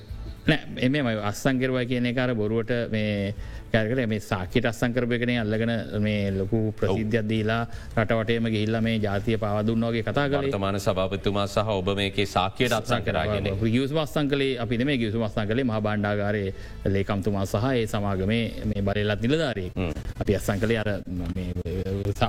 නෑ 0.47 0.89
එම 0.89 1.09
අස්සංකරවා 1.25 1.85
කියන 1.85 2.09
කාර 2.15 2.35
බොරුවට 2.35 2.73
මේ 2.91 3.35
කෑරකට 3.77 4.09
මේ 4.09 4.21
සාකිට 4.23 4.67
අස්සංකරපයකන 4.67 5.33
අල්ලගෙන 5.37 5.73
මේ 6.01 6.31
ලොකු 6.33 6.61
ප්‍රසිද්ධයක් 6.73 7.27
දීලා 7.27 7.61
රටවටේම 7.95 8.49
ගිහිල්ල 8.49 8.79
මේ 8.81 8.97
ජාතිය 8.99 9.37
පවදුන්නගේ 9.39 10.03
කතා 10.03 10.27
කල 10.29 10.51
තමාන 10.51 10.81
සභාපතුමා 10.81 11.47
සහ 11.47 11.73
ඔබ 11.73 11.91
මේකේ 11.97 12.27
සාකයට 12.29 12.73
අත්සං 12.73 13.03
කරගෙන 13.03 13.51
ගියස් 13.67 13.93
මස්සං 13.93 14.29
කලේ 14.29 14.53
අපි 14.59 14.81
මේ 14.83 14.99
ගියසු 14.99 15.21
මස්සං 15.21 15.49
කලේ 15.49 15.65
මහ 15.65 15.81
බණ්ඩාගාරය 15.81 16.45
ලේකම්තුමා 16.89 17.47
සහ 17.47 17.67
ඒ 17.73 17.87
සමාගමේ 17.87 18.43
මේ 18.67 18.83
බලලත් 18.83 19.21
නිලධාරය 19.23 19.67
අපි 20.17 20.33
අස්සං 20.35 20.59
කලේ 20.59 20.79
අර 20.79 20.91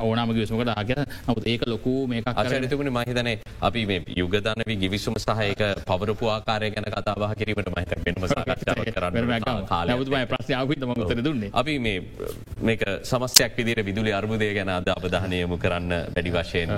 ඕනම 0.01 0.33
ගියසමකට 0.33 0.73
ආග 0.73 0.93
නමුත් 0.97 1.45
ඒක 1.45 1.67
ලොකු 1.67 1.95
මේ 2.07 2.23
අචරිතුකන 2.35 2.91
මහිතන 2.91 3.31
අපි 3.61 3.85
මේ 3.85 4.01
යුගධනව 4.15 4.71
ගිවිසුම 4.77 5.15
සහයක 5.19 5.63
පවරපු 5.85 6.25
ආකාරය 6.29 6.71
ගැන 6.71 6.89
කතාබහ 6.89 7.27
කිරීමට 7.35 7.71
මහිත 7.71 7.91
කරන්න 8.93 9.65
කාලය 9.67 10.25
ප්‍රශ්ාව 10.27 10.71
මතර 10.97 11.21
දුන්නේ 11.23 11.36
අපි 11.61 11.79
මේ 11.79 12.01
මේක 12.69 12.83
සමස්යක් 13.11 13.57
විදිර 13.59 13.83
විදුලි 13.89 14.11
අර්බුදය 14.19 14.49
ගැන 14.57 14.69
අද 14.69 14.89
අවධානයමු 14.97 15.57
කරන්න 15.63 15.93
වැඩි 16.15 16.35
වශයෙන් 16.37 16.73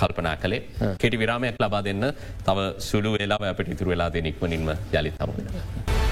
කල්පනා 0.00 0.36
කළේ. 0.36 0.62
කෙටි 1.00 1.22
විරාමයක් 1.22 1.58
ලබා 1.64 1.82
දෙන්න. 1.88 2.12
තව 2.46 2.58
සුළු 2.90 3.16
වෙලා 3.18 3.42
අපට 3.50 3.74
ඉතුර 3.74 3.88
වෙලා 3.94 4.12
දෙ 4.14 4.22
නික්මනින්ම 4.28 4.70
යළිත් 4.98 5.18
තමුණ. 5.18 6.09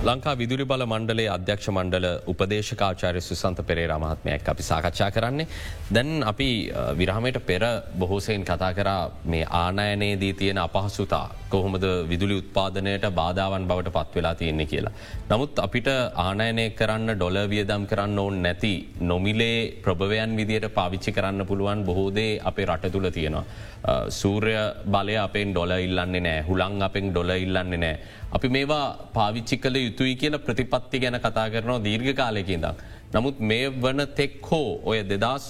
ලංකා 0.00 0.32
විදුරි 0.34 0.64
බල 0.64 0.82
මණ්ඩලේ 0.82 1.26
අධ්‍යක්ෂ 1.28 1.68
මණ්ඩල 1.68 2.06
උපදේශකාචාරය 2.26 3.20
සුසන්ත 3.20 3.58
පෙරේ 3.62 3.86
රමහත්මයක් 3.86 4.48
අපි 4.48 4.62
සාකච්ඡා 4.62 5.10
කරන්නේ. 5.10 5.46
දැන් 5.90 6.24
අපි 6.24 6.48
විරහමයට 6.96 7.38
පෙර 7.42 7.64
බොහෝසයෙන් 7.98 8.44
කතා 8.44 8.72
කරා 8.72 9.10
මේ 9.26 9.44
ආනයනයේදී 9.52 10.32
තියෙන 10.34 10.58
අපහසුතා 10.58 11.26
කොහොමද 11.54 11.84
විදුලි 12.10 12.34
උත්පාදනයට 12.40 13.06
බාධාවන් 13.20 13.66
බවට 13.70 13.92
පත් 13.96 14.14
වෙලා 14.16 14.34
තියෙන්නේ 14.40 14.66
කියලා. 14.72 14.92
නමුත් 15.30 15.58
අපිට 15.66 15.88
ආනයනය 16.26 16.66
කරන්න 16.78 17.14
ඩොල 17.16 17.38
වියදම් 17.52 17.84
කරන්න 17.90 18.18
ඕන් 18.24 18.36
නැති 18.46 18.72
නොමිලේ 19.10 19.58
ප්‍රභවයන් 19.84 20.36
විදියට 20.40 20.68
පාවිච්චි 20.78 21.16
කරන්න 21.16 21.48
පුළුවන් 21.50 21.84
බොහෝදේ 21.88 22.30
අපේ 22.50 22.68
රට 22.70 22.92
තුළ 22.94 23.10
තියෙනවා. 23.16 23.44
සූර්ය 24.20 24.54
බලය 24.94 25.16
අපෙන් 25.26 25.52
ඩොල 25.52 25.72
ඉල්ලන්නේ 25.86 26.24
නෑ 26.28 26.46
හුළං 26.48 26.82
අපෙන් 26.88 27.12
ඩොල 27.12 27.30
ඉල්ලන්නේ 27.46 27.82
නෑ. 27.84 27.98
අපි 28.36 28.48
මේවා 28.56 28.86
පාවිච්චි 29.18 29.56
කල 29.64 29.76
යුතුයි 29.86 30.16
කියන 30.22 30.38
ප්‍රතිපත්ති 30.46 31.02
ගැන 31.04 31.20
කතා 31.26 31.50
කරනවා 31.54 31.84
දීර්ඝ 31.88 32.14
කාලයකින්දක්. 32.22 32.82
නමුත් 33.14 33.40
මේ 33.40 33.70
වන 33.82 34.06
තෙක් 34.18 34.44
හෝ 34.50 34.80
ඔය 34.90 34.98
දෙදස් 35.12 35.46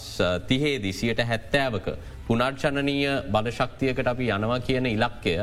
තිහේ 0.48 0.76
දිසියට 0.84 1.18
හැත්තෑවක 1.30 1.88
පුනර්චනනීය 2.28 3.10
බලශක්තියකට 3.34 4.06
අපි 4.12 4.30
යනවා 4.36 4.60
කියන 4.68 4.86
ඉලක්කය 4.86 5.34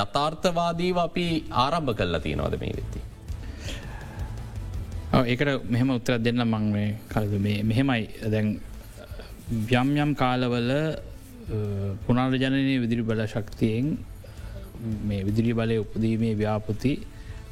යථාර්ථවාදීව 0.00 0.96
අපි 1.06 1.26
ආරම්භ 1.64 1.94
කල්ලා 1.98 2.24
තියෙනවද 2.26 2.54
මේ 2.62 2.74
වෙත්ති. 2.78 3.00
ඒකට 5.30 5.70
මෙහෙම 5.72 5.90
උත්තරත් 5.96 6.22
දෙන්න 6.26 6.42
මං 6.44 6.66
මේ 6.76 6.90
කලද 7.12 7.34
මෙහෙමයි 7.70 8.02
දැන් 8.34 8.48
යම් 9.80 9.88
යම් 10.04 10.12
කාලවල 10.22 10.70
පුනාර්ජනනය 12.06 12.74
විදිරි 12.84 13.02
බල 13.08 13.20
ශක්තියෙන් 13.32 13.86
මේ 15.08 15.24
විදිරි 15.28 15.52
බලය 15.58 15.76
උපදීමේ 15.84 16.34
ව්‍යාපති 16.40 16.92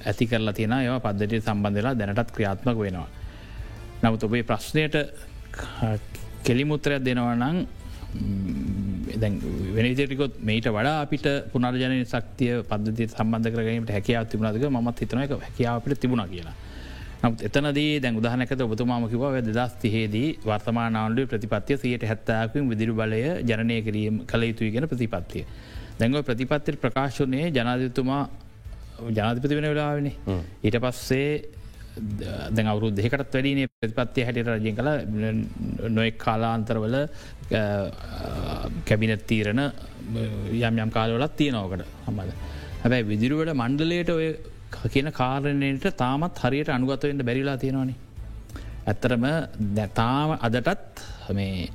ඇති 0.08 0.24
කරලා 0.30 0.54
තියෙන 0.58 0.72
ඒව 0.78 0.96
පද්ධතිය 1.06 1.40
සම්බන්ධලා 1.46 1.94
දැනටත් 2.00 2.30
ක්‍රියාත්මක 2.36 2.78
වෙනවා. 2.84 3.08
නමුත් 4.02 4.22
ඔබේ 4.24 4.42
ප්‍රශ්නයට 4.50 4.96
කෙලිමුත්‍රයක් 6.46 7.04
දෙනවා 7.04 7.36
නං 7.36 7.58
වෙනදිරිකොත් 9.76 10.40
මේට 10.48 10.66
වඩා 10.68 10.96
අපිට 11.04 11.26
පුනර්ජනය 11.52 12.00
ශක්තිය 12.04 12.52
පද්ධති 12.70 13.06
සම්බන්ධ 13.08 13.52
කරගීමට 13.54 13.92
හැකියාව 13.96 14.26
තිබුණදක 14.32 14.66
මත් 14.70 14.98
හිතන 15.02 15.22
එක 15.24 15.32
හැකියාවට 15.46 16.00
තිබුණ 16.00 16.24
කියලා. 16.32 16.54
නමුත් 17.22 17.42
එතනදී 17.48 18.00
දැන් 18.02 18.16
උදාහනකත 18.16 18.60
ඔබතුමාමකිව 18.66 19.24
දස් 19.48 19.72
තිහේදී 19.82 20.28
වර්තමානාන්ඩුව 20.44 21.26
ප්‍රතිපත්තිය 21.32 21.76
සියට 21.76 22.04
හැත්තාකින් 22.10 22.68
විදිරි 22.70 22.92
බලය 22.92 23.20
ජනය 23.48 23.76
කිරීම 23.86 24.14
කළ 24.30 24.42
යුතුයි 24.50 24.70
ගෙන 24.76 24.88
ප්‍රතිපත්තිය. 24.88 25.44
දැඟව 25.98 26.24
ප්‍රතිපත්තිර 26.24 26.76
ප්‍රකාශනයේ 26.84 27.46
ජනාධතුමා 27.56 28.22
ජනාධිපති 29.16 29.58
වෙන 29.58 29.68
වෙලාවෙන 29.72 30.08
ඊට 30.64 30.76
පස්සේ 30.84 31.59
දැ 32.50 32.66
අවුරු 32.72 32.90
දෙකට 32.90 33.34
වැඩීනේ 33.34 33.70
ප්‍රතිපත්තිය 33.72 34.24
හැටියට 34.26 34.50
රජෙන් 34.52 34.76
කළ 34.78 35.90
නොෙක් 35.90 36.18
කාලාන්තරවල 36.18 36.96
කැබිනත් 38.88 39.26
තීරණ 39.30 39.62
යම් 40.60 40.78
යම් 40.84 40.90
කාලවලත් 40.90 41.36
තියෙනවකට 41.36 41.84
හමද. 42.06 42.30
හැබැයි 42.82 43.08
විදිරුවට 43.10 43.54
මණ්ඩලයට 43.54 44.10
ඔය 44.10 44.28
කියන 44.88 45.10
කාරණයට 45.12 45.90
තාමත් 45.96 46.44
හරියට 46.44 46.70
අනුගතවෙන්න 46.70 47.26
බැරිලා 47.28 47.58
තියෙනවානේ. 47.58 47.98
ඇත්තරම 48.86 49.24
දැතාම 49.76 50.38
අදටත් 50.40 51.04
මේ 51.34 51.68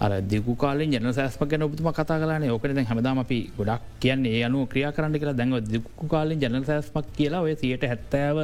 අර 0.00 0.12
දෙකු 0.22 0.56
කාලෙන් 0.56 0.92
ජන 0.92 1.12
සෑස්ම 1.12 1.48
ගැන 1.48 1.62
ඔබතුම 1.62 1.88
කතා 1.92 2.18
කලාන 2.18 2.44
ඕකට 2.48 2.74
දැ 2.74 2.84
හමදාම 2.84 3.18
අපි 3.18 3.38
ගොඩක් 3.56 3.82
කියන්න 4.00 4.26
ඒ 4.26 4.42
අනු 4.44 4.66
ක්‍රියා 4.66 4.92
කරන්න 4.92 5.18
කියලා 5.18 5.38
දැන්ව 5.40 5.58
දෙකු 5.66 6.08
කාලෙන් 6.08 6.40
ජන 6.40 6.64
සෑස්මක් 6.64 7.10
කියලා 7.18 7.42
ඔය 7.46 7.54
සියට 7.56 7.84
හැත්තෑව 7.84 8.38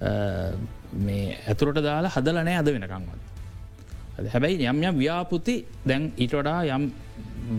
මේ 0.00 1.38
ඇතුරට 1.48 1.80
දාලා 1.82 2.10
හදලනෑ 2.10 2.58
අද 2.58 2.68
වෙනකංවත්. 2.68 3.20
හැබැයි 4.32 4.66
යම් 4.66 4.82
යම් 4.82 4.98
ව්‍යාපෘති 4.98 5.56
දැන් 5.86 6.12
ඊට 6.16 6.34
වඩා 6.34 6.76
යම් 6.76 6.90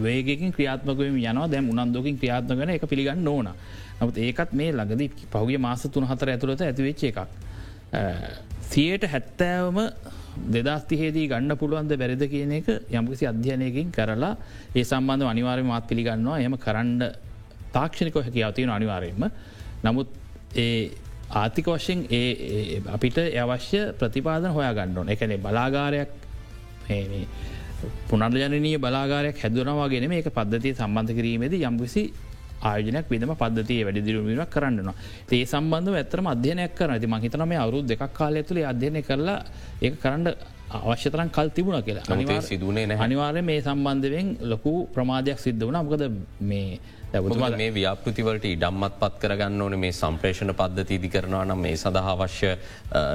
වේගෙන් 0.02 0.52
ක්‍රියාත්මකම 0.52 1.02
යනවා 1.02 1.48
දැම් 1.48 1.70
උනන්දෝකින් 1.70 2.18
ක්‍රියාත්ම 2.18 2.56
වන 2.56 2.70
එක 2.70 2.88
පිළිගන්න 2.90 3.28
ඕන. 3.28 3.50
නමුත් 4.00 4.18
ඒකත් 4.18 4.54
මේ 4.54 4.72
ලඟදී 4.72 5.28
පහුගේ 5.32 5.58
මාස 5.58 5.88
තුන 5.92 6.06
හතර 6.06 6.30
ඇතුළත 6.30 6.62
ඇතිවෙච්ච 6.62 7.04
එකක්. 7.04 7.20
සියයට 8.64 9.04
හැත්තෑවම 9.06 9.80
දෙදස්තිහේදී 10.48 11.28
ගන්න 11.28 11.58
පුළුවන්ද 11.58 11.96
බැරිද 11.98 12.24
කියන 12.30 12.52
එක 12.52 12.68
යම්කිසි 12.92 13.28
අධ්‍යයනයකින් 13.28 13.92
කරලා 13.92 14.36
ඒ 14.76 14.84
සම්බන්ධ 14.84 15.32
අනිවාර්ය 15.32 15.64
මත් 15.64 15.88
පිළිගන්නවා 15.88 16.40
එම 16.40 16.58
කරන්න 16.58 17.04
තාක්ෂණික 17.72 18.16
හැකියාවතියෙන 18.18 18.70
අනිවාරයෙන්ම 18.70 19.26
නමුත් 19.84 20.08
ඒ 20.56 20.92
ආතික 21.32 21.66
වශයෙන් 21.68 22.06
ඒ 22.10 22.82
අපිට 22.88 23.18
අවශ්‍ය 23.18 23.80
ප්‍රතිපාදන 23.94 24.52
හොයා 24.52 24.74
ගණ්ඩුවන 24.74 25.10
එකනේ 25.10 25.38
බලාගාරයක් 25.38 26.10
පුනර්ජනනී 28.10 28.78
බලාගාරයක් 28.78 29.38
හැදනවාගෙන 29.38 30.10
මේ 30.10 30.24
පද්ධතිය 30.30 30.74
සම්බන්ධ 30.74 31.14
කිරීමේද 31.14 31.54
යම්කිසි 31.54 32.04
ආයජනයක් 32.64 33.10
විදම 33.10 33.32
පද්ධතිය 33.34 33.84
වැඩදිරුවීමක් 33.84 34.50
කරන්නවා 34.50 34.96
ඒ 35.32 35.46
සම්බන්ධ 35.46 35.96
ඇතරම 35.96 36.28
අධ්‍යනයක් 36.28 36.76
කරන 36.76 37.00
ති 37.00 37.08
මහිතන 37.08 37.46
මේ 37.46 37.58
අවරු 37.58 37.82
දෙක් 37.84 38.04
කාලය 38.14 38.44
තුළේ 38.44 38.66
අධ්‍යයනය 38.66 39.02
කරලා 39.02 39.40
ඒ 39.82 39.92
කරන්න 39.94 40.28
අවශ්‍යතරන් 40.72 41.30
කල් 41.30 41.50
තිබුණ 41.50 41.82
කියලා. 41.82 42.06
අනිවා 42.10 42.42
සිදුවනේ 42.42 42.98
අනිවාර්ය 42.98 43.42
මේ 43.42 43.62
සම්බන්ධවෙන් 43.62 44.30
ලොකු 44.44 44.74
ප්‍රමාධයක් 44.88 45.40
සිද්ධ 45.40 45.64
වන 45.64 45.78
මොකද 45.80 46.04
මේ 46.42 46.80
ඇතුමත් 47.18 47.58
මේ 47.62 47.72
ව්‍යාපෘතිවලට 47.78 48.46
ඉඩම්මත් 48.52 48.96
පත් 49.02 49.22
කරගන්න 49.24 49.62
ඕන 49.66 49.76
මේ 49.84 49.94
සම්ප්‍රේෂණ 50.00 50.54
පද්ධති 50.60 50.98
ඉදි 51.00 51.10
කරනවා 51.16 51.44
නම් 51.48 51.62
මේ 51.66 51.76
සඳහා 51.82 52.14
අවශ්‍ය 52.16 52.52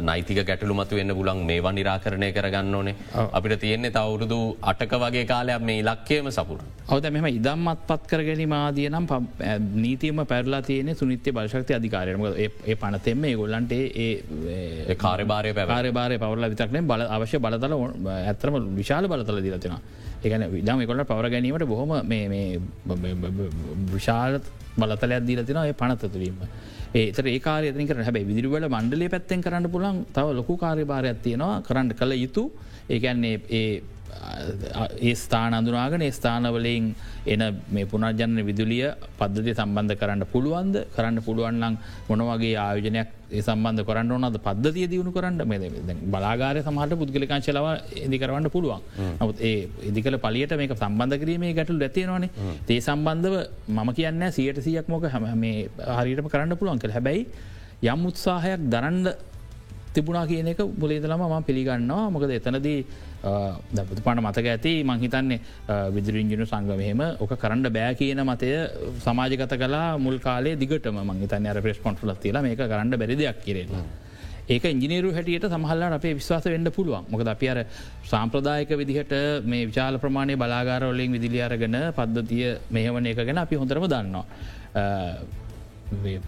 නයිතික 0.08 0.40
ගැටලු 0.48 0.76
මතු 0.80 0.98
වෙන්න 0.98 1.14
බුලන් 1.18 1.42
මේවා 1.50 1.72
නිරාකරණය 1.78 2.30
කරගන්න 2.36 2.74
ඕනේ 2.80 2.94
අපිට 3.38 3.60
තියෙන්නේ 3.64 3.94
තවුරුදු 3.96 4.40
අටක 4.72 4.94
වගේ 5.04 5.24
කාලයක් 5.32 5.66
මේ 5.68 5.78
ඉලක්කේම 5.82 6.30
සපුර. 6.38 6.60
හවද 6.90 7.12
මෙම 7.16 7.28
ඉදම්මත් 7.30 7.86
පත් 7.88 8.10
කරගැනීම 8.12 8.56
ආදිය 8.58 8.88
නම් 8.90 9.06
නීතියම 9.84 10.24
පැරලා 10.32 10.62
තියන 10.62 10.94
සුනිත්‍ය 11.02 11.32
බලශක්ති 11.32 11.78
අධිකාරයම 11.78 12.26
ඒ 12.34 12.76
පනතෙම 12.82 13.24
ඒ 13.24 13.34
ගොල්ලන්ට 13.42 13.72
ඒ 13.76 14.96
කාරබාරය 15.04 15.54
පැකාරය 15.60 15.92
බාරය 16.00 16.18
පවරලා 16.18 16.52
විතක්නේ 16.54 16.86
බල 16.92 17.06
අවශ්‍ය 17.16 17.42
බලතල 17.46 17.74
ඇත්‍රම 18.18 18.60
විශාල 18.80 19.08
බලතල 19.12 19.42
දිරතිනවා. 19.48 19.82
එකන 20.24 20.44
විදම් 20.50 20.80
එකොට 20.80 21.06
පවර 21.06 21.28
ගැනීමට 21.28 21.66
බොහොම 21.66 21.92
විශාලත් 23.92 24.44
බලතලයක් 24.76 25.24
දීල 25.26 25.44
තින 25.44 25.56
ඒ 25.58 25.72
පනතතුවීම. 25.74 26.36
ඒතර 26.94 27.26
ඒ 27.26 27.38
කාරයතික 27.38 27.94
හැබයි 27.98 28.24
විදිරිවල 28.24 28.66
මණ්ඩලේ 28.68 29.08
පැත්තෙන් 29.08 29.42
කරන්න 29.42 29.70
පුලන් 29.70 30.04
තව 30.14 30.26
ලොකු 30.34 30.56
කාර්යභාරයක් 30.56 31.22
තියෙනවා 31.22 31.62
කරන්න 31.62 31.94
කළ 31.94 32.12
යුතු 32.16 32.44
ඒකන්නේ 32.90 33.40
ඒ 33.50 33.82
ඒ 35.00 35.14
ස්ථාන 35.14 35.54
අඳුනාගෙන 35.58 36.04
ස්ථානවලින් 36.16 36.86
එන 37.26 37.42
මේ 37.70 37.86
පුනර්ජන 37.92 38.36
විදුලිය 38.48 38.84
පද්ධති 39.18 39.54
සම්බන්ධ 39.54 39.96
කරන්න 40.00 40.24
පුළුවන්ද? 40.32 40.76
කරන්න 40.96 41.18
පුළුවන්ලං 41.26 41.76
මොනවගේ 42.08 42.54
ආයෝජනයක් 42.56 43.08
ඒ 43.30 43.42
සම්බන්ධ 43.42 43.84
කරන්න 43.88 44.12
ඕනද? 44.16 44.38
පද්ධතිය 44.46 44.88
දියුණු 44.92 45.12
කරන්න 45.16 45.42
මේ 45.50 45.96
බලාගාර 46.14 46.56
සමහට 46.62 46.98
පුද්ගලිකාංශලව 47.02 47.68
ඉදිකරවන්න 48.06 48.50
පුළුවන්. 48.56 48.82
නමුත් 49.20 49.38
ඒ 49.40 49.68
ඉදිකල 49.90 50.18
පලියට 50.26 50.56
මේක 50.62 50.74
සම්බන්ධ 50.76 51.20
කිරීමේ 51.22 51.54
ගැටල් 51.58 51.86
ඇතියෙනවානේ 51.88 52.30
ඒ 52.68 52.80
සම්බන්ධව 52.80 53.34
මම 53.68 53.90
කියන්න 53.98 54.26
සියට 54.38 54.60
සියක් 54.66 54.88
මොක 54.88 55.08
හැම 55.14 55.26
මේ 55.44 55.68
හරිටම 55.98 56.30
කරන්න 56.34 56.58
පුළුවන් 56.60 56.82
කළ 56.84 56.96
හැබැයි 56.98 57.26
යම් 57.92 58.00
උත්සාහයක් 58.06 58.64
දරන්ඩ 58.72 59.08
තිබුණා 59.94 60.26
කියන 60.30 60.48
එක 60.52 60.60
බුලේදලම 60.80 61.22
ම 61.28 61.44
පිළිගන්නවා. 61.48 62.10
මොකද 62.14 62.30
එතනදී 62.30 62.78
පණ 63.22 64.20
මතක 64.24 64.46
ඇති 64.54 64.72
මංහිතන්නේ 64.90 65.40
විදිරිංජිනු 65.94 66.44
සංගමහෙම 66.52 67.00
ඕක 67.20 67.32
කරන්න 67.42 67.66
බෑ 67.76 67.94
කියන 67.94 68.20
මතය 68.24 68.52
සමාජගත 69.06 69.56
කලා 69.62 69.88
මුල් 69.98 70.18
කාලේ 70.18 70.54
දිගටම 70.62 71.00
මංහිතන්න 71.10 71.50
අර 71.52 71.58
ප්‍රෙස් 71.66 71.80
කොන්ට්‍රල 71.86 72.14
තිලා 72.24 72.42
මේක 72.42 72.58
කරන්න 72.58 72.96
බැරි 73.02 73.16
දෙයක් 73.16 73.42
කිරෙන. 73.44 73.68
ඒක 74.48 74.64
ඉංජිනීරු 74.64 75.12
හැටියට 75.16 75.44
සහල්ලා 75.46 75.90
අපේ 75.98 76.14
විශ්වාස 76.20 76.44
වෙන්න 76.54 76.70
පුළුවන් 76.76 77.04
මොකද 77.12 77.28
අප 77.34 77.42
අර 77.52 77.58
සාම්ප්‍රදායක 78.12 78.70
විදිහට 78.80 79.12
මේ 79.50 79.66
විශාල 79.68 79.98
ප්‍රමාණය 80.04 80.34
බලාගාරවලින් 80.42 81.12
විදිලි 81.16 81.40
අරගෙන 81.48 81.76
පද්ධතිය 81.98 82.48
මෙහවන 82.76 83.06
එක 83.12 83.20
ගැන 83.28 83.38
අපි 83.44 83.60
හොඳරම 83.60 83.86
දන්නවා. 83.92 84.24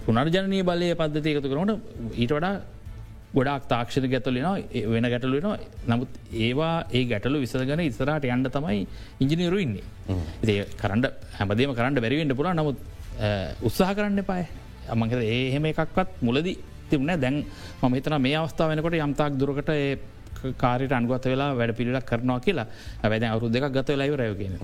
පුනර්ජනය 0.05 0.61
බලය 0.69 0.93
පද්ධතිය 1.01 1.35
එකතු 1.35 1.49
කරනට 1.53 1.73
ඊට 2.23 2.33
වඩා 2.37 2.55
ගොඩක් 3.35 3.69
තාක්ෂණ 3.69 4.09
ගැතුලෙනවා 4.13 4.57
වෙන 4.95 5.07
ගැටලුවෙනවා 5.13 5.57
නමුත් 5.89 6.11
ඒවා 6.47 6.75
ඒ 6.91 7.05
ගැටලු 7.05 7.41
විසගන 7.45 7.85
ඉස්සරට 7.85 8.27
යන්න 8.27 8.49
තමයි 8.49 8.81
ඉංජිනීරු 9.21 9.63
ඉන්නේ. 9.65 9.85
ඒ 10.45 10.65
කරන්න 10.81 11.07
හැමදේම 11.39 11.75
කරන්න 11.79 12.03
බැරිවෙන්ට 12.05 12.37
පුළ 12.37 12.53
නමුත් 12.53 12.79
උත්සාහ 13.63 13.95
කරන්න 13.95 14.25
එපායි. 14.25 14.47
අමඟ 14.89 15.17
ඒහෙම 15.29 15.67
එකක්වත් 15.73 16.21
මුලදි 16.21 16.55
තිබුණ 16.91 17.21
දැන් 17.21 17.45
මම 17.83 17.95
හිතන 17.95 18.19
මේ 18.21 18.37
අවස්ථාව 18.37 18.73
වෙනකොට 18.73 18.99
යම්තාක් 19.01 19.39
දුරකට 19.41 19.71
කාරයට 20.63 20.93
අන්ගත 20.93 21.27
වෙලා 21.33 21.55
වැඩ 21.61 21.75
පිළිලක් 21.79 22.07
කරනවා 22.11 22.41
කියලා. 22.41 22.67
වැද 23.03 23.25
අවරු 23.31 23.49
දෙක් 23.49 23.67
ගත 23.77 23.97
ලයිවරයගෙන 23.97 24.59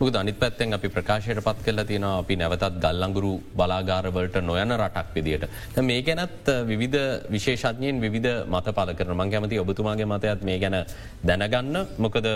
මුද 0.00 0.16
අනිත් 0.16 0.38
පැත්තෙන් 0.38 0.72
අපි 0.78 0.88
ප්‍රකාශයට 0.88 1.42
පත් 1.46 1.64
කල 1.66 1.84
තියෙන 1.90 2.04
අපි 2.04 2.36
නැවතත් 2.36 2.80
ගල්ලංගුරු 2.84 3.32
බලාගාරවලට 3.56 4.36
නොයන 4.42 4.76
රටක් 4.78 5.14
විදිට. 5.14 5.48
මේ 5.82 6.02
ගැනත් 6.02 6.50
විවිධ 6.66 7.30
විශේෂඥයෙන් 7.30 8.00
විධ 8.00 8.32
මත 8.46 8.66
පල 8.74 8.92
කරන 8.98 9.16
මං 9.16 9.30
කැමති 9.30 9.62
ඔබතුමාගේ 9.64 10.06
මතයත් 10.06 10.44
මේ 10.44 10.58
ගැන 10.58 10.76
දැනගන්න. 11.24 11.86
මොකද 11.98 12.26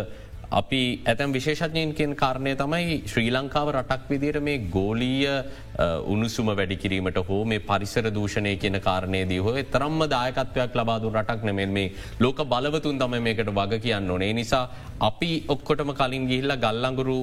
අපි 0.51 0.83
ඇතැම් 1.05 1.33
විශේෂඥයන්කෙන් 1.33 2.15
කාරණය 2.17 2.53
තමයි 2.57 3.03
ශ්‍රී 3.07 3.31
ලංකාව 3.37 3.69
රටක් 3.75 4.09
විදියට 4.13 4.41
මේ 4.43 4.59
ගෝලීය 4.77 5.35
උණුසුම 5.79 6.51
වැඩිකිරීමට 6.59 7.19
හෝ 7.29 7.41
මේ 7.45 7.61
පරිසර 7.61 8.07
දූෂණය 8.15 8.57
කියන 8.57 8.81
කාරණයේදී 8.81 9.39
හෝ 9.39 9.55
තරම්ම 9.75 10.01
දායකත්වයක් 10.15 10.75
ලබාදු 10.75 11.13
රටක් 11.15 11.45
නෙමෙන් 11.45 11.71
මේ 11.71 11.93
ලෝක 12.21 12.43
බලවතුන් 12.53 12.99
තම 12.99 13.15
මේකට 13.23 13.53
වග 13.55 13.81
කියන්න 13.85 14.11
ඕනේ 14.11 14.33
නිසා 14.41 14.65
අපි 15.01 15.31
ඔක්කොටම 15.49 15.93
කලින් 16.01 16.27
ගිහිල්ල 16.31 16.55
ගල්ලංගුරු 16.65 17.19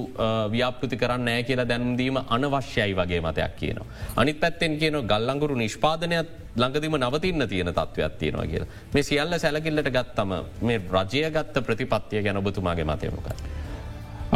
ව්‍යාපෘති 0.54 0.96
කරන්න 0.96 1.26
නෑ 1.26 1.42
කියලා 1.42 1.68
දැනුම්දීම 1.68 2.18
අනවශ්‍යයි 2.28 2.96
වගේ 2.96 3.20
මතයක් 3.20 3.56
කියනවා. 3.60 3.86
අනිත් 4.16 4.40
පැත්තෙන් 4.40 4.78
කියන 4.78 4.98
ගල්ලංගුරු 5.04 5.54
නිෂ්පාදනයක් 5.56 6.28
ළඟදිම 6.56 6.96
නවතින්න 6.98 7.48
තියෙන 7.48 7.72
තත්ත්වයක් 7.72 8.18
තියෙනවා 8.18 8.46
කියලා. 8.46 8.68
මේ 8.94 9.02
සියල්ල 9.02 9.38
සැලකිල්ලට 9.38 9.90
ගත්තම 9.90 10.32
මේ 10.62 10.80
රජය 10.96 11.24
ගත්ත 11.30 11.64
ප්‍රතිපත්තිය 11.68 12.22
ගැන 12.22 12.36
ඔබතුමාගේ 12.36 12.86
මතයමක. 12.86 13.28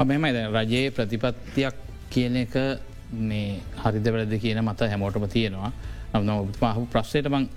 මෙමයි 0.04 0.46
රජයේ 0.48 0.90
ප්‍රතිපත්තියක් 0.90 1.74
කියන 2.10 2.36
එක 2.36 2.54
මේ 3.12 3.60
හරිද 3.76 4.06
වැලද 4.06 4.34
කියන 4.40 4.62
මත 4.62 4.90
හැමෝටම 4.92 5.26
තියෙනවා 5.28 5.72
නම් 6.14 6.30
ඔබතුමාහු 6.36 6.86
ප්‍රශ්යට 6.92 7.28
මං 7.28 7.48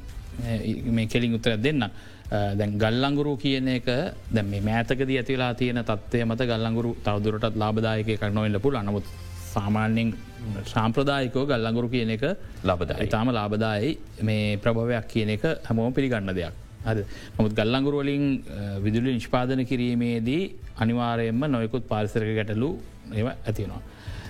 මේ 0.91 1.07
කෙලින් 1.07 1.35
උත්තර 1.35 1.57
දෙන්න. 1.57 1.83
දැන් 2.31 2.77
ගල්ලංගුරු 2.77 3.37
කියන 3.37 3.67
එක 3.67 3.87
දැ 4.31 4.43
මේ 4.43 4.61
මෑතකද 4.61 5.09
ඇතිලා 5.11 5.53
තියෙන 5.53 5.83
තත්වය 5.83 6.25
මත 6.25 6.47
ගල්ලංගුරු 6.51 6.95
තවදුරටත් 7.05 7.55
ලාබදායක 7.55 8.09
කරනොවෙල්ල 8.19 8.59
පුළ 8.59 8.79
නමුත් 8.79 9.05
සාමාන්‍යෙන් 9.53 10.09
සාම්ප්‍රදායිකෝ 10.65 11.45
ගල්ලඟුරු 11.45 11.89
කියන 11.89 12.11
එක 12.15 12.25
ලබද 12.63 12.97
ඉතාම 13.07 13.29
ලාබදායි 13.29 13.97
මේ 14.21 14.57
ප්‍රභවයක් 14.57 15.07
කියන 15.07 15.29
එක 15.35 15.43
හැමෝම 15.67 15.93
පිළිගන්න 15.93 16.33
දෙයක්. 16.33 16.53
අද 16.85 17.05
නමුත් 17.37 17.53
ගල්ලංගුරුවලින් 17.59 18.25
විදුලි 18.85 19.13
නිෂ්පාදන 19.17 19.61
කිරීමේදී 19.65 20.43
අනිවාරයෙන්ම 20.77 21.43
නොයකුත් 21.47 21.85
පාරිසරක 21.87 22.31
ගැටලු 22.39 22.69
ඒව 23.13 23.27
ඇතිනවා. 23.29 23.81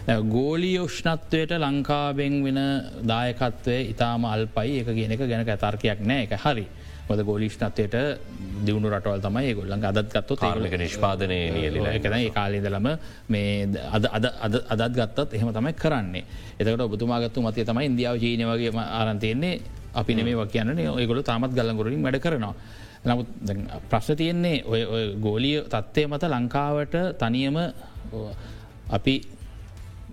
ගෝලී 0.07 0.79
ෂ්නත්වයට 0.87 1.51
ලංකාබෙන් 1.63 2.43
වෙන 2.43 2.59
දායකත්වය 3.07 3.75
ඉතාම 3.93 4.25
අල්පයි. 4.25 4.79
එක 4.79 4.87
කියන 4.87 5.11
එක 5.11 5.19
ගැන 5.19 5.47
ඇතර්කයක් 5.47 5.99
නෑ. 6.03 6.23
එක 6.27 6.33
හරි. 6.43 6.67
මොද 7.07 7.19
ගෝලිෂ්නත්වයට 7.23 7.95
දියුණු 8.65 8.89
රටවල් 8.91 9.21
තමයි 9.23 9.53
ගොල්ලන් 9.55 9.85
අදත් 9.85 10.11
ගත්තු 10.11 10.35
තාර්ලක 10.35 10.75
නිෂ්පාදනය 10.79 11.39
එකන 11.95 12.13
ඒ 12.19 12.29
කාලේදලම 12.35 12.87
මේ 13.29 13.67
අදත් 13.91 14.95
ගත්තත් 14.97 15.33
එහෙම 15.33 15.53
තමයි 15.55 15.73
කරන්නේ. 15.73 16.23
එතකට 16.59 16.81
ඔබතුමාගත්තු 16.87 17.41
මතය 17.41 17.65
තමයි 17.65 17.85
ඉන්දියාව 17.91 18.19
ජීනය 18.23 18.43
වගේ 18.51 18.71
ආරන්තයන්නේ 18.75 19.59
අපි 19.93 20.15
නෙමේ 20.15 20.35
වක් 20.35 20.51
කියන්නේ 20.51 20.89
ඔයගොල 20.89 21.21
තාමත් 21.23 21.55
ගල්ලගොරින් 21.55 22.03
වැඩ 22.03 22.19
කරනවා. 22.19 22.55
නමුත් 23.05 23.27
ප්‍රශ්න 23.91 24.15
තියෙන්නේ 24.19 24.63
ඔය 24.65 25.15
ගෝලිය 25.19 25.63
තත්ත්වය 25.71 26.07
මත 26.07 26.23
ලංකාවට 26.27 26.95
තනියම 27.19 27.55
අපි 28.89 29.15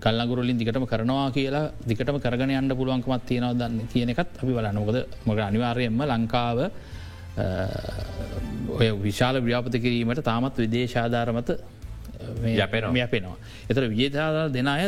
කල්ලගුරලින් 0.05 0.59
දිගටම 0.61 0.85
කරනවා 0.93 1.27
කියලා 1.37 1.67
දිකටම 1.89 2.19
කරගන 2.25 2.55
යන්න 2.61 2.77
පුළුවන්කමත් 2.79 3.27
තියෙනව 3.29 3.59
දන්න? 3.61 3.81
කියනෙකත් 3.93 4.41
අපි 4.43 4.53
බලන්නකොද 4.57 4.99
මක 5.27 5.39
අනිවාර්යෙන්ම 5.49 6.01
ලංකාව 6.11 6.59
ඔය 8.79 8.89
විශාල 9.07 9.37
ව්‍යාපත 9.41 9.75
කිරීමට 9.85 10.25
තාමත් 10.25 10.57
විදේශාධාරමත 10.65 11.51
යපෙනවා. 12.45 13.37
එතර 13.71 13.83
විජේතාදාර 13.93 14.49
දෙන 14.53 14.69
අය 14.69 14.85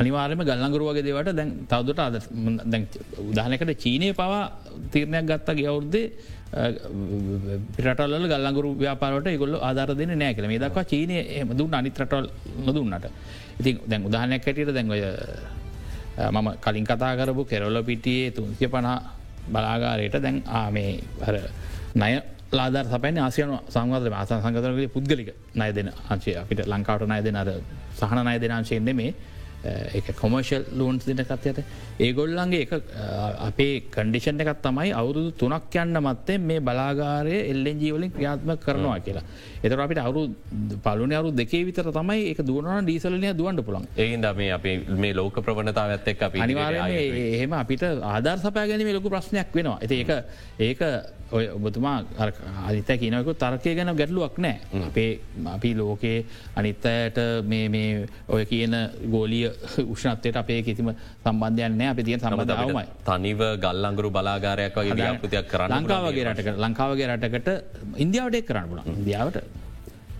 අනිවාර්යම 0.00 0.40
ගල්ලංගරුවගේ 0.48 1.04
දේවට 1.08 1.36
දැන් 1.38 1.50
තවදුට 1.70 2.00
අද 2.06 2.14
උදාහනකට 3.30 3.72
චීනය 3.84 4.08
පවා 4.12 4.42
තීරණයක් 4.92 5.24
ගත්තා 5.30 5.54
ගවුද්දේ 5.54 6.06
පිරටල් 7.76 8.14
ගල්ලංගුරු 8.32 8.70
ව්‍යාපාරට 8.82 9.28
ගොල්ල 9.42 9.54
ආධර 9.60 9.94
දෙන 9.94 10.12
නෑ 10.18 10.34
කළ 10.34 10.48
මේ 10.48 10.62
දක්වා 10.64 10.84
චීනය 10.84 11.16
දුන්න 11.58 11.74
අනිත්‍රටල් 11.74 12.26
නොදුන්නට. 12.66 13.06
ඉතින් 13.60 13.76
දැන් 13.90 14.02
උදාහනයක් 14.08 14.48
ඇටියට 14.48 14.74
දැන්ගොය 14.74 15.02
මම 16.30 16.48
කලින් 16.64 16.86
කතා 16.86 17.12
කරපු 17.18 17.44
කෙරොල්ල 17.44 17.78
පිටියේ 17.84 18.30
තුන්සිය 18.30 18.68
පනා 18.68 18.96
බලාගාරයට 19.52 20.16
දැන් 20.22 20.42
ආමේ 20.60 20.90
හර 21.26 21.36
නය 21.94 22.12
ලාදර 22.52 22.86
සපැන 22.92 23.18
ආසියන 23.18 23.50
සංගත 23.68 24.12
ආස 24.12 24.30
සංගතරගේ 24.44 24.88
පුද්ගලික 24.88 25.28
නය 25.54 25.72
දෙන 25.72 25.88
අංශය. 26.08 26.32
අපිට 26.42 26.66
ලංකාවට 26.66 27.08
නය 27.12 27.20
දෙන 27.22 27.36
අර 27.36 27.50
සහන 28.00 28.20
නය 28.28 28.36
දෙනංශයෙන්ද 28.42 28.90
මේ 29.00 29.14
එක 29.64 30.14
කොමර්ශල් 30.20 30.64
ලෝන්ස් 30.78 31.04
දෙනකත්යට 31.06 31.58
ඒගොල්ලන්ගේ 31.98 32.62
එක 32.64 32.72
අපේ 33.48 33.80
කන්ඩිෂන් 33.94 34.40
එකත් 34.44 34.62
තමයි 34.62 34.92
අවුරුදු 35.00 35.32
තුනක් 35.40 35.74
යන්න 35.82 35.98
මත්තේ 36.06 36.38
මේ 36.38 36.60
බලාගාරය 36.60 37.36
එල්ලෙන් 37.52 37.80
ජීවලින් 37.82 38.12
ක්‍රියාත්ම 38.14 38.54
කරනවා 38.64 38.98
කියලා. 39.00 39.24
එතර 39.62 39.80
අපිට 39.80 39.98
අවරු 39.98 40.22
පලුන 40.86 41.12
අවරු 41.12 41.34
දෙකේ 41.40 41.64
විතර 41.66 41.90
තමයි 41.98 42.30
එක 42.32 42.44
දුවන 42.46 42.86
ඩීසලනය 42.86 43.34
දුවන්ට 43.34 43.64
පුළන් 43.66 43.88
ඒහින්ද 43.96 44.30
මේ 44.40 44.52
අප 44.58 44.66
මේ 45.02 45.14
ලෝක 45.20 45.42
ප්‍රවණතාව 45.42 45.96
ඇත්තෙක් 45.96 46.22
අප 46.22 46.40
අනිවාරය 46.46 46.78
එහෙම 47.36 47.52
අපිට 47.62 47.82
ආධර් 48.14 48.38
සපෑගැනීම 48.38 48.94
ලොකු 48.98 49.10
ප්‍රශ්නයක් 49.10 49.54
වෙනවා. 49.54 49.78
ඇති 49.82 50.00
ඒක 50.02 50.10
ඒක 50.68 50.80
ඔය 51.30 51.44
ඔබතුමා 51.52 51.96
අනිත 52.68 52.90
කියනවක 53.00 53.34
තර්කය 53.42 53.74
ගැන 53.76 53.90
ගැටලුවක් 53.96 54.38
නෑ. 54.38 54.60
අපේ 54.88 55.20
අපි 55.56 55.74
ලෝකයේ 55.74 56.24
අනිත්තයට 56.56 57.18
මේ 57.44 58.06
ඔය 58.28 58.44
කියන 58.46 58.76
ගෝලිය 59.10 59.47
උෂ්නත්වයට 59.94 60.40
අපේ 60.42 60.58
කිසිම 60.62 60.90
සම්බන්ධයන්න 60.94 61.86
අප 61.90 62.02
තිය 62.02 62.18
සම්බධාවමයි 62.18 62.84
තනිව 63.04 63.46
ගල්ලංගුරු 63.60 64.10
බලාගාරයක් 64.10 64.76
වගේ 64.76 64.98
ව්‍යාපෘතියක් 64.98 65.48
කරන්න 65.52 65.78
ලංකාවගේ 65.78 66.26
රටක 66.26 66.58
ලංකාවගේ 66.58 67.08
රටකට 67.12 67.48
ඉන්දියාවට 67.98 68.44
කරන්න 68.50 68.68
පුලන් 68.70 68.92
ඉදියාවට 68.98 69.66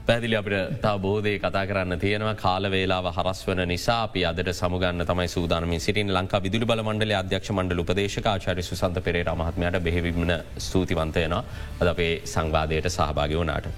පැදිලි 0.09 0.37
අපිට 0.37 0.81
තා 0.81 0.99
බෝධය 0.99 1.33
කතා 1.39 1.64
කරන්න 1.66 2.01
තියෙනවා. 2.01 2.35
කාල 2.37 2.64
වේලාව 2.66 3.09
හරස් 3.09 3.41
වන 3.49 3.61
නිසා 3.68 3.99
අපි 4.03 4.24
අදට 4.24 4.51
සමුගන්න 4.53 5.05
තමයි 5.05 5.29
සූදානමින් 5.29 5.81
සිටින් 5.81 6.14
ලංකා 6.16 6.43
විදුලි 6.43 6.68
බල 6.70 6.83
මණ්ඩල 6.83 7.14
අධ්‍යක්ෂ 7.18 7.53
මණ්ඩල 7.53 7.85
උපදේශකාචාරි 7.85 8.62
සුසන්ත 8.62 9.05
පෙරේ 9.05 9.24
මහත්මයට 9.35 9.81
බෙහිවිමන 9.85 10.35
ස්තුතිවන්තයන 10.59 11.37
අද 11.37 11.87
අපේ 11.87 12.12
සංවාදයට 12.26 12.91
සහභාග 12.91 13.37
වනාට. 13.37 13.72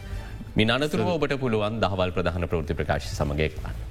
මිනතුරුව 0.56 1.14
ඔබට 1.16 1.38
පුළුවන් 1.40 1.80
දහවල් 1.82 2.12
ප්‍රධාන 2.12 2.48
ප්‍රෘති 2.48 2.74
ප්‍රකාශ 2.74 3.10
සමගය 3.12 3.48
කරන්න. 3.50 3.89